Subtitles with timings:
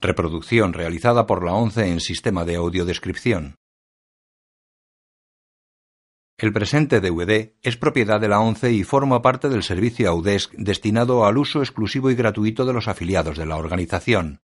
[0.00, 3.56] Reproducción realizada por la ONCE en sistema de audiodescripción.
[6.38, 11.26] El presente DVD es propiedad de la ONCE y forma parte del servicio AUDESC destinado
[11.26, 14.40] al uso exclusivo y gratuito de los afiliados de la organización.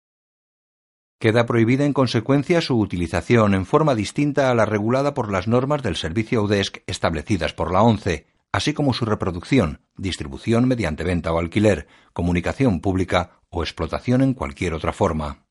[1.18, 5.82] Queda prohibida en consecuencia su utilización en forma distinta a la regulada por las normas
[5.82, 11.40] del servicio AUDESC establecidas por la ONCE, así como su reproducción, distribución mediante venta o
[11.40, 15.46] alquiler, comunicación pública o explotación en cualquier otra forma.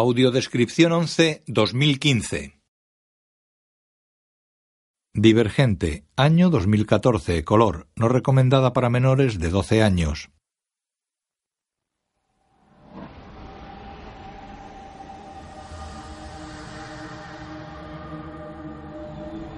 [0.00, 2.60] Audiodescripción 11 2015
[5.12, 10.30] Divergente, año 2014, color, no recomendada para menores de 12 años.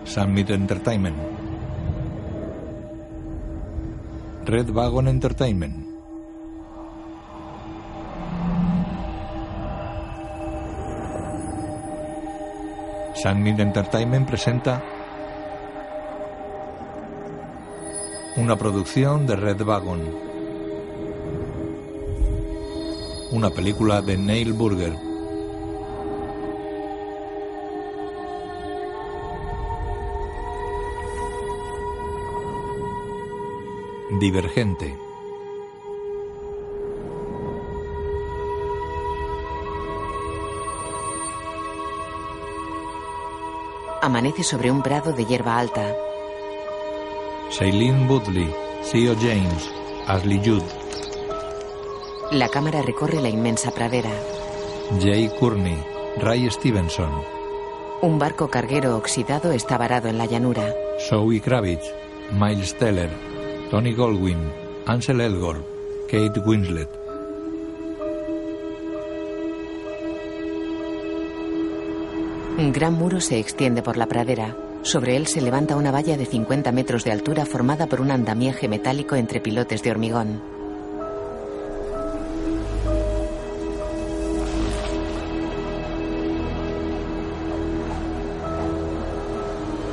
[0.06, 1.18] Summit Entertainment.
[4.46, 5.89] Red Wagon Entertainment.
[13.22, 14.82] Summit Entertainment presenta
[18.36, 20.00] una producción de Red Wagon.
[23.32, 24.96] Una película de Neil Burger.
[34.18, 35.09] Divergente.
[44.10, 45.94] Amanece sobre un prado de hierba alta.
[47.52, 49.14] Shailene Woodley, C.O.
[49.14, 49.70] James,
[50.08, 50.64] Ashley Judd.
[52.32, 54.10] La cámara recorre la inmensa pradera.
[55.00, 55.80] Jay Courtney,
[56.16, 57.22] Ray Stevenson.
[58.02, 60.74] Un barco carguero oxidado está varado en la llanura.
[61.08, 61.94] Zoe Kravitz,
[62.32, 63.10] Miles Teller,
[63.70, 64.40] Tony Goldwyn,
[64.86, 65.64] Ansel Elgort,
[66.10, 66.99] Kate Winslet.
[72.60, 74.54] Un gran muro se extiende por la pradera.
[74.82, 78.68] Sobre él se levanta una valla de 50 metros de altura formada por un andamiaje
[78.68, 80.42] metálico entre pilotes de hormigón.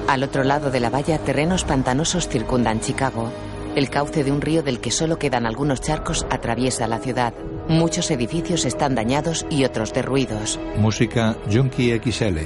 [0.09, 3.31] Al otro lado de la valla, terrenos pantanosos circundan Chicago.
[3.77, 7.33] El cauce de un río del que solo quedan algunos charcos atraviesa la ciudad.
[7.69, 10.57] Muchos edificios están dañados y otros derruidos.
[10.78, 12.38] Música Junkie XL.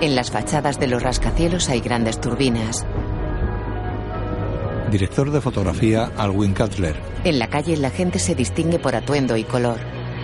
[0.00, 2.86] En las fachadas de los rascacielos hay grandes turbinas.
[4.92, 6.94] Director de fotografía Alwin Cutler.
[7.24, 9.80] En la calle la gente se distingue por atuendo y color.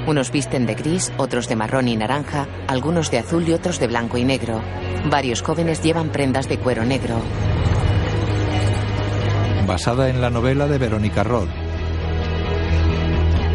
[0.07, 3.89] Unos visten de gris, otros de marrón y naranja, algunos de azul y otros de
[3.89, 4.63] blanco y negro.
[5.11, 7.21] Varios jóvenes llevan prendas de cuero negro.
[9.69, 11.51] Basada en la novela de Verónica Roth.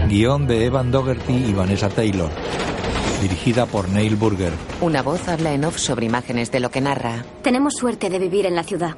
[0.08, 2.30] Guión de Evan Dougherty y Vanessa Taylor.
[3.20, 4.54] Dirigida por Neil Burger.
[4.82, 7.26] Una voz habla en off sobre imágenes de lo que narra.
[7.42, 8.96] Tenemos suerte de vivir en la ciudad.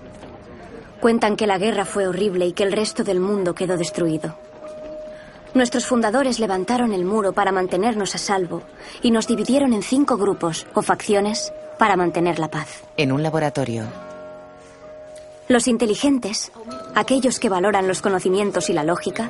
[0.99, 4.37] Cuentan que la guerra fue horrible y que el resto del mundo quedó destruido.
[5.53, 8.61] Nuestros fundadores levantaron el muro para mantenernos a salvo
[9.01, 12.83] y nos dividieron en cinco grupos o facciones para mantener la paz.
[12.97, 14.04] En un laboratorio.
[15.47, 16.51] Los inteligentes,
[16.95, 19.29] aquellos que valoran los conocimientos y la lógica,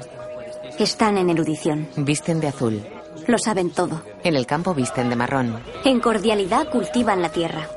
[0.80, 1.90] están en erudición.
[1.98, 2.86] Visten de azul.
[3.28, 4.02] Lo saben todo.
[4.24, 5.60] En el campo visten de marrón.
[5.84, 7.68] En cordialidad cultivan la tierra.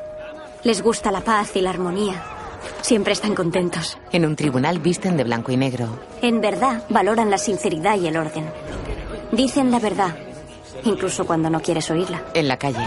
[0.62, 2.22] Les gusta la paz y la armonía.
[2.80, 3.98] Siempre están contentos.
[4.12, 5.88] En un tribunal visten de blanco y negro.
[6.22, 8.48] En verdad valoran la sinceridad y el orden.
[9.32, 10.16] Dicen la verdad,
[10.84, 12.22] incluso cuando no quieres oírla.
[12.34, 12.84] En la calle.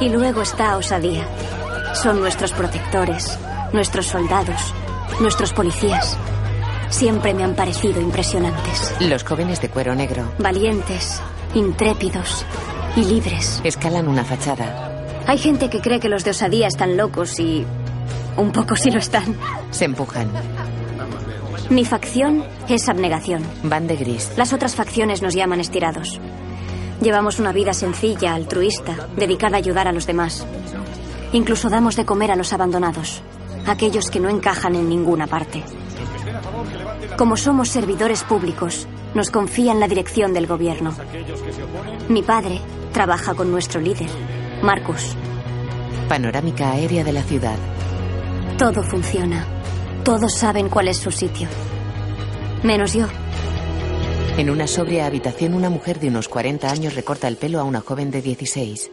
[0.00, 1.26] Y luego está Osadía.
[1.94, 3.38] Son nuestros protectores,
[3.72, 4.74] nuestros soldados,
[5.20, 6.16] nuestros policías.
[6.90, 8.94] Siempre me han parecido impresionantes.
[9.00, 10.32] Los jóvenes de cuero negro.
[10.38, 11.20] Valientes,
[11.54, 12.44] intrépidos
[12.96, 13.60] y libres.
[13.64, 15.24] Escalan una fachada.
[15.26, 17.66] Hay gente que cree que los de Osadía están locos y
[18.36, 19.36] un poco sí lo están.
[19.70, 20.30] Se empujan.
[21.68, 23.42] Mi facción es abnegación.
[23.62, 24.32] Van de gris.
[24.38, 26.18] Las otras facciones nos llaman estirados.
[27.02, 30.46] Llevamos una vida sencilla, altruista, dedicada a ayudar a los demás.
[31.32, 33.22] Incluso damos de comer a los abandonados,
[33.68, 35.62] aquellos que no encajan en ninguna parte.
[37.16, 40.94] Como somos servidores públicos, nos confían la dirección del gobierno.
[42.08, 42.60] Mi padre
[42.92, 44.08] trabaja con nuestro líder,
[44.62, 45.16] Marcus.
[46.08, 47.56] Panorámica aérea de la ciudad.
[48.58, 49.46] Todo funciona.
[50.04, 51.48] Todos saben cuál es su sitio.
[52.62, 53.06] Menos yo.
[54.36, 57.80] En una sobria habitación, una mujer de unos 40 años recorta el pelo a una
[57.80, 58.90] joven de 16.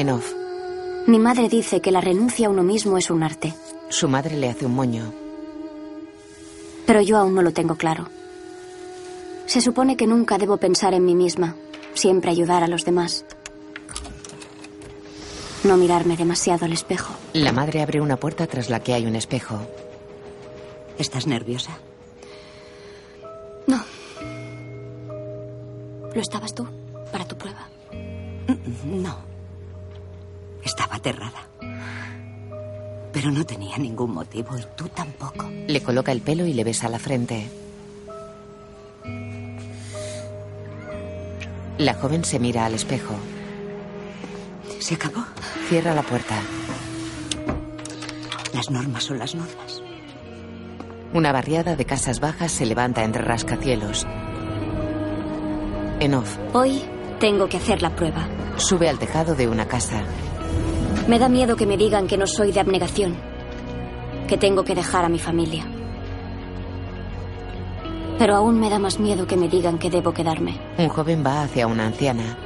[0.00, 0.32] En off.
[1.06, 3.52] Mi madre dice que la renuncia a uno mismo es un arte.
[3.90, 5.12] Su madre le hace un moño.
[6.86, 8.08] Pero yo aún no lo tengo claro.
[9.44, 11.54] Se supone que nunca debo pensar en mí misma,
[11.92, 13.26] siempre ayudar a los demás.
[15.64, 17.12] No mirarme demasiado al espejo.
[17.34, 19.60] La madre abre una puerta tras la que hay un espejo.
[20.96, 21.78] ¿Estás nerviosa?
[23.66, 23.84] No.
[26.14, 26.66] ¿Lo estabas tú
[27.12, 27.68] para tu prueba?
[28.86, 29.29] No.
[30.64, 31.48] Estaba aterrada.
[33.12, 35.48] Pero no tenía ningún motivo y tú tampoco.
[35.66, 37.48] Le coloca el pelo y le besa la frente.
[41.78, 43.14] La joven se mira al espejo.
[44.80, 45.24] ¿Se acabó?
[45.68, 46.36] Cierra la puerta.
[48.52, 49.82] Las normas son las normas.
[51.12, 54.06] Una barriada de casas bajas se levanta entre rascacielos.
[56.00, 56.36] En off.
[56.52, 56.82] Hoy
[57.18, 58.28] tengo que hacer la prueba.
[58.56, 60.02] Sube al tejado de una casa.
[61.08, 63.16] Me da miedo que me digan que no soy de abnegación,
[64.28, 65.66] que tengo que dejar a mi familia.
[68.18, 70.60] Pero aún me da más miedo que me digan que debo quedarme.
[70.78, 72.36] Un joven va hacia una anciana.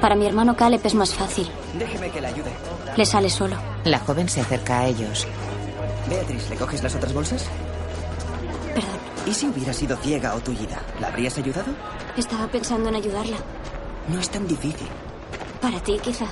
[0.00, 1.48] Para mi hermano Caleb es más fácil.
[1.78, 2.50] Déjeme que le ayude.
[2.96, 3.56] Le sale solo.
[3.84, 5.26] La joven se acerca a ellos.
[6.08, 7.48] Beatriz, ¿le coges las otras bolsas?
[8.74, 8.90] Perdón.
[9.26, 10.82] ¿Y si hubiera sido ciega o tullida?
[11.00, 11.72] ¿La habrías ayudado?
[12.16, 13.36] Estaba pensando en ayudarla.
[14.08, 14.86] No es tan difícil.
[15.60, 16.26] Para ti, quizá.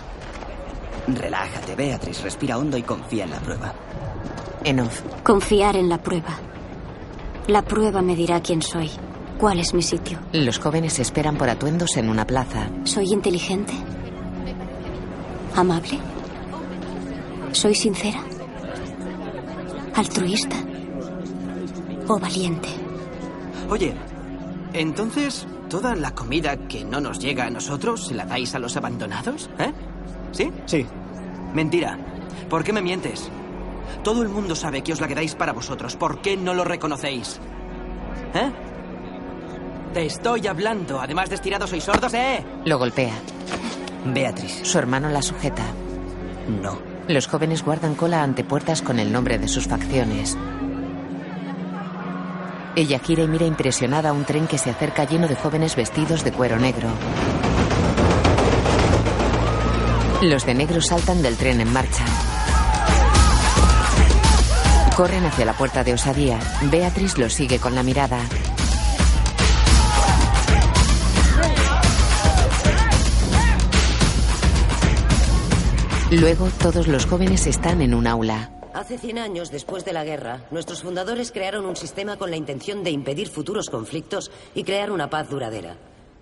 [1.07, 2.23] Relájate, Beatriz.
[2.23, 3.75] Respira hondo y confía en la prueba.
[4.65, 5.03] En off.
[5.23, 6.39] Confiar en la prueba.
[7.47, 8.91] La prueba me dirá quién soy.
[9.39, 10.19] ¿Cuál es mi sitio?
[10.33, 12.69] Los jóvenes esperan por atuendos en una plaza.
[12.85, 13.73] ¿Soy inteligente?
[15.55, 15.99] ¿Amable?
[17.53, 18.21] ¿Soy sincera?
[19.95, 20.57] ¿Altruista?
[22.09, 22.69] ¿O valiente?
[23.69, 23.95] Oye,
[24.73, 28.77] entonces, ¿toda la comida que no nos llega a nosotros se la dais a los
[28.77, 29.51] abandonados?
[29.59, 29.73] ¿Eh?
[30.35, 30.53] ¿Sí?
[30.67, 30.87] Sí.
[31.55, 31.99] Mentira.
[32.51, 33.31] ¿Por qué me mientes?
[34.03, 35.97] Todo el mundo sabe que os la quedáis para vosotros.
[35.97, 37.41] ¿Por qué no lo reconocéis?
[38.35, 38.51] ¿Eh?
[39.95, 41.01] Te estoy hablando.
[41.01, 42.45] Además de estirado, sois sordos, ¿eh?
[42.65, 43.15] Lo golpea.
[44.07, 44.61] Beatriz.
[44.65, 45.63] Su hermano la sujeta.
[46.63, 46.79] No.
[47.07, 50.37] Los jóvenes guardan cola ante puertas con el nombre de sus facciones.
[52.77, 56.25] Ella gira y mira impresionada a un tren que se acerca lleno de jóvenes vestidos
[56.25, 56.89] de cuero negro.
[60.23, 62.05] Los de negro saltan del tren en marcha.
[64.97, 66.39] Corren hacia la puerta de osadía.
[66.71, 68.21] Beatriz los sigue con la mirada.
[76.11, 78.51] Luego todos los jóvenes están en un aula.
[78.73, 82.85] Hace 100 años, después de la guerra, nuestros fundadores crearon un sistema con la intención
[82.85, 85.77] de impedir futuros conflictos y crear una paz duradera.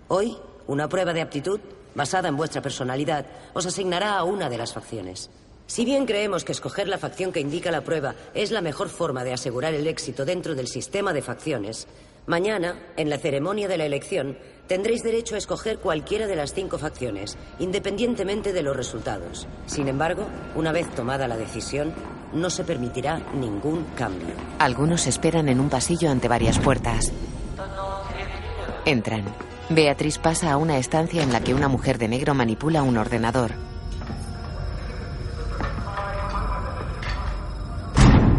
[0.07, 0.35] Hoy,
[0.67, 1.59] una prueba de aptitud,
[1.95, 5.29] basada en vuestra personalidad, os asignará a una de las facciones.
[5.65, 9.23] Si bien creemos que escoger la facción que indica la prueba es la mejor forma
[9.23, 11.87] de asegurar el éxito dentro del sistema de facciones,
[12.25, 14.37] mañana, en la ceremonia de la elección,
[14.67, 19.47] tendréis derecho a escoger cualquiera de las cinco facciones, independientemente de los resultados.
[19.65, 21.93] Sin embargo, una vez tomada la decisión,
[22.33, 24.35] no se permitirá ningún cambio.
[24.59, 27.11] Algunos esperan en un pasillo ante varias puertas.
[28.85, 29.52] Entran.
[29.73, 33.53] Beatriz pasa a una estancia en la que una mujer de negro manipula un ordenador.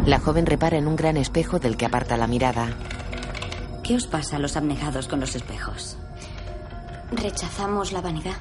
[0.06, 2.68] La joven repara en un gran espejo del que aparta la mirada.
[3.82, 5.96] ¿Qué os pasa a los abnegados con los espejos?
[7.10, 8.36] Rechazamos la vanidad.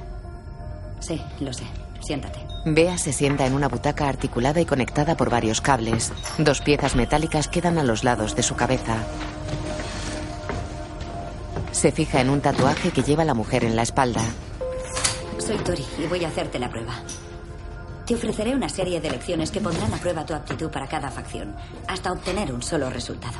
[1.00, 1.64] Sí, lo sé.
[2.00, 2.38] Siéntate.
[2.66, 6.12] Bea se sienta en una butaca articulada y conectada por varios cables.
[6.38, 8.98] Dos piezas metálicas quedan a los lados de su cabeza.
[11.74, 14.22] Se fija en un tatuaje que lleva la mujer en la espalda.
[15.38, 16.94] Soy Tori y voy a hacerte la prueba.
[18.06, 21.54] Te ofreceré una serie de lecciones que pondrán a prueba tu aptitud para cada facción,
[21.88, 23.38] hasta obtener un solo resultado.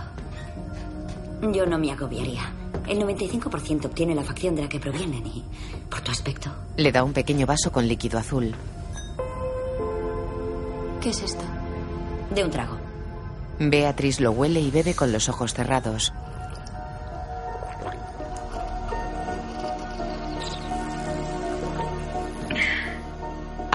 [1.53, 2.43] Yo no me agobiaría.
[2.89, 5.45] El 95% obtiene la facción de la que provienen y,
[5.89, 8.53] por tu aspecto, Le da un pequeño vaso con líquido azul.
[11.01, 11.45] ¿Qué es esto?
[12.35, 12.77] de un trago.
[13.61, 16.13] Beatriz lo huele y bebe con los ojos cerrados.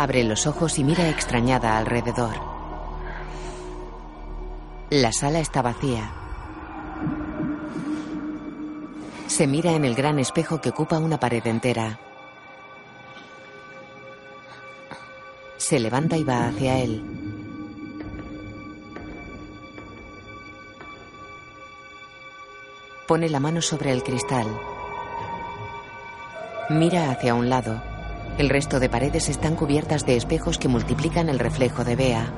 [0.02, 2.34] Abre los ojos y mira extrañada alrededor.
[4.92, 6.10] La sala está vacía.
[9.28, 12.00] Se mira en el gran espejo que ocupa una pared entera.
[15.58, 17.04] Se levanta y va hacia él.
[23.06, 24.48] Pone la mano sobre el cristal.
[26.70, 27.89] Mira hacia un lado.
[28.40, 32.34] El resto de paredes están cubiertas de espejos que multiplican el reflejo de Bea.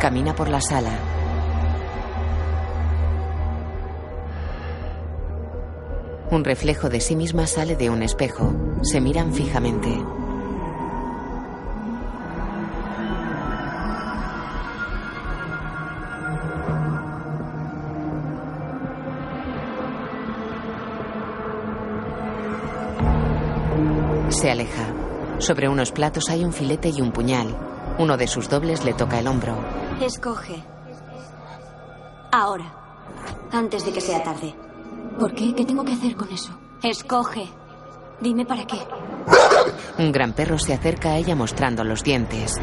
[0.00, 0.98] Camina por la sala.
[6.32, 8.52] Un reflejo de sí misma sale de un espejo.
[8.82, 10.17] Se miran fijamente.
[24.38, 24.94] Se aleja.
[25.38, 27.56] Sobre unos platos hay un filete y un puñal.
[27.98, 29.56] Uno de sus dobles le toca el hombro.
[30.00, 30.62] Escoge.
[32.30, 32.72] Ahora.
[33.50, 34.54] Antes de que sea tarde.
[35.18, 35.52] ¿Por qué?
[35.56, 36.56] ¿Qué tengo que hacer con eso?
[36.84, 37.48] Escoge.
[38.20, 38.78] Dime para qué.
[39.98, 42.54] Un gran perro se acerca a ella mostrando los dientes.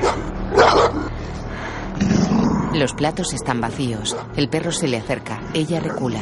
[2.73, 4.15] Los platos están vacíos.
[4.37, 5.41] El perro se le acerca.
[5.53, 6.21] Ella recula.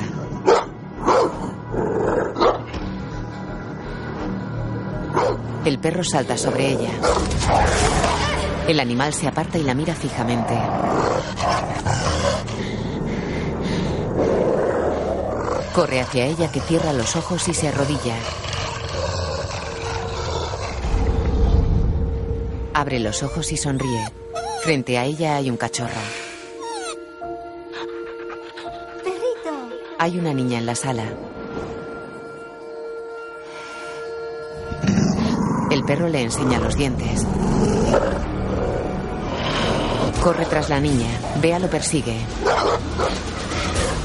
[5.66, 6.90] El perro salta sobre ella.
[8.68, 10.60] El animal se aparta y la mira fijamente.
[15.74, 18.16] Corre hacia ella que cierra los ojos y se arrodilla.
[22.74, 24.06] Abre los ojos y sonríe.
[24.64, 25.92] Frente a ella hay un cachorro.
[29.04, 29.70] Perrito.
[29.98, 31.06] Hay una niña en la sala.
[35.84, 37.28] El perro le enseña los dientes.
[40.24, 41.10] Corre tras la niña.
[41.42, 42.16] Bea lo persigue.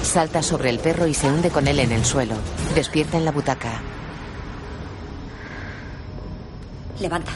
[0.03, 2.35] Salta sobre el perro y se hunde con él en el suelo.
[2.75, 3.81] Despierta en la butaca.
[6.99, 7.31] Levanta.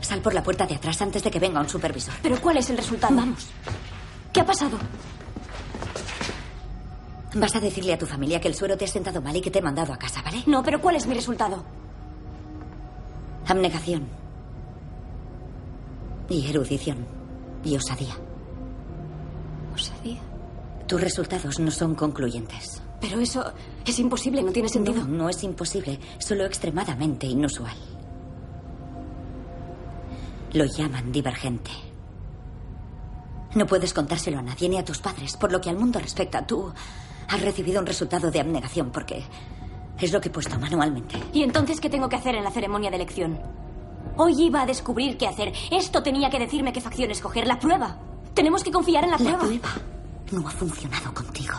[0.00, 2.14] Sal por la puerta de atrás antes de que venga un supervisor.
[2.20, 3.14] ¿Pero cuál es el resultado?
[3.14, 3.46] Vamos.
[4.32, 4.76] ¿Qué ha pasado?
[7.36, 9.52] Vas a decirle a tu familia que el suero te ha sentado mal y que
[9.52, 10.42] te he mandado a casa, ¿vale?
[10.46, 11.62] No, pero ¿cuál es mi resultado?
[13.46, 14.06] Abnegación.
[16.28, 17.06] Y erudición.
[17.64, 18.14] Y osadía.
[19.74, 20.20] ¿Osadía?
[20.86, 22.82] Tus resultados no son concluyentes.
[23.00, 23.52] Pero eso
[23.84, 25.04] es imposible, no tiene sentido.
[25.04, 27.76] No, no es imposible, solo extremadamente inusual.
[30.52, 31.70] Lo llaman divergente.
[33.54, 36.46] No puedes contárselo a nadie ni a tus padres, por lo que al mundo respecta,
[36.46, 36.72] tú
[37.28, 39.24] has recibido un resultado de abnegación porque
[40.06, 41.16] es lo que he puesto manualmente.
[41.32, 43.38] ¿Y entonces qué tengo que hacer en la ceremonia de elección?
[44.16, 45.52] Hoy iba a descubrir qué hacer.
[45.70, 47.46] Esto tenía que decirme qué facción escoger.
[47.46, 47.96] La prueba.
[48.34, 49.38] Tenemos que confiar en la, La prueba.
[49.40, 49.68] prueba
[50.32, 51.54] no ha funcionado contigo.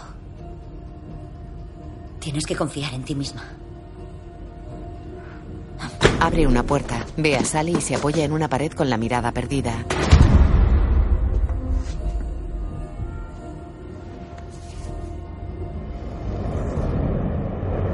[2.20, 3.44] Tienes que confiar en ti misma.
[6.20, 7.06] Abre una puerta.
[7.18, 9.74] Bea sale y se apoya en una pared con la mirada perdida.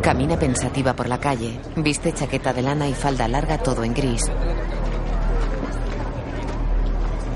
[0.09, 1.59] Camina pensativa por la calle.
[1.75, 4.23] Viste chaqueta de lana y falda larga todo en gris.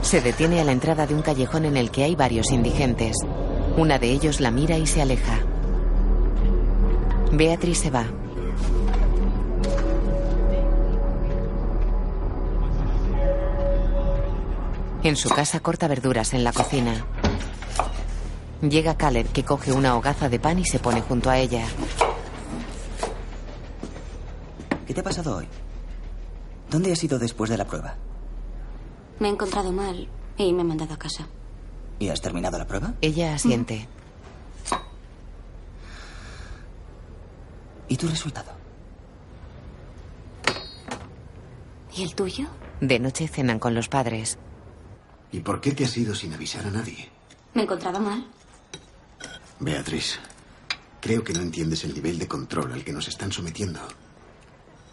[0.01, 3.15] Se detiene a la entrada de un callejón en el que hay varios indigentes.
[3.77, 5.37] Una de ellos la mira y se aleja.
[7.31, 8.07] Beatriz se va.
[15.03, 17.05] En su casa corta verduras en la cocina.
[18.63, 21.67] Llega Caleb que coge una hogaza de pan y se pone junto a ella.
[24.93, 25.47] ¿Qué te ha pasado hoy?
[26.69, 27.95] ¿Dónde has ido después de la prueba?
[29.19, 30.07] Me he encontrado mal
[30.37, 31.27] y me he mandado a casa.
[31.97, 32.93] ¿Y has terminado la prueba?
[33.01, 33.87] Ella asiente.
[37.87, 38.51] ¿Y tu resultado?
[41.95, 42.45] ¿Y el tuyo?
[42.79, 44.37] De noche cenan con los padres.
[45.31, 47.09] ¿Y por qué te has ido sin avisar a nadie?
[47.55, 48.27] ¿Me encontraba mal?
[49.59, 50.19] Beatriz,
[51.01, 53.79] creo que no entiendes el nivel de control al que nos están sometiendo.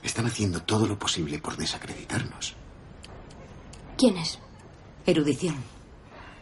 [0.02, 2.54] Están haciendo todo lo posible por desacreditarnos.
[3.98, 4.38] ¿Quién es?
[5.06, 5.56] Erudición.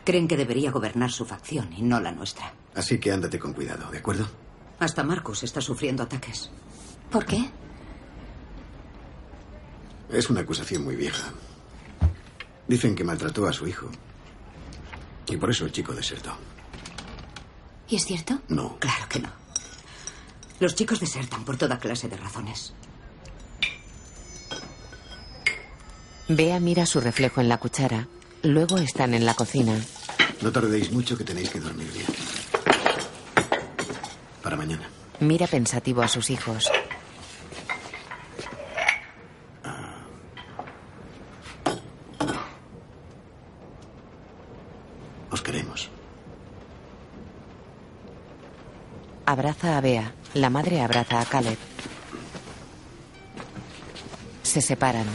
[0.05, 2.53] Creen que debería gobernar su facción y no la nuestra.
[2.75, 4.29] Así que ándate con cuidado, ¿de acuerdo?
[4.79, 6.50] Hasta Marcus está sufriendo ataques.
[7.11, 7.50] ¿Por qué?
[10.11, 11.33] Es una acusación muy vieja.
[12.69, 13.88] Dicen que maltrató a su hijo.
[15.27, 16.33] Y por eso el chico desertó.
[17.88, 18.41] ¿Y es cierto?
[18.49, 18.79] No.
[18.79, 19.29] Claro que no.
[20.61, 22.73] Los chicos desertan por toda clase de razones.
[26.28, 28.06] Bea mira su reflejo en la cuchara.
[28.42, 29.75] Luego están en la cocina.
[30.42, 32.06] No tardéis mucho que tenéis que dormir bien.
[34.42, 34.88] Para mañana.
[35.20, 36.70] Mira pensativo a sus hijos.
[45.30, 45.90] Os queremos.
[49.26, 50.12] Abraza a Bea.
[50.35, 51.58] La madre abraza a Caleb.
[54.42, 55.06] Se separan.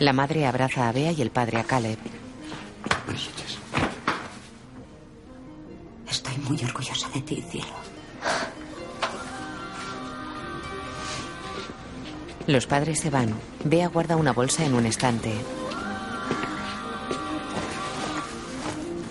[0.00, 1.98] La madre abraza a Bea y el padre a Caleb.
[3.06, 3.58] Buenas noches.
[6.48, 7.74] muy orgullosa de ti, cielo.
[12.46, 13.32] Los padres se van.
[13.64, 15.32] Bea guarda una bolsa en un estante.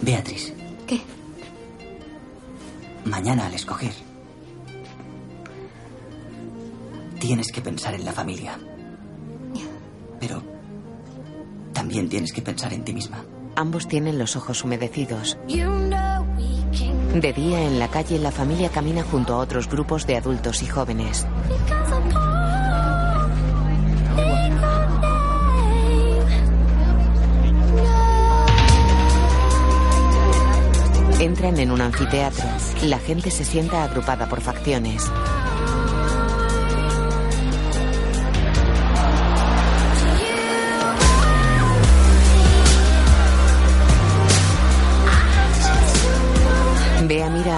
[0.02, 0.54] Beatriz.
[0.86, 1.02] ¿Qué?
[3.06, 3.94] Mañana al escoger.
[7.20, 8.60] Tienes que pensar en la familia.
[10.20, 10.44] Pero
[11.74, 13.24] también tienes que pensar en ti misma.
[13.56, 15.38] Ambos tienen los ojos humedecidos.
[15.48, 20.68] De día en la calle la familia camina junto a otros grupos de adultos y
[20.68, 21.28] jóvenes.
[31.20, 32.46] Entran en un anfiteatro.
[32.86, 35.12] La gente se sienta agrupada por facciones.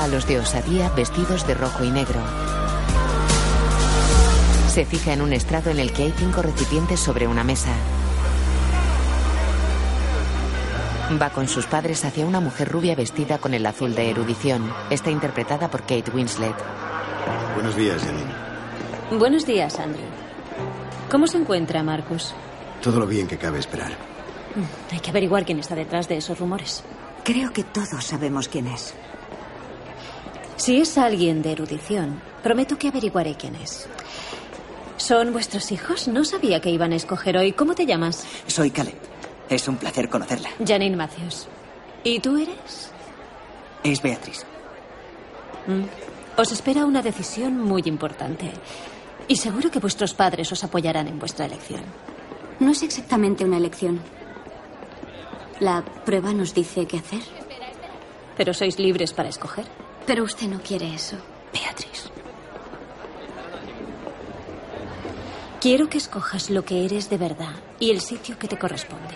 [0.04, 2.20] A los de osadía vestidos de rojo y negro.
[4.68, 7.70] Se fija en un estrado en el que hay cinco recipientes sobre una mesa.
[11.22, 14.74] Va con sus padres hacia una mujer rubia vestida con el azul de erudición.
[14.90, 16.56] Está interpretada por Kate Winslet.
[17.54, 19.20] Buenos días, Janine.
[19.20, 20.04] Buenos días, Andrew.
[21.10, 22.34] ¿Cómo se encuentra Marcus?
[22.82, 23.92] Todo lo bien que cabe esperar.
[24.56, 26.84] Mm, Hay que averiguar quién está detrás de esos rumores.
[27.24, 28.94] Creo que todos sabemos quién es.
[30.58, 33.88] Si es alguien de erudición, prometo que averiguaré quién es.
[34.98, 36.08] ¿Son vuestros hijos?
[36.08, 37.52] No sabía que iban a escoger hoy.
[37.52, 38.26] ¿Cómo te llamas?
[38.48, 38.96] Soy Caleb.
[39.50, 40.50] Es un placer conocerla.
[40.66, 41.48] Janine Matthews.
[42.04, 42.92] ¿Y tú eres?
[43.84, 44.46] Es Beatriz.
[45.68, 46.40] Mm.
[46.40, 48.52] Os espera una decisión muy importante.
[49.28, 51.82] Y seguro que vuestros padres os apoyarán en vuestra elección.
[52.60, 54.00] No es exactamente una elección.
[55.60, 57.22] La prueba nos dice qué hacer.
[58.38, 59.66] Pero sois libres para escoger.
[60.06, 61.18] Pero usted no quiere eso.
[61.54, 62.10] Beatriz.
[65.62, 69.16] Quiero que escojas lo que eres de verdad y el sitio que te corresponde.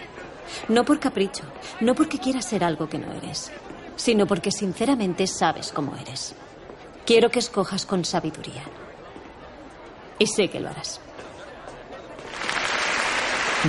[0.70, 1.44] No por capricho,
[1.82, 3.52] no porque quieras ser algo que no eres,
[3.98, 6.36] sino porque sinceramente sabes cómo eres.
[7.06, 8.64] Quiero que escojas con sabiduría.
[10.20, 11.02] Y sé que lo harás.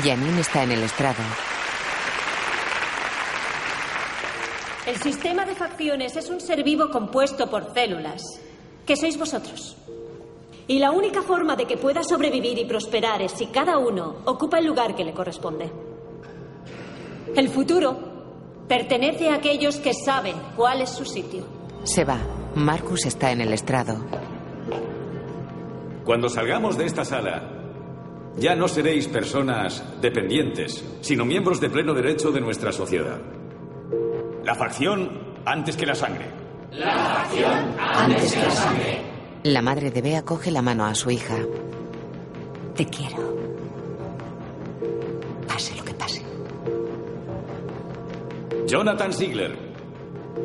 [0.02, 1.22] Janine está en el estrado.
[4.88, 8.22] El sistema de facciones es un ser vivo compuesto por células,
[8.86, 9.76] que sois vosotros.
[10.66, 14.58] Y la única forma de que pueda sobrevivir y prosperar es si cada uno ocupa
[14.58, 15.70] el lugar que le corresponde.
[17.36, 17.98] El futuro
[18.66, 21.44] pertenece a aquellos que saben cuál es su sitio.
[21.84, 22.18] Se va.
[22.54, 24.06] Marcus está en el estrado.
[26.06, 27.46] Cuando salgamos de esta sala,
[28.38, 33.20] ya no seréis personas dependientes, sino miembros de pleno derecho de nuestra sociedad.
[34.48, 35.10] La facción
[35.44, 36.24] antes que la sangre.
[36.72, 39.02] La facción antes que la sangre.
[39.42, 41.36] La madre de Bea coge la mano a su hija.
[42.74, 43.36] Te quiero.
[45.46, 46.22] Pase lo que pase.
[48.66, 49.54] Jonathan Ziegler.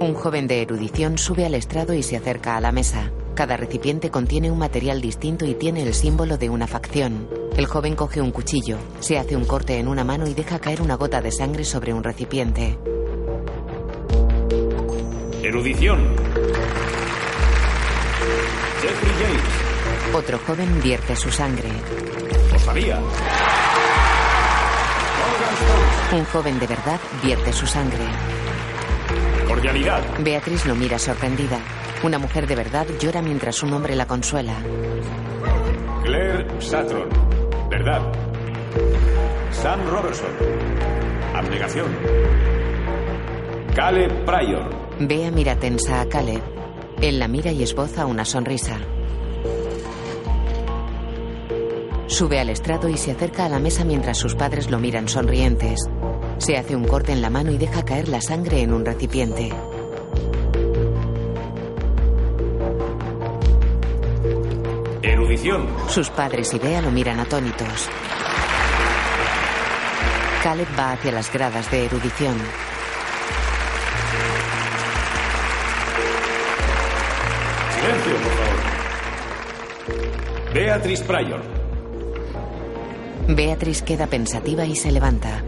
[0.01, 3.09] Un joven de erudición sube al estrado y se acerca a la mesa.
[3.35, 7.29] Cada recipiente contiene un material distinto y tiene el símbolo de una facción.
[7.55, 10.81] El joven coge un cuchillo, se hace un corte en una mano y deja caer
[10.81, 12.77] una gota de sangre sobre un recipiente.
[15.43, 15.99] Erudición.
[18.81, 20.15] Jeffrey James.
[20.15, 21.67] Otro joven vierte su sangre.
[22.49, 22.97] Lo sabía.
[26.13, 28.05] Un joven de verdad vierte su sangre.
[29.45, 30.01] Cordialidad.
[30.19, 31.59] Beatriz lo mira sorprendida.
[32.03, 34.55] Una mujer de verdad llora mientras un hombre la consuela.
[36.05, 37.09] Claire Satron.
[37.69, 38.01] Verdad.
[39.51, 40.31] Sam Robertson.
[41.35, 41.87] Abnegación.
[43.75, 44.82] Caleb Pryor.
[44.99, 46.41] Bea mira tensa a Caleb.
[47.01, 48.77] Él la mira y esboza una sonrisa.
[52.07, 55.79] Sube al estrado y se acerca a la mesa mientras sus padres lo miran sonrientes.
[56.37, 59.49] Se hace un corte en la mano y deja caer la sangre en un recipiente.
[65.01, 65.67] Erudición.
[65.87, 67.89] Sus padres y Bea lo miran atónitos.
[70.43, 72.35] Caleb va hacia las gradas de erudición.
[77.83, 78.59] Silencio, por favor.
[80.53, 81.41] Beatriz Pryor.
[83.27, 85.43] Beatriz queda pensativa y se levanta.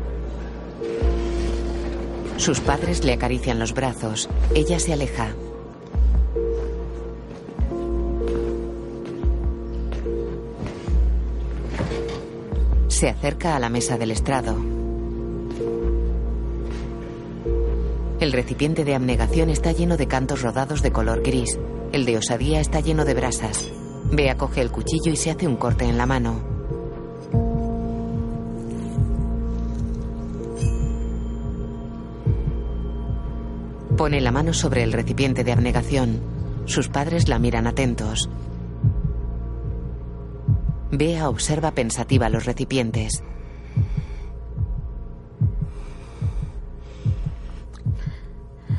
[2.35, 4.27] Sus padres le acarician los brazos.
[4.53, 5.29] Ella se aleja.
[12.89, 14.74] Se acerca a la mesa del estrado.
[18.25, 21.59] El recipiente de abnegación está lleno de cantos rodados de color gris.
[21.91, 23.69] El de osadía está lleno de brasas.
[24.11, 26.43] Bea coge el cuchillo y se hace un corte en la mano.
[33.95, 36.19] Pone la mano sobre el recipiente de abnegación.
[36.65, 38.27] Sus padres la miran atentos.
[40.89, 43.21] Bea observa pensativa los recipientes.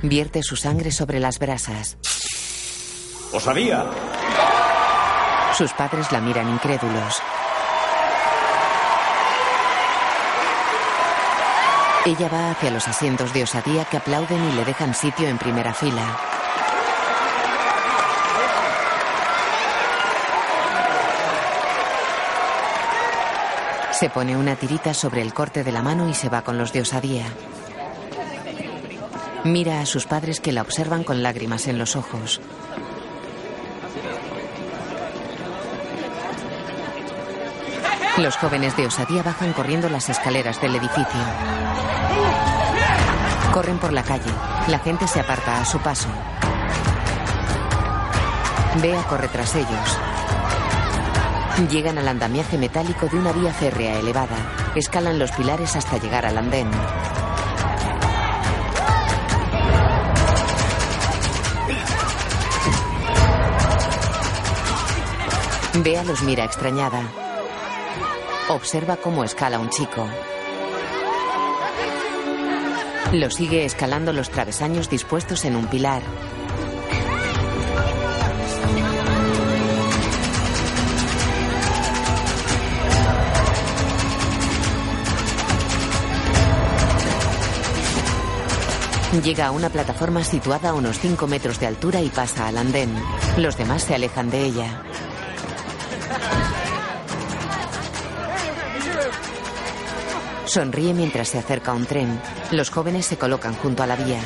[0.08, 1.98] Vierte su sangre sobre las brasas.
[3.32, 3.86] ¡Osadía!
[5.58, 7.20] Sus padres la miran incrédulos.
[12.04, 15.74] Ella va hacia los asientos de osadía que aplauden y le dejan sitio en primera
[15.74, 16.20] fila.
[23.90, 26.72] Se pone una tirita sobre el corte de la mano y se va con los
[26.72, 27.26] de osadía.
[29.46, 32.40] Mira a sus padres que la observan con lágrimas en los ojos.
[38.18, 41.20] Los jóvenes de osadía bajan corriendo las escaleras del edificio.
[43.54, 44.32] Corren por la calle.
[44.66, 46.08] La gente se aparta a su paso.
[48.82, 49.98] Bea corre tras ellos.
[51.70, 54.72] Llegan al andamiaje metálico de una vía férrea elevada.
[54.74, 56.68] Escalan los pilares hasta llegar al andén.
[65.82, 67.02] Bea los mira extrañada.
[68.48, 70.08] Observa cómo escala un chico.
[73.12, 76.02] Lo sigue escalando los travesaños dispuestos en un pilar.
[89.22, 92.94] Llega a una plataforma situada a unos 5 metros de altura y pasa al andén.
[93.38, 94.82] Los demás se alejan de ella.
[100.56, 102.18] Sonríe mientras se acerca un tren.
[102.50, 104.18] Los jóvenes se colocan junto a la vía.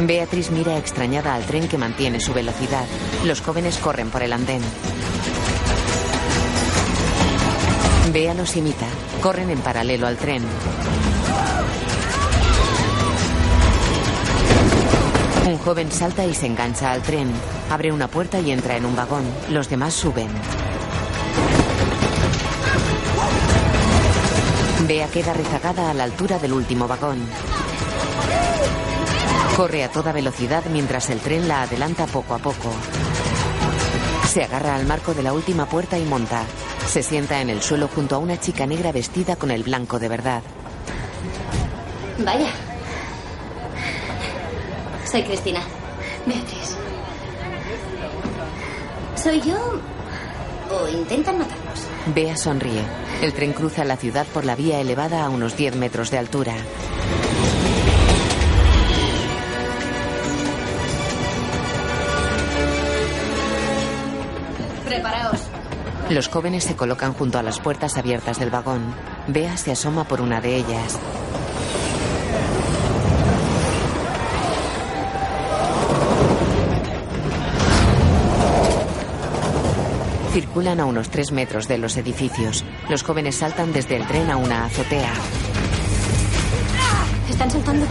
[0.00, 2.84] Beatriz mira extrañada al tren que mantiene su velocidad.
[3.24, 4.60] Los jóvenes corren por el andén.
[8.12, 8.88] Bea los imita.
[9.22, 10.44] Corren en paralelo al tren.
[15.46, 17.32] Un joven salta y se engancha al tren.
[17.70, 19.24] Abre una puerta y entra en un vagón.
[19.48, 20.28] Los demás suben.
[24.88, 27.18] Bea queda rezagada a la altura del último vagón.
[29.56, 32.72] Corre a toda velocidad mientras el tren la adelanta poco a poco.
[34.28, 36.42] Se agarra al marco de la última puerta y monta.
[36.88, 40.08] Se sienta en el suelo junto a una chica negra vestida con el blanco de
[40.08, 40.42] verdad.
[42.18, 42.50] Vaya.
[45.04, 45.60] Soy Cristina.
[46.26, 46.76] Beatriz.
[49.14, 49.80] ¿Soy yo?
[50.70, 51.86] ¿O intentan matarnos?
[52.14, 52.82] Bea sonríe.
[53.22, 56.56] El tren cruza la ciudad por la vía elevada a unos 10 metros de altura.
[64.84, 65.40] Preparaos.
[66.10, 68.92] Los jóvenes se colocan junto a las puertas abiertas del vagón.
[69.28, 70.98] Bea se asoma por una de ellas.
[80.32, 82.64] Circulan a unos tres metros de los edificios.
[82.88, 85.12] Los jóvenes saltan desde el tren a una azotea.
[87.28, 87.86] ¿Están saltando?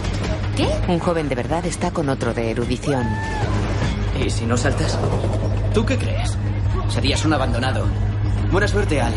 [0.56, 0.68] ¿Qué?
[0.88, 3.06] Un joven de verdad está con otro de erudición.
[4.20, 4.98] ¿Y si no saltas?
[5.72, 6.36] ¿Tú qué crees?
[6.88, 7.86] Serías un abandonado.
[8.50, 9.14] Buena suerte, Al.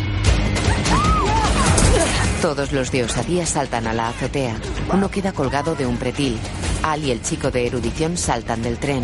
[2.44, 4.56] Todos los de osadía saltan a la azotea.
[4.94, 6.38] Uno queda colgado de un pretil.
[6.84, 9.02] Al y el chico de erudición saltan del tren.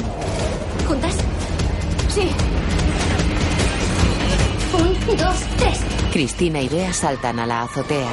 [0.88, 1.16] ¿Juntas?
[2.08, 2.30] Sí.
[5.08, 5.80] Dos, tres.
[6.12, 8.10] Cristina y Bea saltan a la azotea.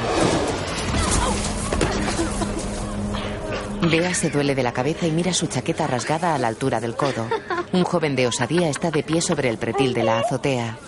[3.91, 6.97] Bea se duele de la cabeza y mira su chaqueta rasgada a la altura del
[6.97, 7.29] codo.
[7.73, 10.79] Un joven de osadía está de pie sobre el pretil de la azotea.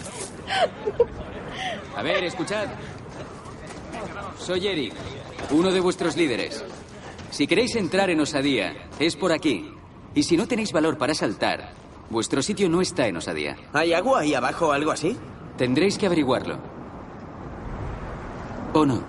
[1.97, 2.67] A ver, escuchad.
[4.39, 4.95] Soy Eric,
[5.51, 6.65] uno de vuestros líderes.
[7.31, 9.71] Si queréis entrar en Osadía, es por aquí.
[10.15, 11.73] Y si no tenéis valor para saltar,
[12.09, 13.57] vuestro sitio no está en Osadía.
[13.73, 15.17] ¿Hay agua ahí abajo o algo así?
[15.61, 16.59] Tendréis que averiguarlo.
[18.73, 19.03] ¿O no?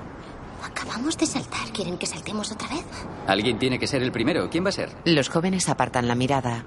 [0.61, 1.71] Acabamos de saltar.
[1.71, 2.83] ¿Quieren que saltemos otra vez?
[3.25, 4.49] Alguien tiene que ser el primero.
[4.49, 4.89] ¿Quién va a ser?
[5.05, 6.65] Los jóvenes apartan la mirada.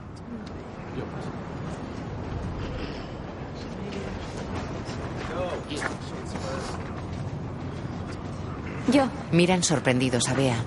[8.91, 9.05] Yo.
[9.33, 10.65] Miran sorprendidos a Bea.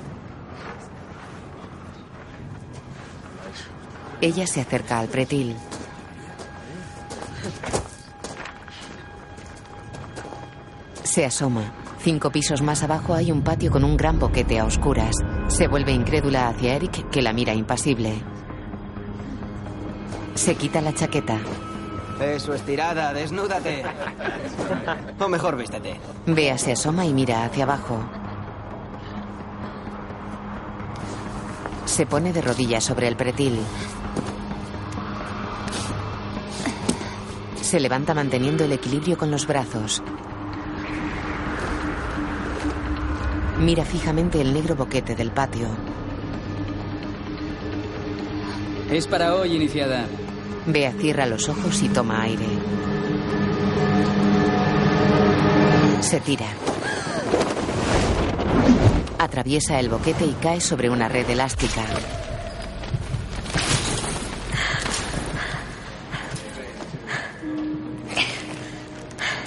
[4.21, 5.55] Ella se acerca al pretil.
[11.17, 11.73] Se asoma.
[11.97, 15.15] Cinco pisos más abajo hay un patio con un gran boquete a oscuras.
[15.47, 18.21] Se vuelve incrédula hacia Eric, que la mira impasible.
[20.35, 21.39] Se quita la chaqueta.
[22.21, 23.83] Eso, estirada, desnúdate.
[25.19, 25.99] O mejor vístete.
[26.27, 27.97] Bea se asoma y mira hacia abajo.
[31.85, 33.59] Se pone de rodillas sobre el pretil.
[37.59, 40.03] Se levanta manteniendo el equilibrio con los brazos.
[43.67, 45.67] Mira fijamente el negro boquete del patio.
[48.89, 50.05] Es para hoy, iniciada.
[50.65, 52.45] Bea cierra los ojos y toma aire.
[55.99, 56.45] Se tira.
[59.19, 61.83] Atraviesa el boquete y cae sobre una red elástica.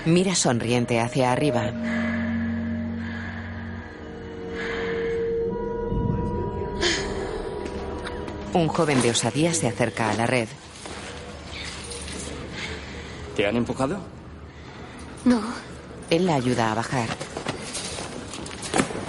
[0.05, 1.73] Mira sonriente hacia arriba.
[8.53, 10.49] Un joven de osadía se acerca a la red.
[13.37, 13.99] ¿Te han empujado?
[15.25, 15.41] No.
[16.11, 17.09] Él la ayuda a bajar.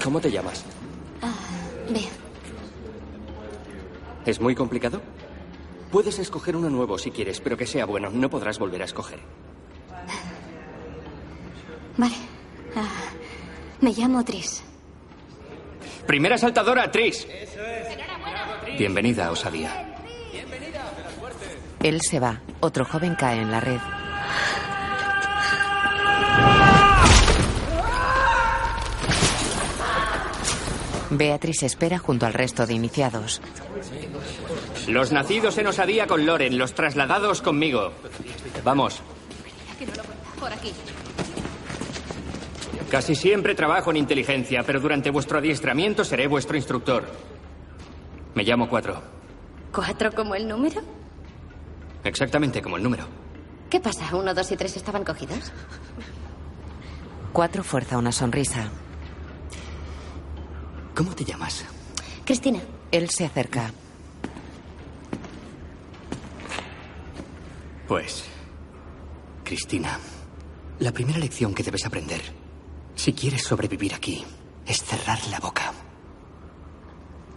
[0.03, 0.63] ¿Cómo te llamas?
[1.21, 1.33] Ah,
[1.89, 2.09] Bea.
[4.25, 5.01] ¿Es muy complicado?
[5.91, 8.09] Puedes escoger uno nuevo si quieres, pero que sea bueno.
[8.11, 9.19] No podrás volver a escoger.
[11.97, 12.15] Vale.
[12.75, 12.87] Ah,
[13.81, 14.63] me llamo Tris.
[16.05, 17.27] Primera saltadora, Tris.
[18.81, 19.93] Bienvenida a Osadía.
[21.83, 22.41] Él se va.
[22.61, 23.77] Otro joven cae en la red.
[31.11, 33.39] Beatriz espera junto al resto de iniciados.
[34.87, 37.91] Los nacidos en Osadía con Loren, los trasladados conmigo.
[38.63, 38.99] Vamos.
[40.39, 40.73] Por aquí.
[42.89, 47.31] Casi siempre trabajo en inteligencia, pero durante vuestro adiestramiento seré vuestro instructor.
[48.35, 49.01] Me llamo Cuatro.
[49.73, 50.81] ¿Cuatro como el número?
[52.03, 53.05] Exactamente como el número.
[53.69, 54.13] ¿Qué pasa?
[54.15, 55.51] ¿Uno, dos y tres estaban cogidos?
[57.31, 58.69] Cuatro fuerza una sonrisa.
[60.95, 61.63] ¿Cómo te llamas?
[62.25, 62.59] Cristina.
[62.91, 63.71] Él se acerca.
[67.87, 68.25] Pues,
[69.45, 69.97] Cristina,
[70.79, 72.21] la primera lección que debes aprender,
[72.95, 74.25] si quieres sobrevivir aquí,
[74.65, 75.71] es cerrar la boca.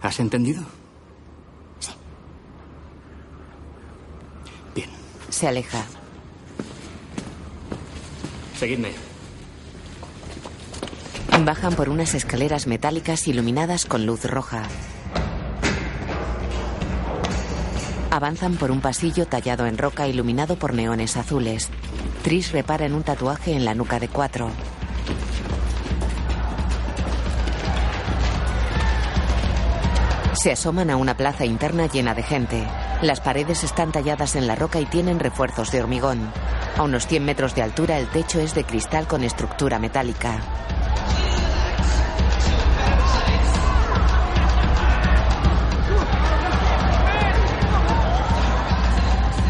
[0.01, 0.61] ¿Has entendido?
[1.79, 1.91] Sí.
[4.75, 4.89] Bien.
[5.35, 5.83] Se aleja.
[8.57, 8.91] Seguidme.
[11.43, 14.63] Bajan por unas escaleras metálicas iluminadas con luz roja.
[18.11, 21.67] Avanzan por un pasillo tallado en roca iluminado por neones azules.
[22.23, 24.49] Tris repara en un tatuaje en la nuca de cuatro.
[30.31, 32.84] Se asoman a una plaza interna llena de gente.
[33.01, 36.31] Las paredes están talladas en la roca y tienen refuerzos de hormigón.
[36.77, 40.39] A unos 100 metros de altura el techo es de cristal con estructura metálica.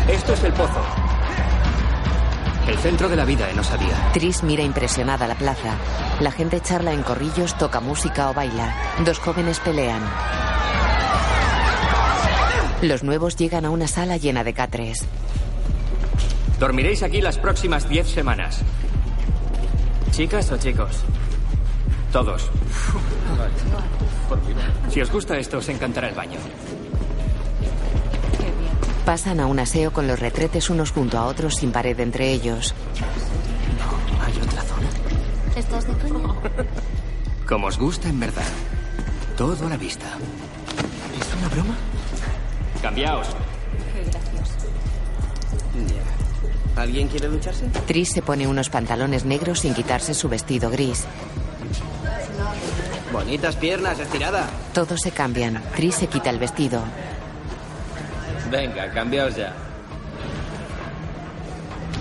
[0.09, 0.81] Esto es el pozo.
[2.67, 4.09] El centro de la vida en Osadía.
[4.13, 5.75] Tris mira impresionada la plaza.
[6.19, 8.73] La gente charla en corrillos, toca música o baila.
[9.05, 10.01] Dos jóvenes pelean.
[12.81, 15.05] Los nuevos llegan a una sala llena de catres.
[16.59, 18.61] Dormiréis aquí las próximas diez semanas.
[20.11, 20.97] ¿Chicas o chicos?
[22.11, 22.49] Todos.
[24.89, 26.39] Si os gusta esto, os encantará el baño.
[29.05, 32.73] Pasan a un aseo con los retretes unos junto a otros sin pared entre ellos.
[34.25, 34.87] ¿Hay otra zona?
[35.55, 36.33] ¿Estás de coña?
[37.47, 38.47] Como os gusta, en verdad.
[39.37, 40.05] Todo a la vista.
[41.19, 41.75] ¿Es una broma?
[42.81, 43.27] Cambiaos.
[46.75, 47.65] ¿Alguien quiere ducharse?
[47.87, 51.05] Tris se pone unos pantalones negros sin quitarse su vestido gris.
[53.13, 54.49] Bonitas piernas, estirada.
[54.73, 55.63] Todos se cambian.
[55.75, 56.81] Tris se quita el vestido.
[58.51, 59.53] Venga, cambiaos ya.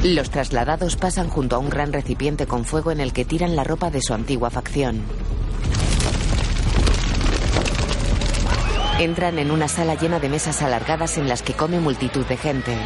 [0.02, 3.64] Los trasladados pasan junto a un gran recipiente con fuego en el que tiran la
[3.64, 5.00] ropa de su antigua facción.
[8.98, 12.78] Entran en una sala llena de mesas alargadas en las que come multitud de gente.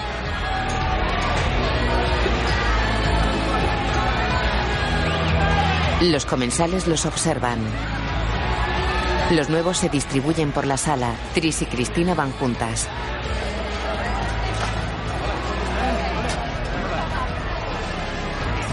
[6.01, 7.59] Los comensales los observan.
[9.33, 11.13] Los nuevos se distribuyen por la sala.
[11.35, 12.89] Tris y Cristina van juntas.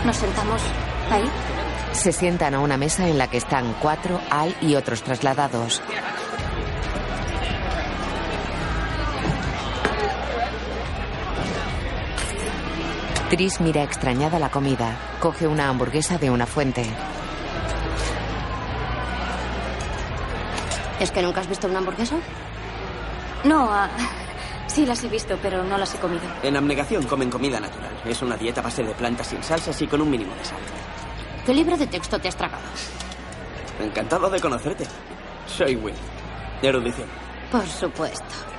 [0.06, 0.62] ¿Nos sentamos
[1.12, 1.30] ahí?
[1.92, 5.82] Se sientan a una mesa en la que están cuatro, Al y otros trasladados.
[13.30, 14.96] Tris mira extrañada la comida.
[15.20, 16.86] Coge una hamburguesa de una fuente.
[21.00, 22.18] ¿Es que nunca has visto una hamburguesa?
[23.44, 23.90] No, ah,
[24.68, 26.22] sí las he visto, pero no las he comido.
[26.44, 27.92] En abnegación comen comida natural.
[28.06, 30.60] Es una dieta a base de plantas sin salsas y con un mínimo de sal.
[31.46, 32.64] ¿Qué libro de texto te has tragado?
[33.80, 34.86] Encantado de conocerte.
[35.48, 35.96] Soy Will.
[36.62, 37.08] Erudición.
[37.52, 38.55] Por supuesto.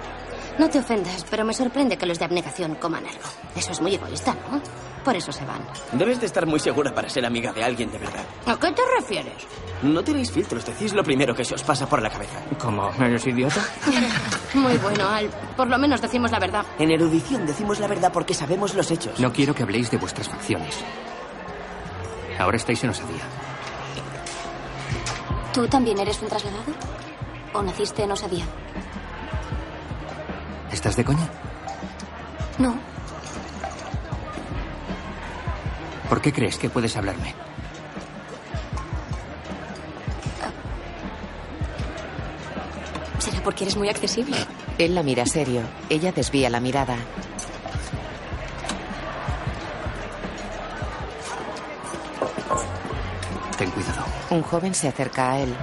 [0.59, 3.21] No te ofendas, pero me sorprende que los de abnegación coman algo.
[3.55, 4.61] Eso es muy egoísta, ¿no?
[5.05, 5.61] Por eso se van.
[5.93, 8.25] Debes de estar muy segura para ser amiga de alguien de verdad.
[8.47, 9.35] ¿A qué te refieres?
[9.83, 12.41] No tenéis filtros, decís lo primero que se os pasa por la cabeza.
[12.59, 12.91] ¿Cómo?
[12.99, 13.61] ¿Eres idiota?
[14.55, 15.29] Muy bueno, Al.
[15.57, 16.65] Por lo menos decimos la verdad.
[16.79, 19.21] En erudición decimos la verdad porque sabemos los hechos.
[19.21, 20.75] No quiero que habléis de vuestras facciones.
[22.39, 23.23] Ahora estáis en Osadía.
[25.53, 26.73] ¿Tú también eres un trasladado?
[27.55, 28.45] ¿O naciste en Osadía?
[30.73, 31.29] ¿Estás de coña?
[32.59, 32.77] No.
[36.09, 37.35] ¿Por qué crees que puedes hablarme?
[43.19, 44.37] ¿Será porque eres muy accesible?
[44.79, 45.63] Él la mira serio.
[45.89, 46.97] Ella desvía la mirada.
[53.59, 54.05] Ten cuidado.
[54.31, 55.55] Un joven se acerca a él.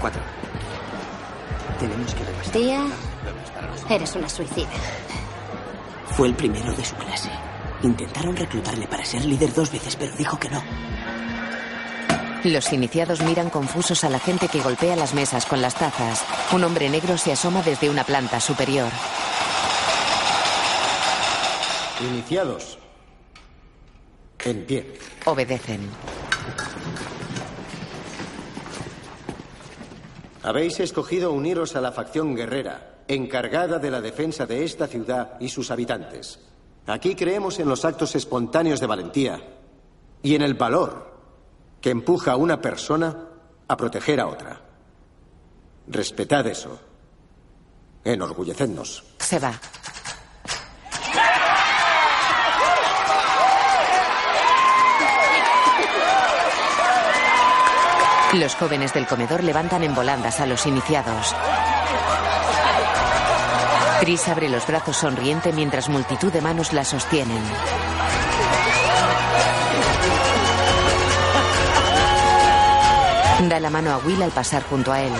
[0.00, 0.20] Cuatro.
[1.78, 2.52] Tenemos que repasar.
[2.52, 2.86] Tía,
[3.90, 4.68] eres una suicida.
[6.10, 7.30] Fue el primero de su clase.
[7.82, 10.62] Intentaron reclutarle para ser líder dos veces, pero dijo que no.
[12.44, 16.24] Los iniciados miran confusos a la gente que golpea las mesas con las tazas.
[16.52, 18.88] Un hombre negro se asoma desde una planta superior.
[22.00, 22.78] Iniciados.
[24.44, 24.94] En pie.
[25.24, 25.90] Obedecen.
[30.42, 35.48] Habéis escogido uniros a la facción guerrera, encargada de la defensa de esta ciudad y
[35.48, 36.38] sus habitantes.
[36.86, 39.42] Aquí creemos en los actos espontáneos de valentía
[40.22, 41.18] y en el valor
[41.80, 43.28] que empuja a una persona
[43.66, 44.60] a proteger a otra.
[45.86, 46.78] Respetad eso.
[48.04, 49.04] Enorgullecednos.
[49.18, 49.58] Se va.
[58.34, 61.34] Los jóvenes del comedor levantan en volandas a los iniciados.
[64.00, 67.42] Tris abre los brazos sonriente mientras multitud de manos la sostienen.
[73.48, 75.12] Da la mano a Will al pasar junto a él.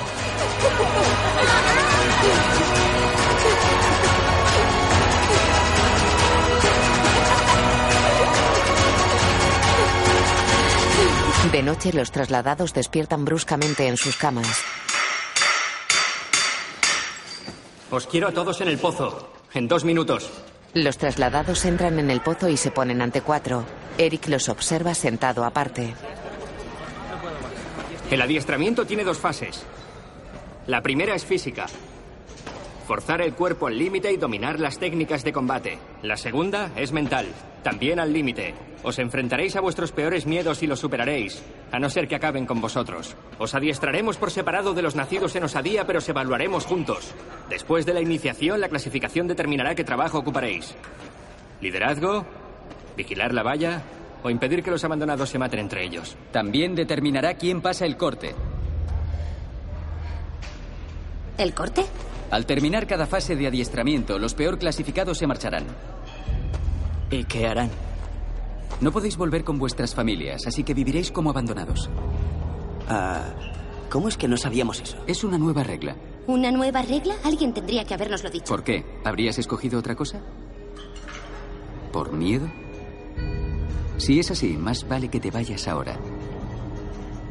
[11.53, 14.65] De noche los trasladados despiertan bruscamente en sus camas.
[17.91, 19.31] Os quiero a todos en el pozo.
[19.55, 20.31] En dos minutos.
[20.75, 23.65] Los trasladados entran en el pozo y se ponen ante cuatro.
[23.97, 25.95] Eric los observa sentado aparte.
[28.11, 29.63] El adiestramiento tiene dos fases.
[30.67, 31.67] La primera es física.
[32.89, 35.79] Forzar el cuerpo al límite y dominar las técnicas de combate.
[36.01, 37.27] La segunda es mental,
[37.63, 38.55] también al límite.
[38.83, 42.63] Os enfrentaréis a vuestros peores miedos y los superaréis, a no ser que acaben con
[42.63, 43.15] vosotros.
[43.39, 47.13] Os adiestraremos por separado de los nacidos en Osadía, pero os evaluaremos juntos.
[47.51, 50.75] Después de la iniciación, la clasificación determinará qué trabajo ocuparéis.
[51.61, 52.25] Liderazgo,
[52.97, 53.83] vigilar la valla
[54.23, 56.17] o impedir que los abandonados se maten entre ellos.
[56.33, 58.35] También determinará quién pasa el corte.
[61.37, 61.85] ¿El corte?
[62.31, 65.65] Al terminar cada fase de adiestramiento, los peor clasificados se marcharán.
[67.11, 67.71] ¿Y qué harán?
[68.81, 71.89] No podéis volver con vuestras familias, así que viviréis como abandonados.
[72.89, 73.25] Ah,
[73.91, 74.99] ¿Cómo es que no sabíamos eso?
[75.07, 75.97] Es una nueva regla.
[76.27, 77.15] ¿Una nueva regla?
[77.25, 78.45] Alguien tendría que habernoslo dicho.
[78.47, 78.85] ¿Por qué?
[79.05, 80.21] ¿Habrías escogido otra cosa?
[81.93, 82.47] ¿Por miedo?
[83.97, 85.99] Si es así, más vale que te vayas ahora.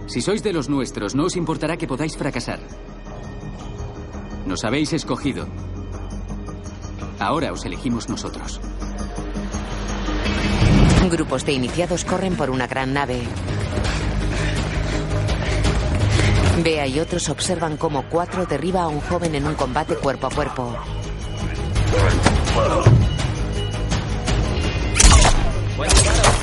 [0.07, 2.59] Si sois de los nuestros, no os importará que podáis fracasar.
[4.47, 5.45] Nos habéis escogido.
[7.19, 8.61] Ahora os elegimos nosotros.
[11.11, 13.21] Grupos de iniciados corren por una gran nave.
[16.63, 20.29] Bea y otros observan cómo cuatro derriba a un joven en un combate cuerpo a
[20.29, 20.75] cuerpo.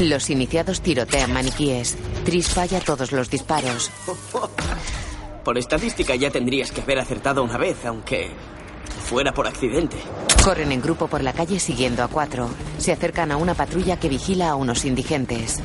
[0.01, 1.97] Los iniciados tirotean maniquíes.
[2.25, 3.91] Tris falla todos los disparos.
[5.45, 8.31] Por estadística ya tendrías que haber acertado una vez, aunque
[9.05, 9.99] fuera por accidente.
[10.43, 12.49] Corren en grupo por la calle siguiendo a cuatro.
[12.79, 15.61] Se acercan a una patrulla que vigila a unos indigentes.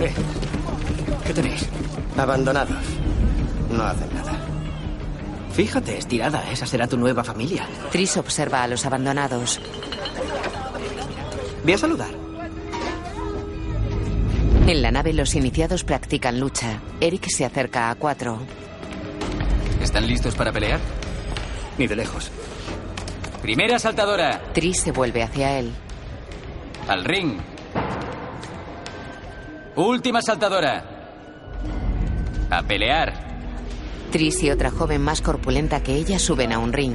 [0.00, 0.14] Eh,
[1.26, 1.68] ¿Qué tenéis?
[2.16, 2.76] Abandonados.
[3.70, 4.32] No hacen nada.
[5.52, 7.66] Fíjate, estirada, esa será tu nueva familia.
[7.90, 9.60] Tris observa a los abandonados.
[11.64, 12.29] Ve a saludar.
[14.70, 16.80] En la nave los iniciados practican lucha.
[17.00, 18.38] Eric se acerca a cuatro.
[19.82, 20.78] ¿Están listos para pelear?
[21.76, 22.30] Ni de lejos.
[23.42, 24.40] Primera saltadora.
[24.52, 25.72] Tris se vuelve hacia él.
[26.86, 27.40] Al ring.
[29.74, 30.84] Última saltadora.
[32.48, 33.12] A pelear.
[34.12, 36.94] Tris y otra joven más corpulenta que ella suben a un ring.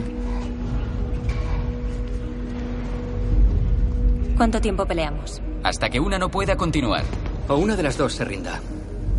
[4.37, 5.41] ¿Cuánto tiempo peleamos?
[5.61, 7.03] Hasta que una no pueda continuar.
[7.47, 8.59] O una de las dos se rinda.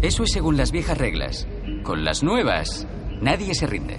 [0.02, 1.46] Eso es según las viejas reglas.
[1.82, 2.86] Con las nuevas,
[3.20, 3.98] nadie se rinde.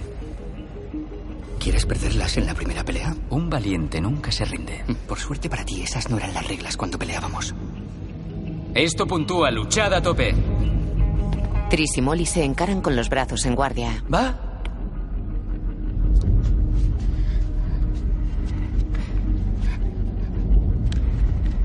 [1.58, 3.14] ¿Quieres perderlas en la primera pelea?
[3.30, 4.84] Un valiente nunca se rinde.
[5.08, 7.54] Por suerte para ti, esas no eran las reglas cuando peleábamos.
[8.74, 10.34] Esto puntúa luchada a tope.
[11.70, 14.04] Tris y Molly se encaran con los brazos en guardia.
[14.12, 14.62] ¿Va?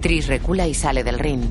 [0.01, 1.43] Tris recula y sale del ring.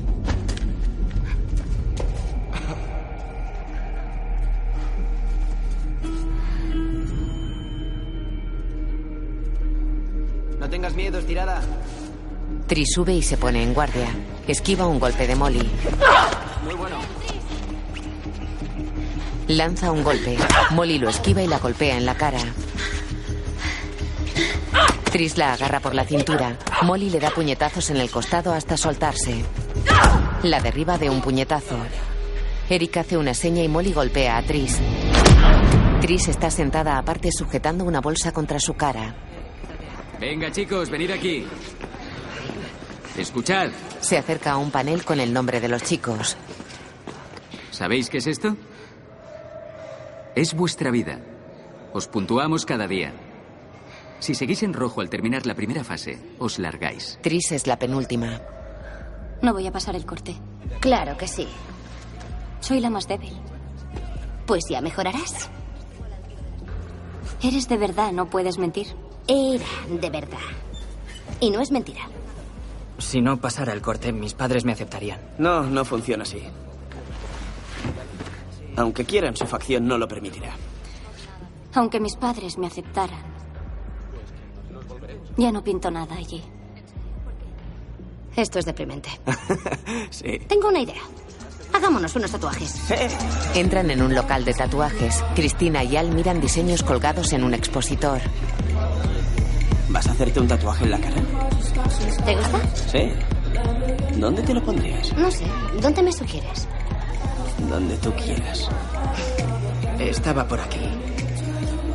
[10.63, 11.59] No tengas miedo, estirada.
[12.67, 14.07] Tris sube y se pone en guardia.
[14.47, 15.69] Esquiva un golpe de Molly.
[16.63, 16.95] Muy bueno.
[19.49, 20.37] Lanza un golpe.
[20.71, 22.39] Molly lo esquiva y la golpea en la cara.
[25.11, 26.57] Tris la agarra por la cintura.
[26.83, 29.43] Molly le da puñetazos en el costado hasta soltarse.
[30.43, 31.75] La derriba de un puñetazo.
[32.69, 34.79] Eric hace una seña y Molly golpea a Tris.
[35.99, 39.13] Tris está sentada aparte sujetando una bolsa contra su cara.
[40.23, 41.45] Venga, chicos, venid aquí.
[43.17, 43.71] Escuchad.
[43.99, 46.37] Se acerca a un panel con el nombre de los chicos.
[47.71, 48.55] ¿Sabéis qué es esto?
[50.33, 51.19] Es vuestra vida.
[51.91, 53.11] Os puntuamos cada día.
[54.19, 57.19] Si seguís en rojo al terminar la primera fase, os largáis.
[57.21, 58.39] Tris es la penúltima.
[59.41, 60.37] No voy a pasar el corte.
[60.79, 61.49] Claro que sí.
[62.61, 63.33] Soy la más débil.
[64.45, 65.49] Pues ya mejorarás.
[67.43, 69.02] Eres de verdad, no puedes mentir.
[69.27, 70.37] Era de verdad.
[71.39, 72.01] Y no es mentira.
[72.97, 75.19] Si no pasara el corte, mis padres me aceptarían.
[75.37, 76.41] No, no funciona así.
[78.75, 80.55] Aunque quieran, su facción no lo permitirá.
[81.75, 83.21] Aunque mis padres me aceptaran,
[85.37, 86.43] ya no pinto nada allí.
[88.35, 89.09] Esto es deprimente.
[90.09, 90.39] sí.
[90.47, 91.01] Tengo una idea.
[91.73, 92.91] Hagámonos unos tatuajes.
[93.55, 95.23] Entran en un local de tatuajes.
[95.35, 98.21] Cristina y Al miran diseños colgados en un expositor.
[99.93, 101.15] ¿Vas a hacerte un tatuaje en la cara?
[102.25, 102.59] ¿Te gusta?
[102.91, 103.11] Sí.
[104.17, 105.15] ¿Dónde te lo pondrías?
[105.15, 105.45] No sé.
[105.79, 106.67] ¿Dónde me sugieres?
[107.69, 108.67] Donde tú quieras.
[109.99, 110.79] Estaba por aquí.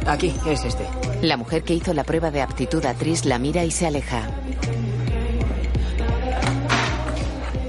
[0.06, 0.86] Aquí, es este.
[1.22, 4.30] La mujer que hizo la prueba de aptitud a Tris la mira y se aleja.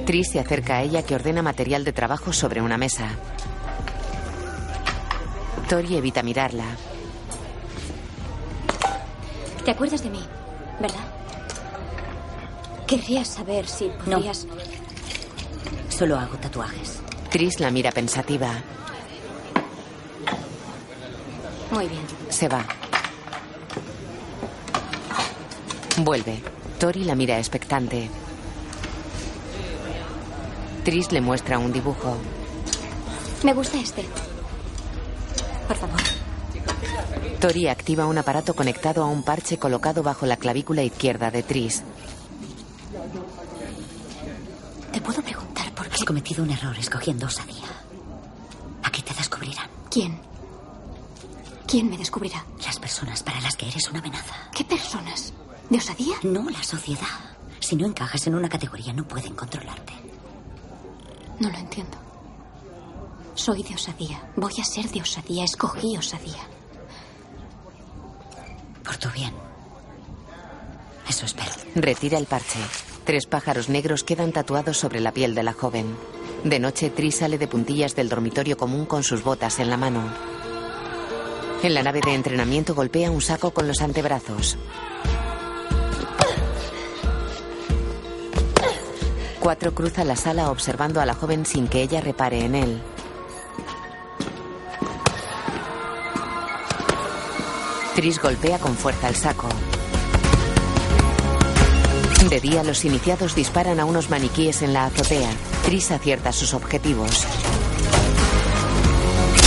[0.06, 3.10] Tris se acerca a ella que ordena material de trabajo sobre una mesa.
[5.68, 6.66] Tori evita mirarla.
[9.70, 10.26] ¿Te acuerdas de mí?
[10.80, 11.06] ¿Verdad?
[12.88, 14.48] Querrías saber si podrías...
[15.90, 17.00] Solo hago tatuajes.
[17.30, 18.50] Tris la mira pensativa.
[21.70, 22.02] Muy bien.
[22.30, 22.66] Se va.
[25.98, 26.42] Vuelve.
[26.80, 28.10] Tori la mira expectante.
[30.84, 32.18] Tris le muestra un dibujo.
[33.44, 34.04] Me gusta este.
[35.68, 36.09] Por favor.
[37.40, 41.84] Tori activa un aparato conectado a un parche colocado bajo la clavícula izquierda de Tris.
[44.92, 45.96] ¿Te puedo preguntar por qué?
[45.96, 47.68] Has cometido un error escogiendo osadía.
[48.84, 49.70] Aquí te descubrirán.
[49.90, 50.20] ¿Quién?
[51.66, 52.44] ¿Quién me descubrirá?
[52.66, 54.36] Las personas para las que eres una amenaza.
[54.54, 55.32] ¿Qué personas?
[55.70, 56.16] ¿De osadía?
[56.24, 57.08] No, la sociedad.
[57.62, 59.94] Si no encajas en una categoría, no pueden controlarte.
[61.40, 61.98] No lo entiendo.
[63.36, 64.22] Soy de osadía.
[64.36, 65.46] Voy a ser de osadía.
[65.46, 66.59] Escogí osadía.
[68.90, 69.32] Por tu bien.
[71.08, 71.52] Eso espero.
[71.76, 72.58] Retira el parche.
[73.04, 75.96] Tres pájaros negros quedan tatuados sobre la piel de la joven.
[76.44, 80.02] De noche, Tris sale de puntillas del dormitorio común con sus botas en la mano.
[81.62, 84.58] En la nave de entrenamiento golpea un saco con los antebrazos.
[89.40, 92.82] Cuatro cruza la sala observando a la joven sin que ella repare en él.
[98.00, 99.50] Tris golpea con fuerza el saco.
[102.30, 105.30] De día, los iniciados disparan a unos maniquíes en la azotea.
[105.66, 107.28] Tris acierta sus objetivos.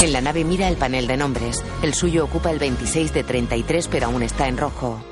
[0.02, 1.64] En la nave mira el panel de nombres.
[1.80, 5.02] El suyo ocupa el 26 de 33, pero aún está en rojo.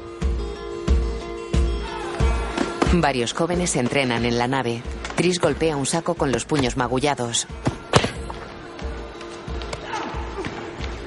[2.93, 4.83] Varios jóvenes se entrenan en la nave.
[5.17, 7.47] Tris golpea un saco con los puños magullados.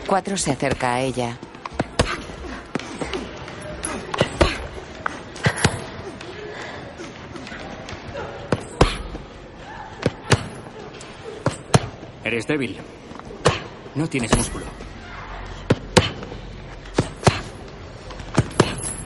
[0.07, 1.38] Cuatro se acerca a ella.
[12.34, 12.75] Eres débil.
[13.93, 14.65] No tienes músculo.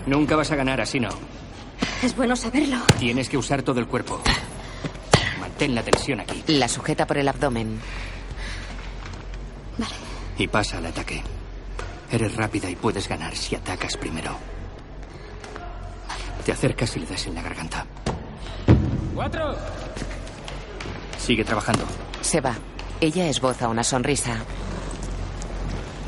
[0.05, 1.09] Nunca vas a ganar así, no.
[2.01, 2.77] Es bueno saberlo.
[2.97, 4.21] Tienes que usar todo el cuerpo.
[5.41, 6.41] Mantén la tensión aquí.
[6.47, 7.81] La sujeta por el abdomen.
[9.77, 9.95] Vale.
[10.37, 11.21] Y pasa al ataque.
[12.09, 14.37] Eres rápida y puedes ganar si atacas primero.
[16.45, 17.85] Te acercas y le das en la garganta.
[19.13, 19.53] ¡Cuatro!
[21.17, 21.83] Sigue trabajando.
[22.21, 22.55] Se va.
[22.99, 24.37] Ella esboza una sonrisa.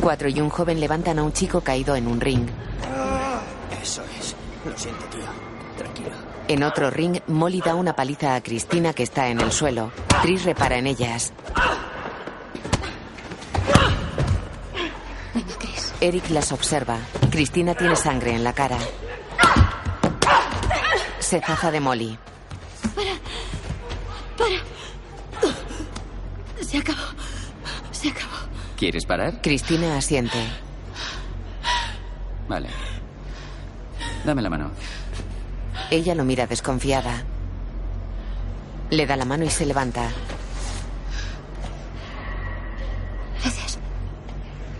[0.01, 2.47] Cuatro y un joven levantan a un chico caído en un ring.
[3.81, 4.35] Eso es.
[4.65, 5.29] Lo siento, tía.
[5.77, 6.15] Tranquila.
[6.47, 9.91] En otro ring, Molly da una paliza a Cristina que está en el suelo.
[10.23, 11.31] Tris repara en ellas.
[15.35, 15.93] Venga, Chris.
[16.01, 16.97] Eric las observa.
[17.29, 18.79] Cristina tiene sangre en la cara.
[21.19, 22.17] Se zafa de Molly.
[22.95, 24.78] Para.
[26.61, 27.01] Se acabó.
[27.91, 28.35] Se acabó.
[28.77, 29.41] ¿Quieres parar?
[29.41, 30.37] Cristina asiente.
[32.47, 32.69] Vale.
[34.25, 34.71] Dame la mano.
[35.91, 37.23] Ella lo mira desconfiada.
[38.89, 40.09] Le da la mano y se levanta.
[43.41, 43.79] Gracias.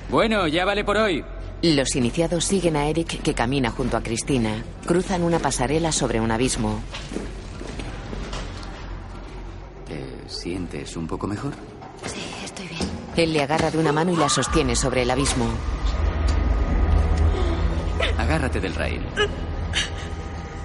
[0.10, 1.24] Bueno, ya vale por hoy.
[1.62, 4.64] Los iniciados siguen a Eric que camina junto a Cristina.
[4.86, 6.82] Cruzan una pasarela sobre un abismo.
[10.50, 11.54] Sientes un poco mejor?
[12.08, 12.90] Sí, estoy bien.
[13.16, 15.46] Él le agarra de una mano y la sostiene sobre el abismo.
[18.18, 19.02] Agárrate del rail.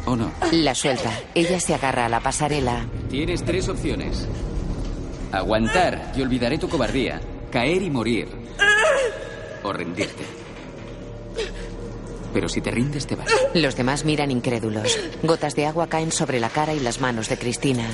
[0.07, 0.33] ¿O no?
[0.53, 1.11] La suelta.
[1.35, 2.87] Ella se agarra a la pasarela.
[3.11, 4.27] Tienes tres opciones.
[5.33, 7.21] Aguantar y olvidaré tu cobardía.
[7.51, 8.29] Caer y morir.
[9.65, 10.25] O rendirte.
[12.33, 13.29] Pero si te rindes, te vas.
[13.53, 14.99] Los demás miran incrédulos.
[15.23, 17.87] Gotas de agua caen sobre la cara y las manos de Cristina.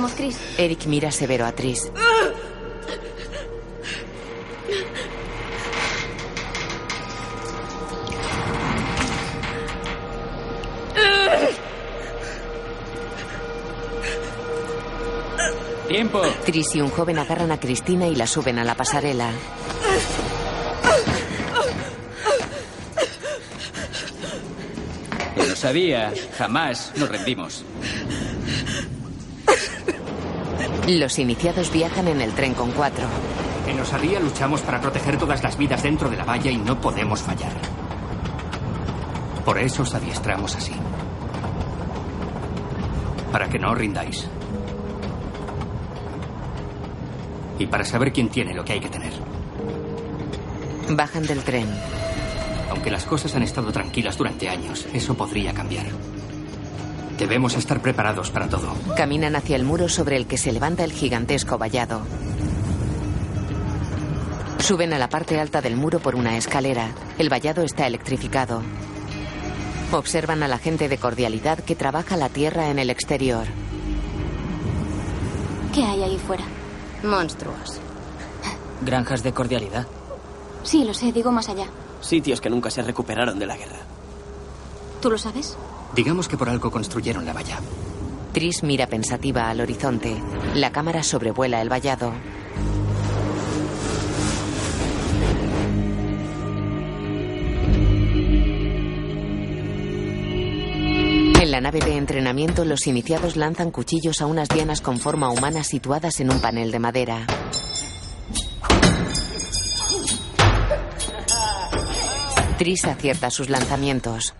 [0.00, 0.38] Vamos, Chris.
[0.56, 1.92] Eric mira severo a Tris.
[15.86, 16.22] ¡Tiempo!
[16.46, 19.32] Tris y un joven agarran a Cristina y la suben a la pasarela.
[25.36, 26.10] Lo sabía.
[26.38, 27.66] Jamás nos rendimos.
[30.98, 33.04] Los iniciados viajan en el tren con cuatro.
[33.68, 37.20] En Osadía luchamos para proteger todas las vidas dentro de la valla y no podemos
[37.22, 37.52] fallar.
[39.44, 40.72] Por eso os adiestramos así.
[43.30, 44.28] Para que no os rindáis.
[47.60, 49.12] Y para saber quién tiene lo que hay que tener.
[50.88, 51.68] Bajan del tren.
[52.68, 55.86] Aunque las cosas han estado tranquilas durante años, eso podría cambiar.
[57.20, 58.72] Debemos estar preparados para todo.
[58.96, 62.00] Caminan hacia el muro sobre el que se levanta el gigantesco vallado.
[64.58, 66.88] Suben a la parte alta del muro por una escalera.
[67.18, 68.62] El vallado está electrificado.
[69.92, 73.44] Observan a la gente de cordialidad que trabaja la tierra en el exterior.
[75.74, 76.44] ¿Qué hay ahí fuera?
[77.04, 77.80] Monstruos.
[78.80, 79.86] Granjas de cordialidad.
[80.62, 81.66] Sí, lo sé, digo más allá.
[82.00, 83.80] Sitios que nunca se recuperaron de la guerra.
[85.02, 85.58] ¿Tú lo sabes?
[85.94, 87.58] Digamos que por algo construyeron la valla.
[88.32, 90.16] Tris mira pensativa al horizonte.
[90.54, 92.12] La cámara sobrevuela el vallado.
[101.40, 105.64] En la nave de entrenamiento, los iniciados lanzan cuchillos a unas dianas con forma humana
[105.64, 107.26] situadas en un panel de madera.
[112.58, 114.34] Tris acierta sus lanzamientos.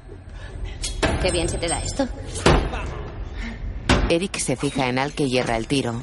[1.22, 2.08] Qué bien se te da esto.
[4.08, 6.02] Eric se fija en Al que hierra el tiro.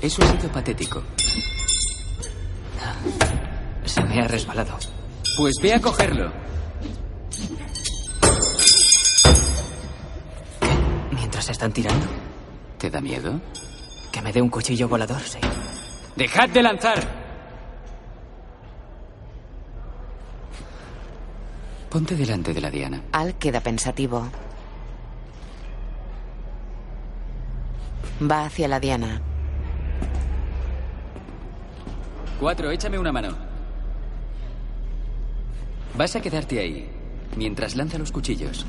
[0.00, 1.02] Eso ha sido patético.
[3.84, 4.78] Se me ha resbalado.
[5.36, 6.32] Pues ve a cogerlo.
[11.10, 12.06] Mientras están tirando.
[12.78, 13.40] ¿Te da miedo?
[14.12, 15.38] Que me dé un cuchillo volador, sí.
[16.14, 17.17] ¡Dejad de lanzar!
[21.90, 23.02] Ponte delante de la diana.
[23.12, 24.28] Al queda pensativo.
[28.20, 29.22] Va hacia la diana.
[32.38, 33.36] Cuatro, échame una mano.
[35.96, 36.90] Vas a quedarte ahí
[37.36, 38.66] mientras lanza los cuchillos.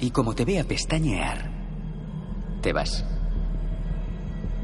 [0.00, 1.50] Y como te vea pestañear,
[2.60, 3.04] te vas.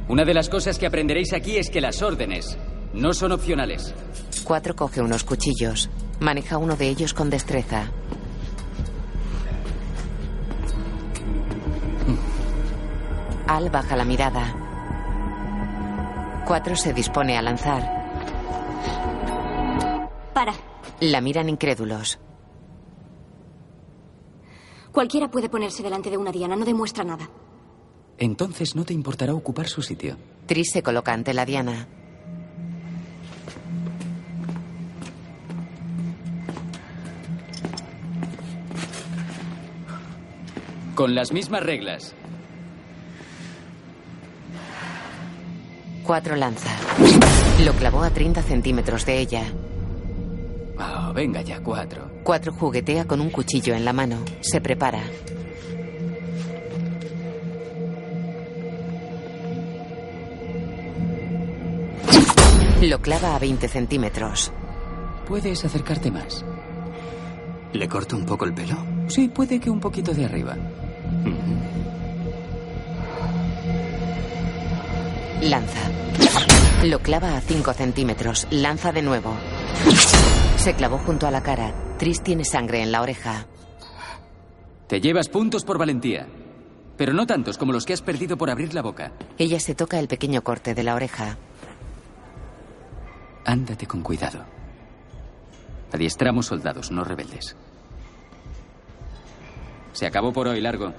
[0.08, 2.56] Una de las cosas que aprenderéis aquí es que las órdenes
[2.94, 3.94] no son opcionales.
[4.44, 5.90] Cuatro coge unos cuchillos.
[6.20, 7.90] Maneja uno de ellos con destreza.
[13.46, 14.54] Al baja la mirada.
[16.46, 17.82] Cuatro se dispone a lanzar.
[20.34, 20.52] Para.
[21.00, 22.18] La miran incrédulos.
[24.92, 27.28] Cualquiera puede ponerse delante de una diana, no demuestra nada.
[28.18, 30.16] Entonces no te importará ocupar su sitio.
[30.46, 31.86] Tris se coloca ante la diana.
[40.98, 42.12] Con las mismas reglas.
[46.02, 46.70] Cuatro lanza.
[47.64, 49.44] Lo clavó a 30 centímetros de ella.
[50.76, 52.10] Oh, venga ya, cuatro.
[52.24, 54.16] Cuatro juguetea con un cuchillo en la mano.
[54.40, 55.04] Se prepara.
[62.82, 64.50] Lo clava a 20 centímetros.
[65.28, 66.44] ¿Puedes acercarte más?
[67.72, 68.76] ¿Le corto un poco el pelo?
[69.06, 70.56] Sí, puede que un poquito de arriba.
[75.42, 75.90] Lanza.
[76.84, 78.46] Lo clava a 5 centímetros.
[78.50, 79.34] Lanza de nuevo.
[80.56, 81.72] Se clavó junto a la cara.
[81.98, 83.46] Tris tiene sangre en la oreja.
[84.86, 86.26] Te llevas puntos por valentía.
[86.96, 89.12] Pero no tantos como los que has perdido por abrir la boca.
[89.38, 91.36] Ella se toca el pequeño corte de la oreja.
[93.44, 94.44] Ándate con cuidado.
[95.92, 97.56] Adiestramos soldados, no rebeldes.
[99.92, 100.92] Se acabó por hoy, largo.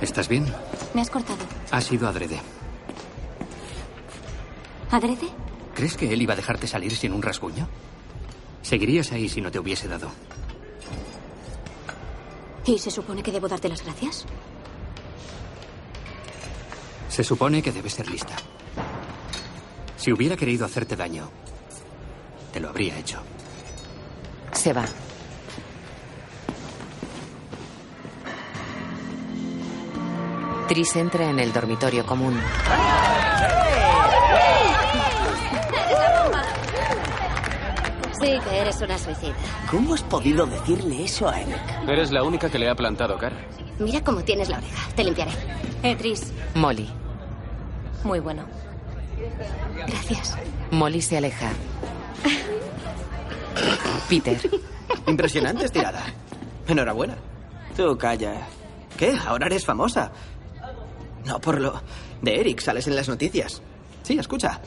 [0.00, 0.46] ¿Estás bien?
[0.94, 1.44] Me has cortado.
[1.70, 2.40] Ha sido adrede.
[4.90, 5.28] ¿Adrede?
[5.74, 7.68] ¿Crees que él iba a dejarte salir sin un rasguño?
[8.62, 10.10] Seguirías ahí si no te hubiese dado.
[12.64, 14.26] ¿Y se supone que debo darte las gracias?
[17.08, 18.34] Se supone que debes ser lista.
[19.96, 21.30] Si hubiera querido hacerte daño,
[22.52, 23.20] te lo habría hecho.
[24.52, 24.84] Se va.
[30.68, 32.40] Tris entra en el dormitorio común.
[38.20, 39.34] Sí, que eres una suicida.
[39.70, 41.58] ¿Cómo has podido decirle eso a Eric?
[41.86, 43.36] Eres la única que le ha plantado cara.
[43.78, 44.88] Mira cómo tienes la oreja.
[44.94, 45.32] Te limpiaré.
[45.82, 46.32] Eh, Tris.
[46.54, 46.88] Molly.
[48.04, 48.44] Muy bueno.
[49.86, 50.36] Gracias.
[50.70, 51.50] Molly se aleja.
[54.08, 54.38] Peter.
[55.06, 56.02] Impresionante estirada.
[56.66, 57.16] Enhorabuena.
[57.76, 58.46] Tú calla.
[58.96, 59.14] ¿Qué?
[59.26, 60.10] Ahora eres famosa.
[61.26, 61.82] No por lo
[62.22, 63.60] de Eric sales en las noticias.
[64.04, 64.60] Sí, escucha.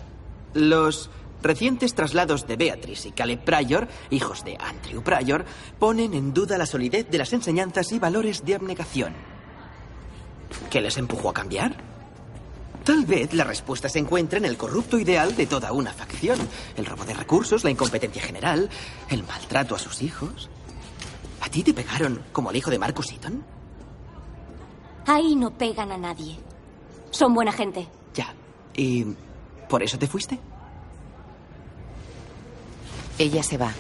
[0.54, 1.10] Los
[1.42, 5.46] recientes traslados de Beatrice y Caleb Pryor, hijos de Andrew Pryor,
[5.80, 9.14] ponen en duda la solidez de las enseñanzas y valores de abnegación.
[10.70, 11.78] ¿Qué les empujó a cambiar?
[12.84, 16.40] Tal vez la respuesta se encuentre en el corrupto ideal de toda una facción.
[16.76, 18.70] El robo de recursos, la incompetencia general,
[19.10, 20.50] el maltrato a sus hijos.
[21.40, 23.46] ¿A ti te pegaron como al hijo de Marcus Eaton?
[25.06, 26.49] Ahí no pegan a nadie.
[27.12, 27.88] Son buena gente.
[28.14, 28.34] Ya.
[28.76, 29.06] ¿Y
[29.68, 30.40] por eso te fuiste?
[33.18, 33.72] Ella se va.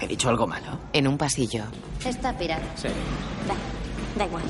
[0.00, 0.78] ¿He dicho algo malo?
[0.92, 1.64] En un pasillo.
[2.04, 2.64] Está pirata.
[2.76, 2.88] Sí.
[3.46, 3.54] Da,
[4.18, 4.42] da igual.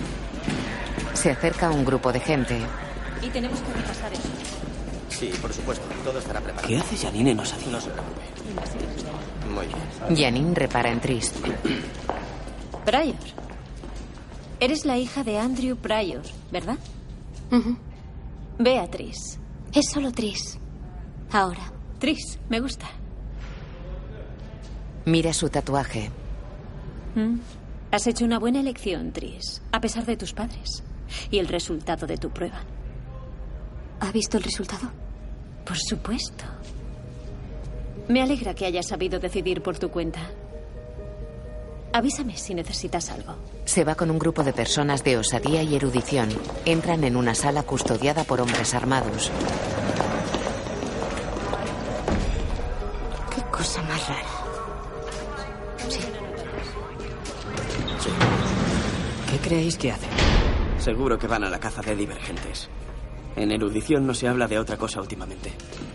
[1.15, 2.59] Se acerca un grupo de gente.
[3.23, 4.29] Y tenemos que repasar eso.
[5.09, 5.85] Sí, por supuesto.
[6.05, 6.69] Todo estará preparado.
[6.69, 7.69] ¿Qué hace Janine en Osadía?
[7.71, 8.23] No se preocupe.
[9.55, 10.17] Muy bien.
[10.17, 11.33] Janine repara en Tris.
[12.85, 13.15] Pryor.
[14.63, 16.79] Eres la hija de Andrew Pryor, ¿verdad?
[18.61, 19.17] Beatriz.
[19.75, 20.57] Es solo Tris.
[21.33, 21.73] Ahora.
[21.99, 22.87] Tris, me gusta.
[25.05, 26.13] Mira su tatuaje.
[27.17, 27.39] Mm.
[27.91, 30.85] Has hecho una buena elección, Tris, a pesar de tus padres.
[31.33, 32.61] Y el resultado de tu prueba.
[33.99, 34.93] ¿Ha visto el resultado?
[35.67, 36.45] Por supuesto.
[38.07, 40.21] Me alegra que hayas sabido decidir por tu cuenta.
[41.93, 43.35] Avísame si necesitas algo.
[43.67, 46.31] Se va con un grupo de personas de osadía y erudición.
[46.65, 49.31] Entran en una sala custodiada por hombres armados.
[53.35, 54.29] Qué cosa más rara.
[59.31, 60.11] ¿Qué creéis que hacen?
[60.79, 62.69] Seguro que van a la caza de divergentes.
[63.37, 65.53] En erudición no se habla de otra cosa últimamente.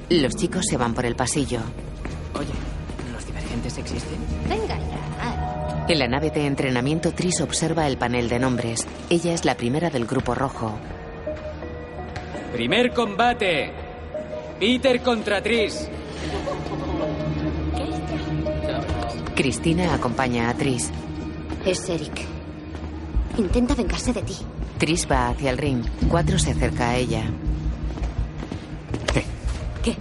[0.10, 1.60] Los chicos se van por el pasillo.
[2.34, 2.54] Oye,
[3.14, 4.18] ¿los divergentes existen?
[4.48, 5.07] Venga ya.
[5.90, 8.86] En la nave de entrenamiento, Tris observa el panel de nombres.
[9.10, 10.78] Ella es la primera del grupo rojo.
[12.52, 13.72] Primer combate.
[14.60, 15.88] Peter contra Tris.
[19.34, 20.92] Cristina acompaña a Tris.
[21.66, 22.26] Es Eric.
[23.38, 24.36] Intenta vengarse de ti.
[24.78, 25.86] Tris va hacia el ring.
[26.10, 27.24] Cuatro se acerca a ella.
[29.82, 29.96] ¿Qué?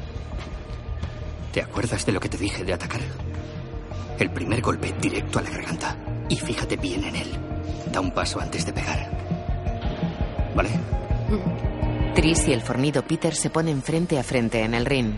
[1.52, 3.00] ¿Te acuerdas de lo que te dije de atacar?
[4.18, 5.96] El primer golpe directo a la garganta.
[6.28, 7.28] Y fíjate bien en él.
[7.92, 9.10] Da un paso antes de pegar.
[10.54, 10.70] ¿Vale?
[12.14, 15.12] Tris y el fornido Peter se ponen frente a frente en el ring.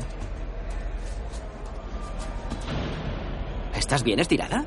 [3.77, 4.65] ¿Estás bien estirada?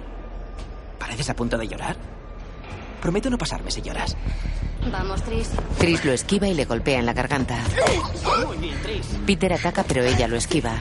[0.97, 1.97] ¿Pareces a punto de llorar?
[3.01, 4.15] Prometo no pasarme si lloras.
[4.91, 5.51] Vamos, Tris.
[5.77, 7.57] Tris lo esquiva y le golpea en la garganta.
[8.47, 9.05] Muy bien, Tris.
[9.27, 10.79] Peter ataca, pero ella lo esquiva.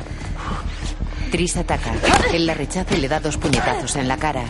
[1.31, 1.93] Tris ataca.
[2.33, 4.45] Él la rechaza y le da dos puñetazos en la cara.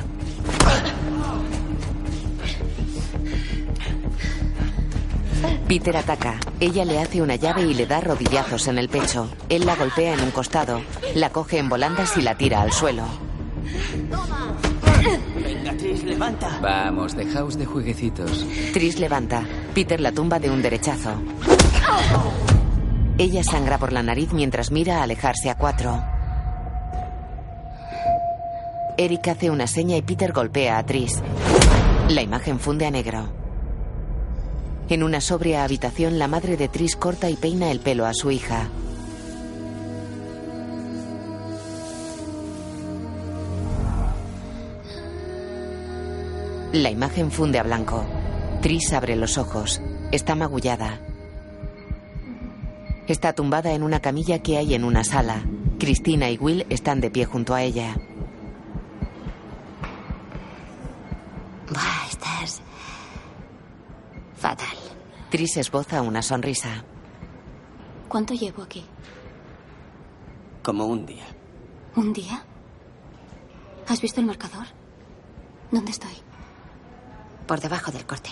[5.68, 6.40] Peter ataca.
[6.58, 9.28] Ella le hace una llave y le da rodillazos en el pecho.
[9.48, 10.80] Él la golpea en un costado.
[11.14, 13.04] La coge en volandas y la tira al suelo.
[15.36, 16.58] Venga, Tris, levanta.
[16.60, 18.46] Vamos, dejaos de jueguecitos.
[18.72, 19.44] Tris levanta.
[19.74, 21.12] Peter la tumba de un derechazo.
[23.18, 26.02] Ella sangra por la nariz mientras mira a alejarse a cuatro.
[29.00, 31.22] Eric hace una seña y Peter golpea a Tris.
[32.10, 33.32] La imagen funde a negro.
[34.90, 38.30] En una sobria habitación, la madre de Tris corta y peina el pelo a su
[38.30, 38.68] hija.
[46.74, 48.04] La imagen funde a blanco.
[48.60, 49.80] Tris abre los ojos.
[50.12, 51.00] Está magullada.
[53.06, 55.42] Está tumbada en una camilla que hay en una sala.
[55.78, 57.96] Cristina y Will están de pie junto a ella.
[61.70, 62.60] Buah, estás.
[64.36, 64.76] fatal.
[65.30, 66.82] Tris esboza una sonrisa.
[68.08, 68.84] ¿Cuánto llevo aquí?
[70.62, 71.26] Como un día.
[71.96, 72.42] ¿Un día?
[73.86, 74.66] ¿Has visto el marcador?
[75.70, 76.14] ¿Dónde estoy?
[77.46, 78.30] Por debajo del corte.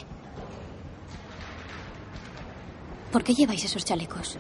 [3.13, 4.39] ¿Por qué lleváis esos chalecos?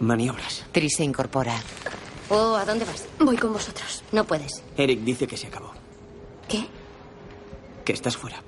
[0.00, 0.64] Maniobras.
[0.72, 1.54] Tris se incorpora.
[2.28, 3.06] Oh, ¿a dónde vas?
[3.18, 4.02] Voy con vosotros.
[4.12, 4.62] No puedes.
[4.76, 5.72] Eric dice que se acabó.
[6.48, 6.66] ¿Qué?
[7.84, 8.42] Que estás fuera.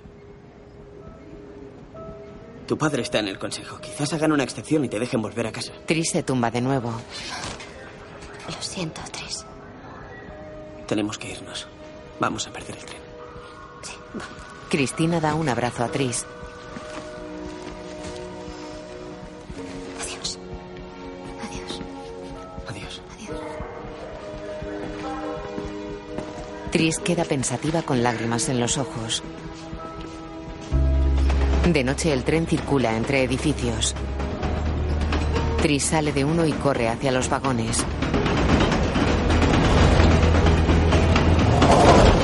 [2.66, 3.80] Tu padre está en el consejo.
[3.80, 5.72] Quizás hagan una excepción y te dejen volver a casa.
[5.86, 6.90] Tris se tumba de nuevo.
[8.48, 9.44] Lo siento, Tris.
[10.86, 11.66] Tenemos que irnos.
[12.20, 13.02] Vamos a perder el tren.
[14.68, 16.26] Cristina da un abrazo a Tris.
[26.70, 29.22] Tris queda pensativa con lágrimas en los ojos.
[31.66, 33.94] De noche el tren circula entre edificios.
[35.62, 37.84] Tris sale de uno y corre hacia los vagones.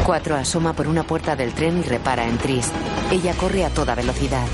[0.05, 2.70] Cuatro asoma por una puerta del tren y repara en Tris.
[3.11, 4.47] Ella corre a toda velocidad.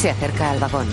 [0.00, 0.88] Se acerca al vagón.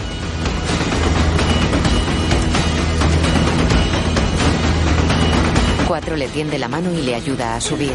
[5.87, 7.93] Cuatro le tiende la mano y le ayuda a subir.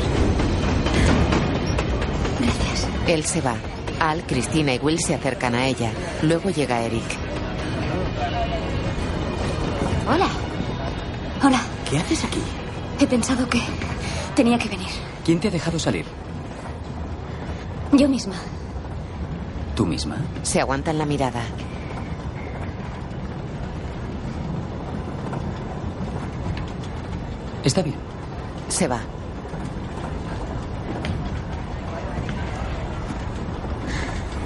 [2.40, 2.88] Gracias.
[3.06, 3.56] Él se va.
[4.00, 5.92] Al, Cristina y Will se acercan a ella.
[6.22, 7.04] Luego llega Eric.
[10.08, 10.28] Hola.
[11.44, 11.60] Hola.
[11.90, 12.40] ¿Qué haces aquí?
[12.98, 13.60] He pensado que
[14.34, 14.88] tenía que venir.
[15.26, 16.06] ¿Quién te ha dejado salir?
[17.92, 18.36] Yo misma.
[19.75, 20.16] ¿Tú misma?
[20.43, 21.43] Se aguantan la mirada.
[27.64, 27.97] Está bien.
[28.68, 29.01] Se va.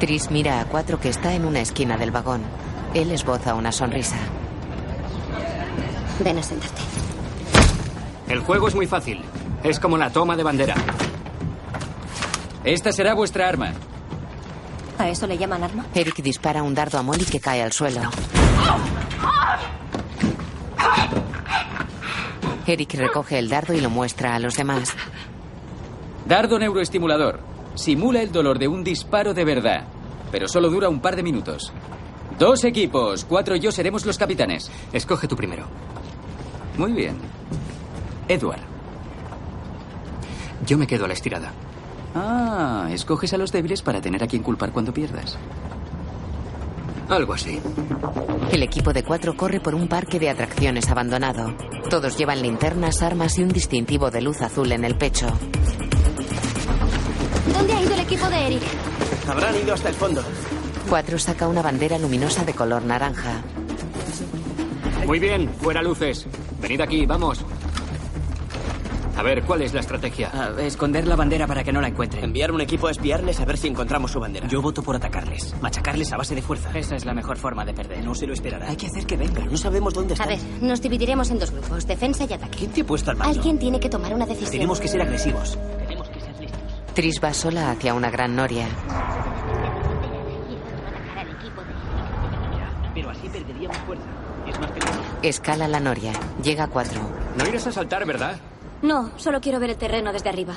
[0.01, 2.43] Tris mira a Cuatro que está en una esquina del vagón.
[2.95, 4.17] Él esboza una sonrisa.
[6.23, 6.83] Ven a sentarte.
[8.29, 9.23] El juego es muy fácil.
[9.63, 10.75] Es como la toma de bandera.
[12.65, 13.73] Esta será vuestra arma.
[14.99, 15.87] ¿A eso le llaman arma?
[15.95, 18.01] Eric dispara un dardo a Molly que cae al suelo.
[22.67, 24.95] Eric recoge el dardo y lo muestra a los demás.
[26.27, 27.41] Dardo neuroestimulador.
[27.75, 29.85] Simula el dolor de un disparo de verdad,
[30.33, 31.73] pero solo dura un par de minutos.
[32.39, 34.71] Dos equipos, cuatro y yo seremos los capitanes.
[34.93, 35.67] Escoge tú primero.
[36.77, 37.17] Muy bien.
[38.29, 38.61] Edward.
[40.67, 41.53] Yo me quedo a la estirada.
[42.19, 45.37] Ah, escoges a los débiles para tener a quien culpar cuando pierdas.
[47.11, 47.61] Algo así.
[48.51, 51.55] El equipo de cuatro corre por un parque de atracciones abandonado.
[51.91, 55.27] Todos llevan linternas, armas y un distintivo de luz azul en el pecho.
[57.53, 58.63] ¿Dónde ha ido el equipo de Eric?
[59.29, 60.23] Habrán ido hasta el fondo.
[60.89, 63.43] Cuatro saca una bandera luminosa de color naranja.
[65.07, 66.27] Muy bien, fuera luces.
[66.61, 67.45] Venid aquí, vamos.
[69.17, 70.31] A ver, ¿cuál es la estrategia?
[70.59, 72.23] Esconder la bandera para que no la encuentren.
[72.23, 74.47] Enviar un equipo a espiarles a ver si encontramos su bandera.
[74.47, 75.55] Yo voto por atacarles.
[75.63, 76.71] Machacarles a base de fuerza.
[76.79, 78.05] Esa es la mejor forma de perder.
[78.05, 78.69] No se lo esperará.
[78.69, 79.51] Hay que hacer que vengan.
[79.51, 80.29] No sabemos dónde A están.
[80.29, 82.59] ver, nos dividiremos en dos grupos, defensa y ataque.
[82.59, 83.33] ¿Quién te ha puesto al mando?
[83.39, 84.51] Alguien tiene que tomar una decisión.
[84.53, 85.59] Tenemos que ser agresivos.
[86.93, 88.67] Tris va sola hacia una gran noria.
[92.95, 94.05] Pero así perderíamos fuerza.
[94.47, 95.01] Es más peligroso.
[95.23, 96.13] Escala la noria.
[96.43, 97.01] Llega a cuatro.
[97.37, 98.37] No irás a saltar, ¿verdad?
[98.83, 100.55] No, solo quiero ver el terreno desde arriba.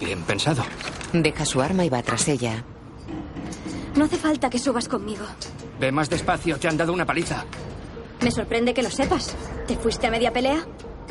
[0.00, 0.62] Bien pensado.
[1.12, 2.62] Deja su arma y va tras ella.
[3.96, 5.24] No hace falta que subas conmigo.
[5.80, 7.44] Ve más despacio, te han dado una paliza.
[8.20, 9.34] Me sorprende que lo sepas.
[9.66, 10.64] ¿Te fuiste a media pelea?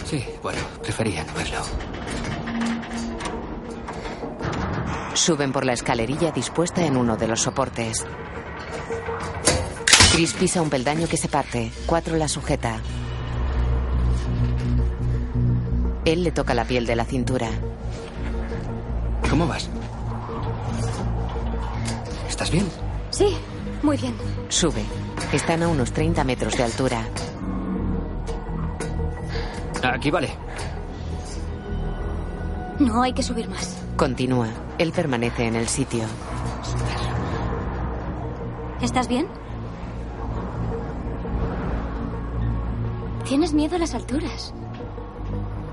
[0.06, 1.60] Sí, bueno, prefería no verlo.
[5.16, 8.06] Suben por la escalerilla dispuesta en uno de los soportes.
[10.14, 11.72] Chris pisa un peldaño que se parte.
[11.86, 12.80] Cuatro la sujeta.
[16.08, 17.50] Él le toca la piel de la cintura.
[19.30, 19.70] ¿Cómo vas?
[22.30, 22.66] ¿Estás bien?
[23.10, 23.36] Sí,
[23.84, 24.16] muy bien.
[24.48, 24.86] Sube.
[25.34, 27.06] Están a unos 30 metros de altura.
[29.84, 30.30] Aquí vale.
[32.80, 33.78] No hay que subir más.
[33.98, 34.48] Continúa.
[34.78, 36.06] Él permanece en el sitio.
[38.82, 39.28] ¿Estás bien?
[43.26, 44.54] Tienes miedo a las alturas.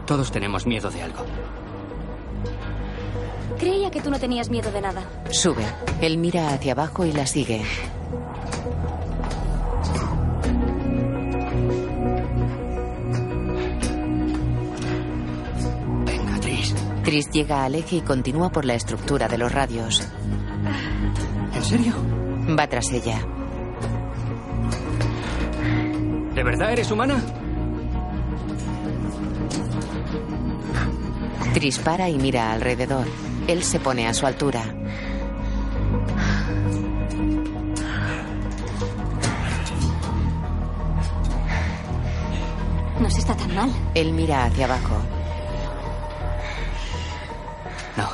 [0.06, 1.24] Todos tenemos miedo de algo.
[3.58, 5.02] Creía que tú no tenías miedo de nada.
[5.30, 5.64] Sube.
[6.00, 7.62] Él mira hacia abajo y la sigue.
[16.04, 16.74] Venga, Tris.
[17.04, 20.02] Tris llega al eje y continúa por la estructura de los radios.
[21.54, 21.94] ¿En serio?
[22.58, 23.20] Va tras ella.
[26.34, 27.22] ¿De verdad eres humana?
[31.54, 33.06] Tris para y mira alrededor.
[33.46, 34.74] Él se pone a su altura.
[42.98, 43.70] No se está tan mal.
[43.94, 44.96] Él mira hacia abajo.
[47.96, 48.08] No.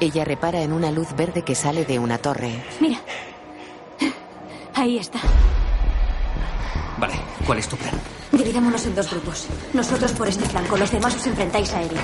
[0.00, 2.64] Ella repara en una luz verde que sale de una torre.
[2.80, 2.98] Mira.
[4.74, 5.20] Ahí está.
[6.98, 7.14] Vale,
[7.46, 7.94] ¿cuál es tu plan?
[8.36, 9.46] Dividámonos en dos grupos.
[9.72, 12.00] Nosotros por este flanco, los demás os enfrentáis a Eric.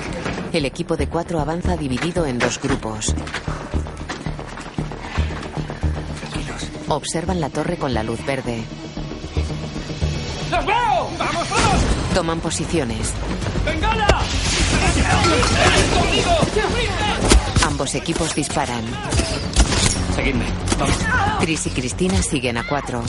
[0.53, 3.13] El equipo de cuatro avanza dividido en dos grupos.
[6.87, 8.63] Observan la torre con la luz verde.
[10.51, 11.09] ¡Los veo!
[11.17, 11.81] ¡Vamos, vamos!
[12.13, 13.13] Toman posiciones.
[13.65, 14.21] ¡Bengala!
[15.93, 16.31] ¡Conmigo!
[17.65, 18.83] Ambos equipos disparan.
[20.15, 20.45] Seguidme.
[20.77, 20.95] Vamos.
[21.39, 23.03] Chris y Cristina siguen a cuatro.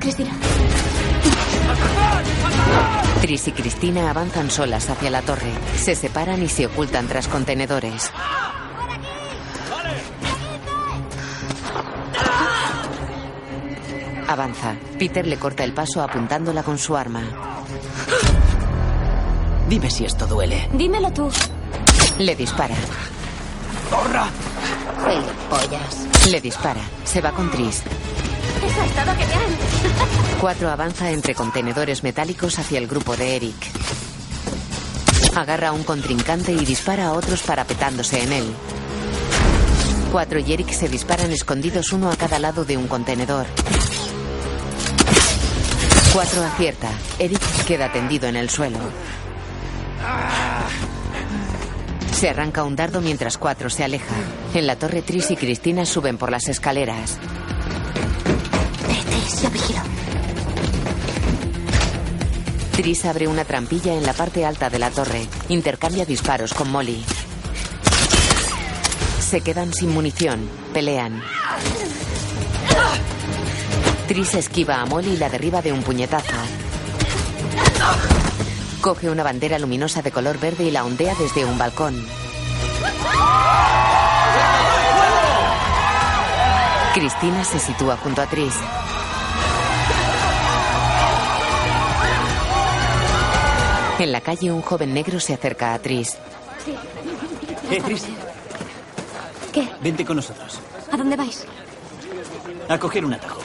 [0.00, 0.32] Cristina.
[3.20, 5.52] Tris y Cristina avanzan solas hacia la torre.
[5.76, 8.10] Se separan y se ocultan tras contenedores.
[14.26, 14.74] Avanza.
[14.98, 17.22] Peter le corta el paso apuntándola con su arma.
[19.68, 20.68] Dime si esto duele.
[20.72, 21.30] Dímelo tú.
[22.18, 22.74] Le dispara.
[23.90, 24.26] ¡Corra!
[25.50, 26.28] Pollas.
[26.30, 26.80] Le dispara.
[27.04, 27.82] Se va con Tris.
[28.66, 29.12] Eso ha estado.
[30.40, 33.54] Cuatro avanza entre contenedores metálicos hacia el grupo de Eric.
[35.34, 38.54] Agarra a un contrincante y dispara a otros parapetándose en él.
[40.12, 43.46] Cuatro y Eric se disparan escondidos uno a cada lado de un contenedor.
[46.12, 46.88] Cuatro acierta.
[47.18, 48.78] Eric queda tendido en el suelo.
[52.12, 54.14] Se arranca un dardo mientras cuatro se aleja.
[54.54, 57.18] En la torre Tris y Cristina suben por las escaleras.
[62.72, 65.26] Tris, abre una trampilla en la parte alta de la torre.
[65.48, 67.04] Intercambia disparos con Molly.
[69.20, 70.48] Se quedan sin munición.
[70.72, 71.22] Pelean.
[74.08, 76.34] Tris esquiva a Molly y la derriba de un puñetazo.
[78.80, 82.02] Coge una bandera luminosa de color verde y la ondea desde un balcón.
[86.94, 88.54] Cristina se sitúa junto a Tris.
[94.00, 96.16] En la calle un joven negro se acerca a Tris.
[97.70, 98.06] Eh, Tris,
[99.52, 99.68] ¿Qué?
[99.82, 100.58] vente con nosotros.
[100.90, 101.44] ¿A dónde vais?
[102.70, 103.42] A coger un atajo.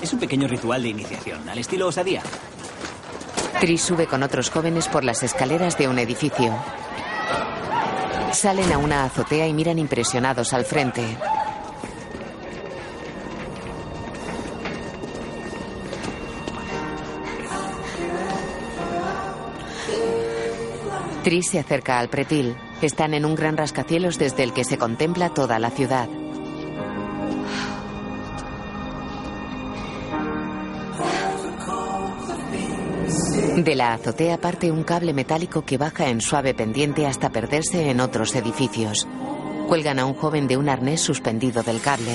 [0.00, 2.22] Es un pequeño ritual de iniciación, al estilo osadía.
[3.58, 6.54] Tris sube con otros jóvenes por las escaleras de un edificio.
[8.30, 11.02] Salen a una azotea y miran impresionados al frente.
[21.26, 22.56] Tris se acerca al pretil.
[22.80, 26.08] Están en un gran rascacielos desde el que se contempla toda la ciudad.
[33.56, 37.98] De la azotea parte un cable metálico que baja en suave pendiente hasta perderse en
[37.98, 39.08] otros edificios.
[39.66, 42.12] Cuelgan a un joven de un arnés suspendido del cable.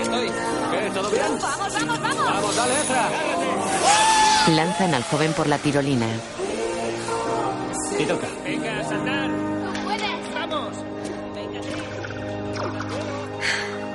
[0.00, 0.26] Estoy.
[0.72, 0.90] ¿Qué?
[0.92, 1.22] ¿Todo bien?
[1.40, 2.26] Vamos, vamos, vamos.
[2.26, 3.61] Vamos, dale, extra.
[4.48, 6.06] Lanzan al joven por la tirolina.
[7.96, 8.26] Te toca.
[8.44, 9.30] Venga, a saltar.
[9.84, 10.34] Puedes.
[10.34, 10.76] Vamos.